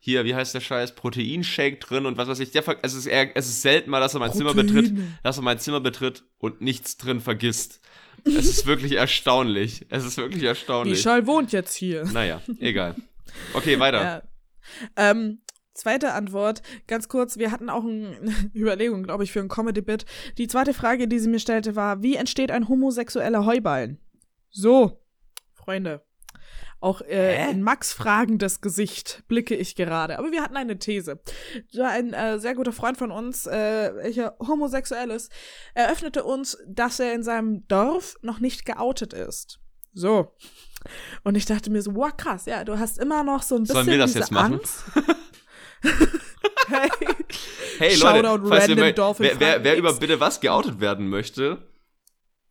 [0.03, 2.49] hier, wie heißt der Scheiß, Proteinshake drin und was weiß ich.
[2.51, 4.91] Der, es, ist eher, es ist selten mal, dass er mein Zimmer betritt,
[5.23, 7.81] dass er mein Zimmer betritt und nichts drin vergisst.
[8.23, 9.85] Es ist wirklich erstaunlich.
[9.89, 10.97] Es ist wirklich erstaunlich.
[10.97, 12.03] Michal wohnt jetzt hier.
[12.05, 12.95] Naja, egal.
[13.53, 14.01] Okay, weiter.
[14.01, 14.23] Ja.
[14.95, 15.41] Ähm,
[15.75, 18.17] zweite Antwort, ganz kurz, wir hatten auch eine
[18.55, 20.05] Überlegung, glaube ich, für ein Comedy-Bit.
[20.39, 23.99] Die zweite Frage, die sie mir stellte, war, wie entsteht ein homosexueller Heuballen?
[24.49, 24.99] So,
[25.53, 26.01] Freunde.
[26.81, 30.17] Auch äh, in Max fragendes Gesicht blicke ich gerade.
[30.17, 31.21] Aber wir hatten eine These.
[31.69, 35.31] So ein äh, sehr guter Freund von uns, äh, welcher homosexuell ist,
[35.75, 39.59] eröffnete uns, dass er in seinem Dorf noch nicht geoutet ist.
[39.93, 40.35] So.
[41.23, 43.75] Und ich dachte mir so, wow, krass, ja, du hast immer noch so ein bisschen
[43.75, 44.53] Sollen wir das diese jetzt machen?
[44.55, 44.83] Angst.
[46.67, 46.89] hey.
[47.77, 50.39] Hey Shoutout Leute, falls ihr random mögt, Dorf in wer, wer, wer über bitte was
[50.39, 51.67] geoutet werden möchte,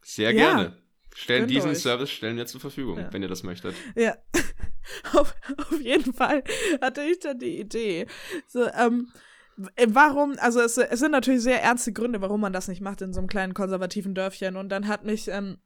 [0.03, 0.53] sehr Ja.
[0.55, 0.80] gerne.
[1.15, 1.79] Stellen Gönnt diesen euch.
[1.79, 3.13] Service stellen wir zur Verfügung, Ja.
[3.13, 3.75] wenn ihr das möchtet.
[3.97, 4.17] Ja.
[5.15, 6.43] auf, auf jeden Fall
[6.81, 8.07] hatte ich dann die Idee.
[8.47, 9.13] So, ähm,
[9.87, 13.13] warum, also es, es sind natürlich sehr ernste Gründe, warum man das nicht macht in
[13.13, 14.57] so einem kleinen konservativen Dörfchen.
[14.57, 15.59] Und dann hat mich, ähm,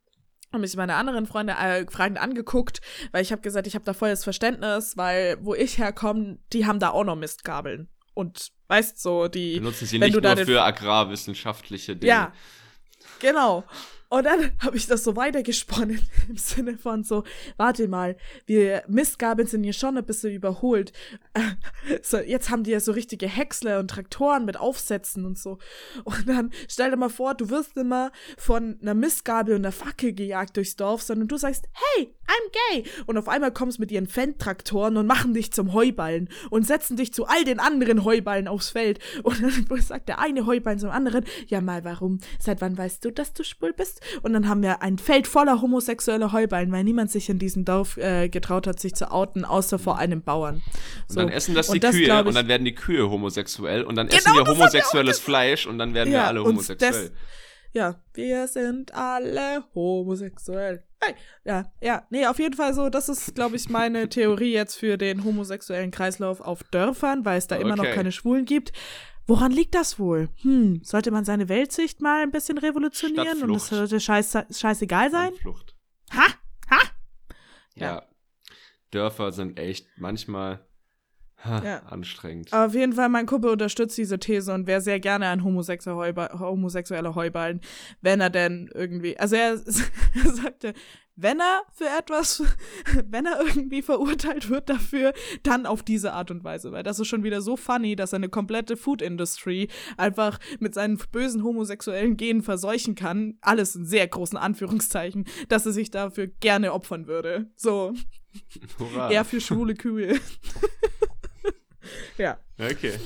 [0.53, 2.81] haben mich meine anderen Freunde äh, fragend angeguckt,
[3.13, 6.79] weil ich habe gesagt, ich habe da volles Verständnis, weil wo ich herkomme, die haben
[6.79, 7.89] da auch noch Mistgabeln.
[8.15, 9.59] Und weißt so, die.
[9.59, 12.09] Benutzen sie nicht nur für agrarwissenschaftliche Dinge.
[12.13, 12.33] Ja,
[13.19, 13.65] genau.
[14.09, 17.25] Und dann habe ich das so weitergesponnen im Sinne von so,
[17.57, 20.93] warte mal, wir Mistgabeln sind hier schon ein bisschen überholt.
[22.03, 25.59] So, jetzt haben die ja so richtige Häcksler und Traktoren mit Aufsätzen und so.
[26.05, 30.13] Und dann stell dir mal vor, du wirst immer von einer Mistgabel und einer Fackel
[30.13, 32.85] gejagt durchs Dorf, sondern du sagst, hey, I'm gay.
[33.07, 37.13] Und auf einmal kommst mit ihren Fendtraktoren und machen dich zum Heuballen und setzen dich
[37.13, 38.99] zu all den anderen Heuballen aufs Feld.
[39.23, 42.21] Und dann sagt der eine Heuballen zum anderen, ja mal, warum?
[42.39, 43.94] Seit wann weißt du, dass du schwul bist?
[44.23, 47.97] Und dann haben wir ein Feld voller homosexuelle Heuballen, weil niemand sich in diesem Dorf
[47.97, 50.63] äh, getraut hat, sich zu outen, außer vor einem Bauern.
[51.09, 53.83] Und dann essen das die das, Kühe glaub und ich- dann werden die Kühe homosexuell
[53.85, 56.43] und dann Genau, essen wir haben wir homosexuelles Fleisch und dann werden wir Ja, alle
[56.43, 56.93] und homosexuell.
[56.93, 57.13] das-
[57.73, 60.85] Ja, wir sind alle homosexuell.
[61.03, 61.15] Hey,
[61.45, 64.97] ja, ja, nee, auf jeden Fall so, das ist, glaube ich, meine Theorie jetzt für
[64.97, 67.95] den homosexuellen Kreislauf auf Dörfern, weil es da immer noch Okay.
[67.95, 68.73] keine Schwulen gibt.
[69.27, 70.29] Woran liegt das wohl?
[70.43, 75.33] Hm, sollte man seine Weltsicht mal ein bisschen revolutionieren und es sollte scheiß, scheißegal sein?
[75.35, 75.75] Flucht.
[76.13, 76.27] Ha?
[76.71, 76.79] Ha?
[77.75, 77.87] Ja.
[77.87, 78.03] Ja.
[78.91, 80.65] Dörfer sind echt manchmal
[81.43, 81.79] ha, Ja.
[81.85, 82.53] anstrengend.
[82.53, 86.39] Auf jeden Fall, mein Kumpel unterstützt diese These und wäre sehr gerne ein homosexueller, Heuba
[86.39, 87.61] homosexueller Heuballen,
[88.03, 89.57] wenn er denn irgendwie, also er
[90.25, 90.75] sagte,
[91.17, 92.43] wenn er für etwas,
[93.07, 95.13] wenn er irgendwie verurteilt wird dafür,
[95.43, 98.17] dann auf diese Art und Weise, weil das ist schon wieder so funny, dass er
[98.17, 104.07] eine komplette Food Industry einfach mit seinen bösen homosexuellen Genen verseuchen kann, alles in sehr
[104.07, 107.51] großen Anführungszeichen, dass er sich dafür gerne opfern würde.
[107.57, 107.95] So,
[108.79, 109.11] Hurra.
[109.11, 110.19] eher für schwule Kühe.
[112.19, 112.39] ja.
[112.59, 112.99] Okay.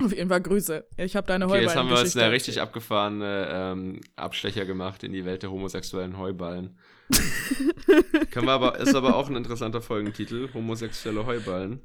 [0.00, 0.86] Auf jeden Fall Grüße.
[0.96, 2.68] Ich habe deine Okay, jetzt haben wir uns eine richtig erzählt.
[2.68, 6.78] abgefahrene ähm, Abstecher gemacht in die Welt der homosexuellen Heuballen.
[8.30, 10.48] Können wir aber, ist aber auch ein interessanter Folgentitel.
[10.54, 11.80] Homosexuelle Heuballen.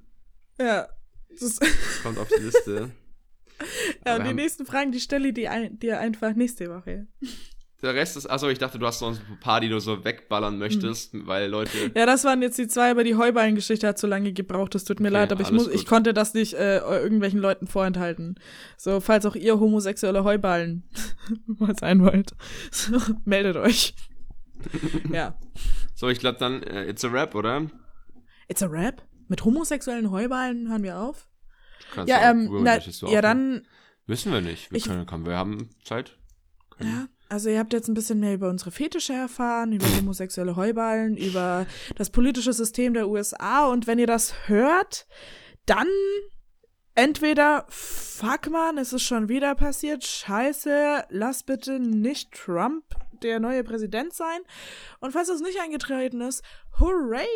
[0.60, 0.88] Ja.
[1.40, 1.60] Das
[2.04, 2.92] Kommt auf die Liste.
[4.06, 7.08] ja, Aber und die nächsten Fragen, die stelle ich dir, ein, dir einfach nächste Woche.
[7.84, 10.58] Der Rest ist, achso, ich dachte, du hast so ein paar, die du so wegballern
[10.58, 11.28] möchtest, mhm.
[11.28, 11.92] weil Leute.
[11.94, 14.74] Ja, das waren jetzt die zwei, aber die Heuballen-Geschichte hat zu lange gebraucht.
[14.74, 17.68] Das tut mir okay, leid, aber ich muss, ich konnte das nicht äh, irgendwelchen Leuten
[17.68, 18.40] vorenthalten.
[18.78, 20.90] So, falls auch ihr homosexuelle Heuballen
[21.46, 22.32] mal sein wollt,
[22.72, 23.94] so, meldet euch.
[25.12, 25.38] ja.
[25.94, 27.68] So, ich glaube dann, uh, it's a rap, oder?
[28.48, 29.04] It's a rap?
[29.28, 31.28] Mit homosexuellen Heuballen hören wir auf?
[31.94, 32.80] Kannst ja, ähm, na,
[33.10, 33.68] ja, dann.
[34.08, 34.72] Wissen wir nicht.
[34.72, 36.18] Wir, ich, können, wir haben Zeit.
[36.70, 36.90] Können.
[36.90, 37.08] Ja.
[37.34, 41.66] Also ihr habt jetzt ein bisschen mehr über unsere Fetische erfahren, über homosexuelle Heuballen, über
[41.96, 45.08] das politische System der USA und wenn ihr das hört,
[45.66, 45.88] dann
[46.94, 52.84] entweder fuck man, es ist schon wieder passiert, scheiße, lass bitte nicht Trump
[53.24, 54.40] der neue Präsident sein.
[55.00, 56.44] Und falls das nicht eingetreten ist,
[56.80, 57.28] hooray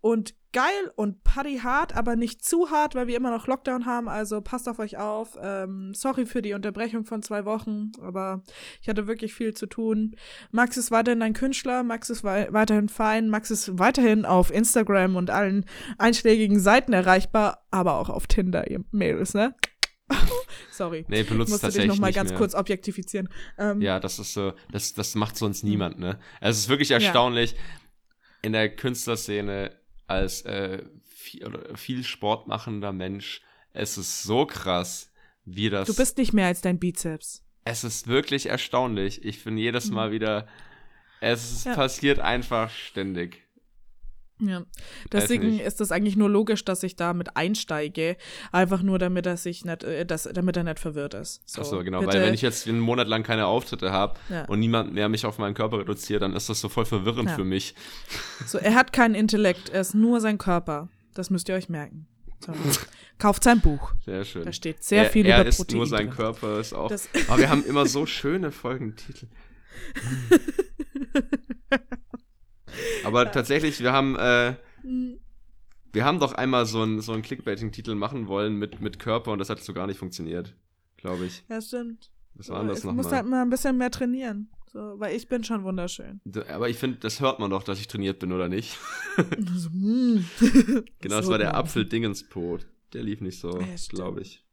[0.00, 4.08] und geil und Party hart, aber nicht zu hart, weil wir immer noch Lockdown haben.
[4.08, 5.38] Also passt auf euch auf.
[5.40, 8.42] Ähm, sorry für die Unterbrechung von zwei Wochen, aber
[8.80, 10.16] ich hatte wirklich viel zu tun.
[10.50, 15.16] Max ist weiterhin ein Künstler, Max ist wei weiterhin fein, Max ist weiterhin auf Instagram
[15.16, 15.64] und allen
[15.98, 19.54] einschlägigen Seiten erreichbar, aber auch auf Tinder, ihr Mädels, ne?
[20.70, 21.04] Sorry.
[21.08, 22.38] Nee, benutzt Musste tatsächlich dich noch mal ganz mehr.
[22.38, 23.28] kurz objektifizieren.
[23.58, 26.18] Ähm, ja, das ist so, das, das macht sonst niemand, ne?
[26.40, 27.58] Also es ist wirklich erstaunlich, ja.
[28.42, 29.76] in der Künstlerszene
[30.06, 33.42] als äh, viel, viel Sport machender Mensch,
[33.72, 35.10] es ist so krass,
[35.44, 35.86] wie das.
[35.86, 37.44] Du bist nicht mehr als dein Bizeps.
[37.64, 39.24] Es ist wirklich erstaunlich.
[39.24, 39.94] Ich finde jedes mhm.
[39.94, 40.48] Mal wieder,
[41.20, 41.74] es ja.
[41.74, 43.44] passiert einfach ständig.
[44.40, 44.62] Ja,
[45.12, 48.16] deswegen ist es eigentlich nur logisch, dass ich da mit einsteige,
[48.52, 51.42] einfach nur damit er sich nicht, äh, das, damit er nicht verwirrt ist.
[51.46, 52.14] So, Ach genau, bitte.
[52.14, 54.44] weil wenn ich jetzt einen Monat lang keine Auftritte habe ja.
[54.46, 57.36] und niemand mehr mich auf meinen Körper reduziert, dann ist das so voll verwirrend ja.
[57.36, 57.74] für mich.
[58.46, 60.88] So, er hat keinen Intellekt, er ist nur sein Körper.
[61.14, 62.06] Das müsst ihr euch merken.
[62.44, 62.52] So.
[63.18, 63.92] Kauft sein Buch.
[64.06, 64.44] Sehr schön.
[64.44, 65.76] Da steht sehr er, viel er über ist Protein.
[65.76, 66.16] Nur sein drin.
[66.16, 66.88] Körper ist auch.
[66.88, 69.26] Das aber wir haben immer so schöne Folgentitel.
[73.10, 75.18] Aber tatsächlich, wir haben, äh, mhm.
[75.92, 79.50] wir haben doch einmal so einen so Clickbaiting-Titel machen wollen mit, mit Körper und das
[79.50, 80.54] hat so gar nicht funktioniert,
[80.96, 81.44] glaube ich.
[81.48, 82.10] Ja, stimmt.
[82.34, 82.92] Was war das nochmal?
[82.92, 84.48] Du musst halt mal ein bisschen mehr trainieren.
[84.72, 86.20] So, weil ich bin schon wunderschön.
[86.48, 88.78] Aber ich finde, das hört man doch, dass ich trainiert bin, oder nicht?
[89.16, 90.24] so, mm.
[91.00, 92.66] genau, das war der Apfel-Dingenspot.
[92.92, 94.44] Der lief nicht so, ja, glaube ich.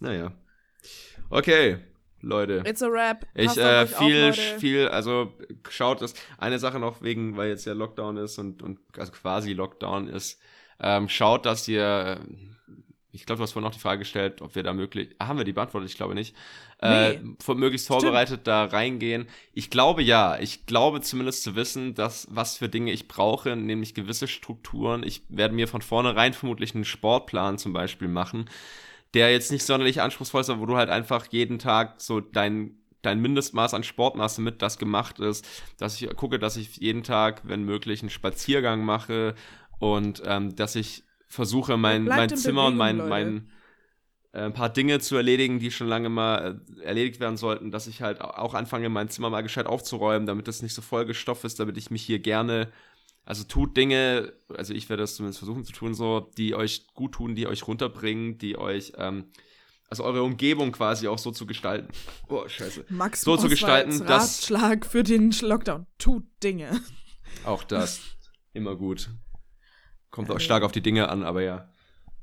[0.00, 0.32] Naja.
[1.28, 1.78] Okay,
[2.20, 2.62] Leute.
[2.66, 3.26] It's a rap.
[3.34, 5.32] Ich äh, viel, auf, viel, also
[5.68, 6.14] schaut das.
[6.36, 10.40] Eine Sache noch wegen, weil jetzt ja Lockdown ist und, und also quasi Lockdown ist.
[10.80, 12.20] Ähm, schaut, dass ihr,
[13.12, 15.38] ich glaube, du hast vorhin noch die Frage gestellt, ob wir da möglich, ah, haben
[15.38, 15.90] wir die beantwortet?
[15.90, 16.36] Ich glaube nicht.
[16.80, 17.34] Äh, nee.
[17.48, 18.46] Äh, möglichst vorbereitet Stimmt.
[18.46, 19.28] da reingehen.
[19.52, 20.38] Ich glaube ja.
[20.40, 25.02] Ich glaube zumindest zu wissen, dass was für Dinge ich brauche, nämlich gewisse Strukturen.
[25.04, 28.48] Ich werde mir von vornherein vermutlich einen Sportplan zum Beispiel machen
[29.14, 32.74] der jetzt nicht sonderlich anspruchsvoll ist, aber wo du halt einfach jeden Tag so dein
[33.02, 35.46] dein Mindestmaß an Sportmasse mit das gemacht ist,
[35.78, 39.34] dass ich gucke, dass ich jeden Tag, wenn möglich, einen Spaziergang mache
[39.78, 43.50] und ähm, dass ich versuche, mein, mein Zimmer Bewegung, und mein, mein
[44.32, 47.86] äh, ein paar Dinge zu erledigen, die schon lange mal äh, erledigt werden sollten, dass
[47.86, 51.60] ich halt auch anfange, mein Zimmer mal gescheit aufzuräumen, damit es nicht so vollgestopft ist,
[51.60, 52.72] damit ich mich hier gerne
[53.28, 57.12] also tut Dinge, also ich werde das zumindest versuchen zu tun, so, die euch gut
[57.12, 59.26] tun, die euch runterbringen, die euch, ähm,
[59.90, 61.92] also eure Umgebung quasi auch so zu gestalten.
[62.28, 62.86] Oh, scheiße.
[62.88, 64.40] Max so zu gestalten, dass.
[64.40, 65.86] Ratschlag für den Lockdown.
[65.98, 66.80] Tut Dinge.
[67.44, 68.00] Auch das.
[68.54, 69.10] Immer gut.
[70.10, 71.68] Kommt auch stark auf die Dinge an, aber ja.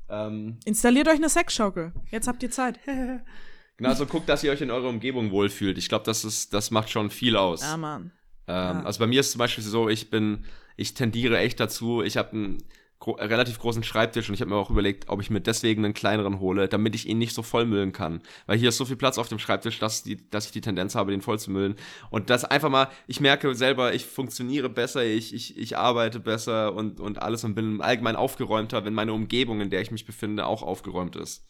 [0.08, 1.92] Ähm, Installiert euch eine Sexschaukel.
[2.10, 2.80] Jetzt habt ihr Zeit.
[3.76, 5.78] genau, also guckt, dass ihr euch in eurer Umgebung wohlfühlt.
[5.78, 7.62] Ich glaube, das ist, das macht schon viel aus.
[7.62, 8.10] Ja, Mann.
[8.48, 8.82] Ähm, ja.
[8.82, 10.44] Also bei mir ist es zum Beispiel so, ich bin
[10.76, 12.58] ich tendiere echt dazu, ich habe einen
[12.98, 15.94] gro relativ großen Schreibtisch und ich habe mir auch überlegt, ob ich mir deswegen einen
[15.94, 18.22] kleineren hole, damit ich ihn nicht so vollmüllen kann.
[18.46, 20.94] Weil hier ist so viel Platz auf dem Schreibtisch, dass, die, dass ich die Tendenz
[20.94, 21.76] habe, den voll zu müllen.
[22.10, 26.74] Und das einfach mal, ich merke selber, ich funktioniere besser, ich, ich, ich arbeite besser
[26.74, 30.46] und, und alles und bin allgemein aufgeräumter, wenn meine Umgebung, in der ich mich befinde,
[30.46, 31.44] auch aufgeräumt ist.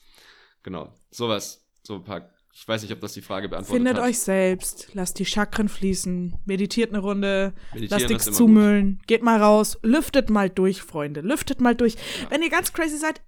[0.63, 0.93] Genau.
[1.11, 1.65] Sowas.
[1.83, 4.09] So ein paar ich weiß nicht, ob das die Frage beantwortet Findet hat.
[4.09, 9.39] euch selbst, lasst die Chakren fließen, meditiert eine Runde, Meditieren lasst nichts zumüllen, geht mal
[9.39, 11.97] raus, lüftet mal durch, Freunde, lüftet mal durch.
[12.23, 12.31] Ja.
[12.31, 13.21] Wenn ihr ganz crazy seid,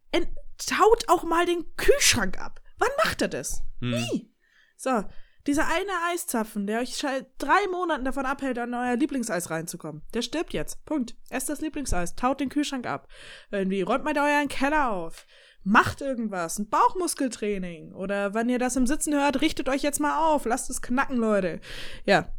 [0.56, 2.62] taut auch mal den Kühlschrank ab.
[2.78, 3.60] Wann macht ihr das?
[3.80, 3.90] Hm.
[3.90, 4.32] Nie.
[4.78, 5.05] So,
[5.46, 6.98] dieser eine Eiszapfen, der euch
[7.36, 10.82] drei Monaten davon abhält, an euer Lieblingseis reinzukommen, der stirbt jetzt.
[10.86, 11.16] Punkt.
[11.28, 13.09] Esst das Lieblingseis, taut den Kühlschrank ab.
[13.50, 15.26] Irgendwie räumt mal euren Keller auf
[15.64, 20.18] macht irgendwas, ein Bauchmuskeltraining oder wenn ihr das im Sitzen hört, richtet euch jetzt mal
[20.18, 21.60] auf, lasst es knacken, Leute.
[22.06, 22.32] Ja,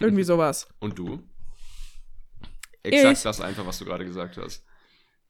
[0.00, 0.68] irgendwie sowas.
[0.80, 1.22] Und du?
[2.82, 4.64] Exakt ich, das einfach, was du gerade gesagt hast.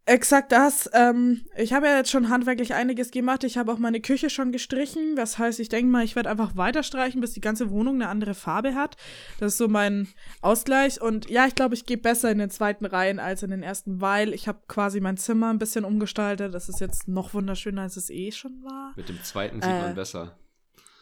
[0.06, 0.90] Exakt das.
[0.92, 3.44] Ähm, ich habe ja jetzt schon handwerklich einiges gemacht.
[3.44, 5.14] Ich habe auch meine Küche schon gestrichen.
[5.14, 8.08] Das heißt, ich denke mal, ich werde einfach weiter streichen, bis die ganze Wohnung eine
[8.08, 8.96] andere Farbe hat.
[9.38, 10.08] Das ist so mein
[10.40, 11.00] Ausgleich.
[11.00, 14.00] Und ja, ich glaube, ich gehe besser in den zweiten Reihen als in den ersten,
[14.00, 16.54] weil ich habe quasi mein Zimmer ein bisschen umgestaltet.
[16.54, 18.94] Das ist jetzt noch wunderschöner, als es eh schon war.
[18.96, 20.38] Mit dem zweiten sieht äh, man besser.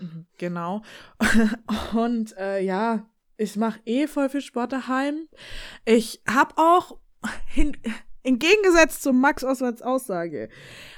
[0.00, 0.82] Mhm, genau.
[1.94, 5.28] Und äh, ja, ich mache eh voll viel Sport daheim.
[5.84, 6.98] Ich habe auch
[7.46, 7.76] hin
[8.28, 10.50] im Gegensatz zu Max Oswalds Aussage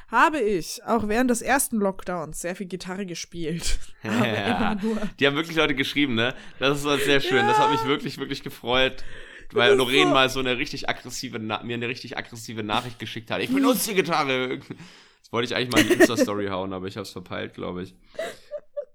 [0.08, 3.78] habe ich auch während des ersten Lockdowns sehr viel Gitarre gespielt.
[4.02, 4.74] Ja,
[5.20, 6.34] die haben wirklich Leute geschrieben, ne?
[6.58, 7.36] Das ist halt sehr schön.
[7.36, 7.48] Ja.
[7.48, 9.04] Das hat mich wirklich, wirklich gefreut.
[9.52, 10.14] Weil Lorraine so.
[10.14, 13.42] mal so eine richtig aggressive, mir eine richtig aggressive Nachricht geschickt hat.
[13.42, 14.58] Ich benutze die Gitarre.
[14.58, 17.82] Das wollte ich eigentlich mal in die Insta-Story hauen, aber ich habe es verpeilt, glaube
[17.82, 17.94] ich.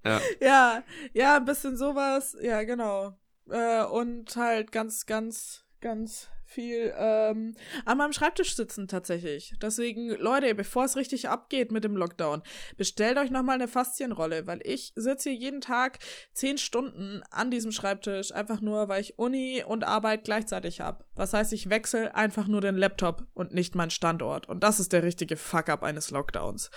[0.03, 0.21] Ja.
[0.41, 0.83] ja,
[1.13, 2.35] ja, ein bisschen sowas.
[2.41, 3.15] Ja, genau.
[3.47, 7.55] Äh, und halt ganz, ganz, ganz viel ähm,
[7.85, 9.53] an meinem Schreibtisch sitzen tatsächlich.
[9.61, 12.43] Deswegen, Leute, bevor es richtig abgeht mit dem Lockdown,
[12.77, 15.99] bestellt euch nochmal eine Faszienrolle, weil ich sitze hier jeden Tag
[16.33, 21.03] zehn Stunden an diesem Schreibtisch, einfach nur, weil ich Uni und Arbeit gleichzeitig habe.
[21.15, 24.47] Was heißt, ich wechsle einfach nur den Laptop und nicht meinen Standort.
[24.47, 26.69] Und das ist der richtige Fuck-up eines Lockdowns.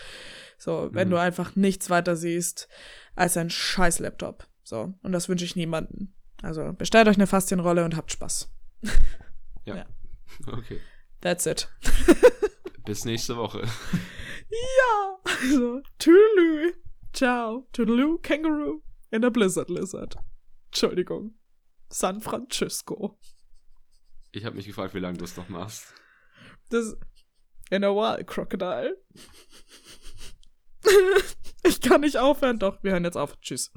[0.57, 1.13] So, wenn mhm.
[1.13, 2.69] du einfach nichts weiter siehst
[3.15, 4.47] als ein scheiß Laptop.
[4.63, 6.15] So, und das wünsche ich niemanden.
[6.43, 8.49] Also bestellt euch eine Faszienrolle und habt Spaß.
[9.69, 9.77] Ja.
[9.77, 9.87] ja.
[10.47, 10.81] Okay.
[11.21, 11.69] That's it.
[12.85, 13.63] Bis nächste Woche.
[14.51, 16.73] Ja, also, Toodaloo.
[17.13, 17.67] Ciao.
[17.73, 20.17] Toodaloo, Kangaroo in der Blizzard Lizard.
[20.67, 21.35] Entschuldigung.
[21.91, 23.19] San Francisco.
[24.33, 25.95] Ich habe mich gefragt, wie lange du es noch machst.
[26.71, 26.97] Das.
[27.71, 28.97] In a while, Crocodile.
[31.65, 33.39] ich kann nicht aufhören, doch, wir hören jetzt auf.
[33.41, 33.73] Tschüss.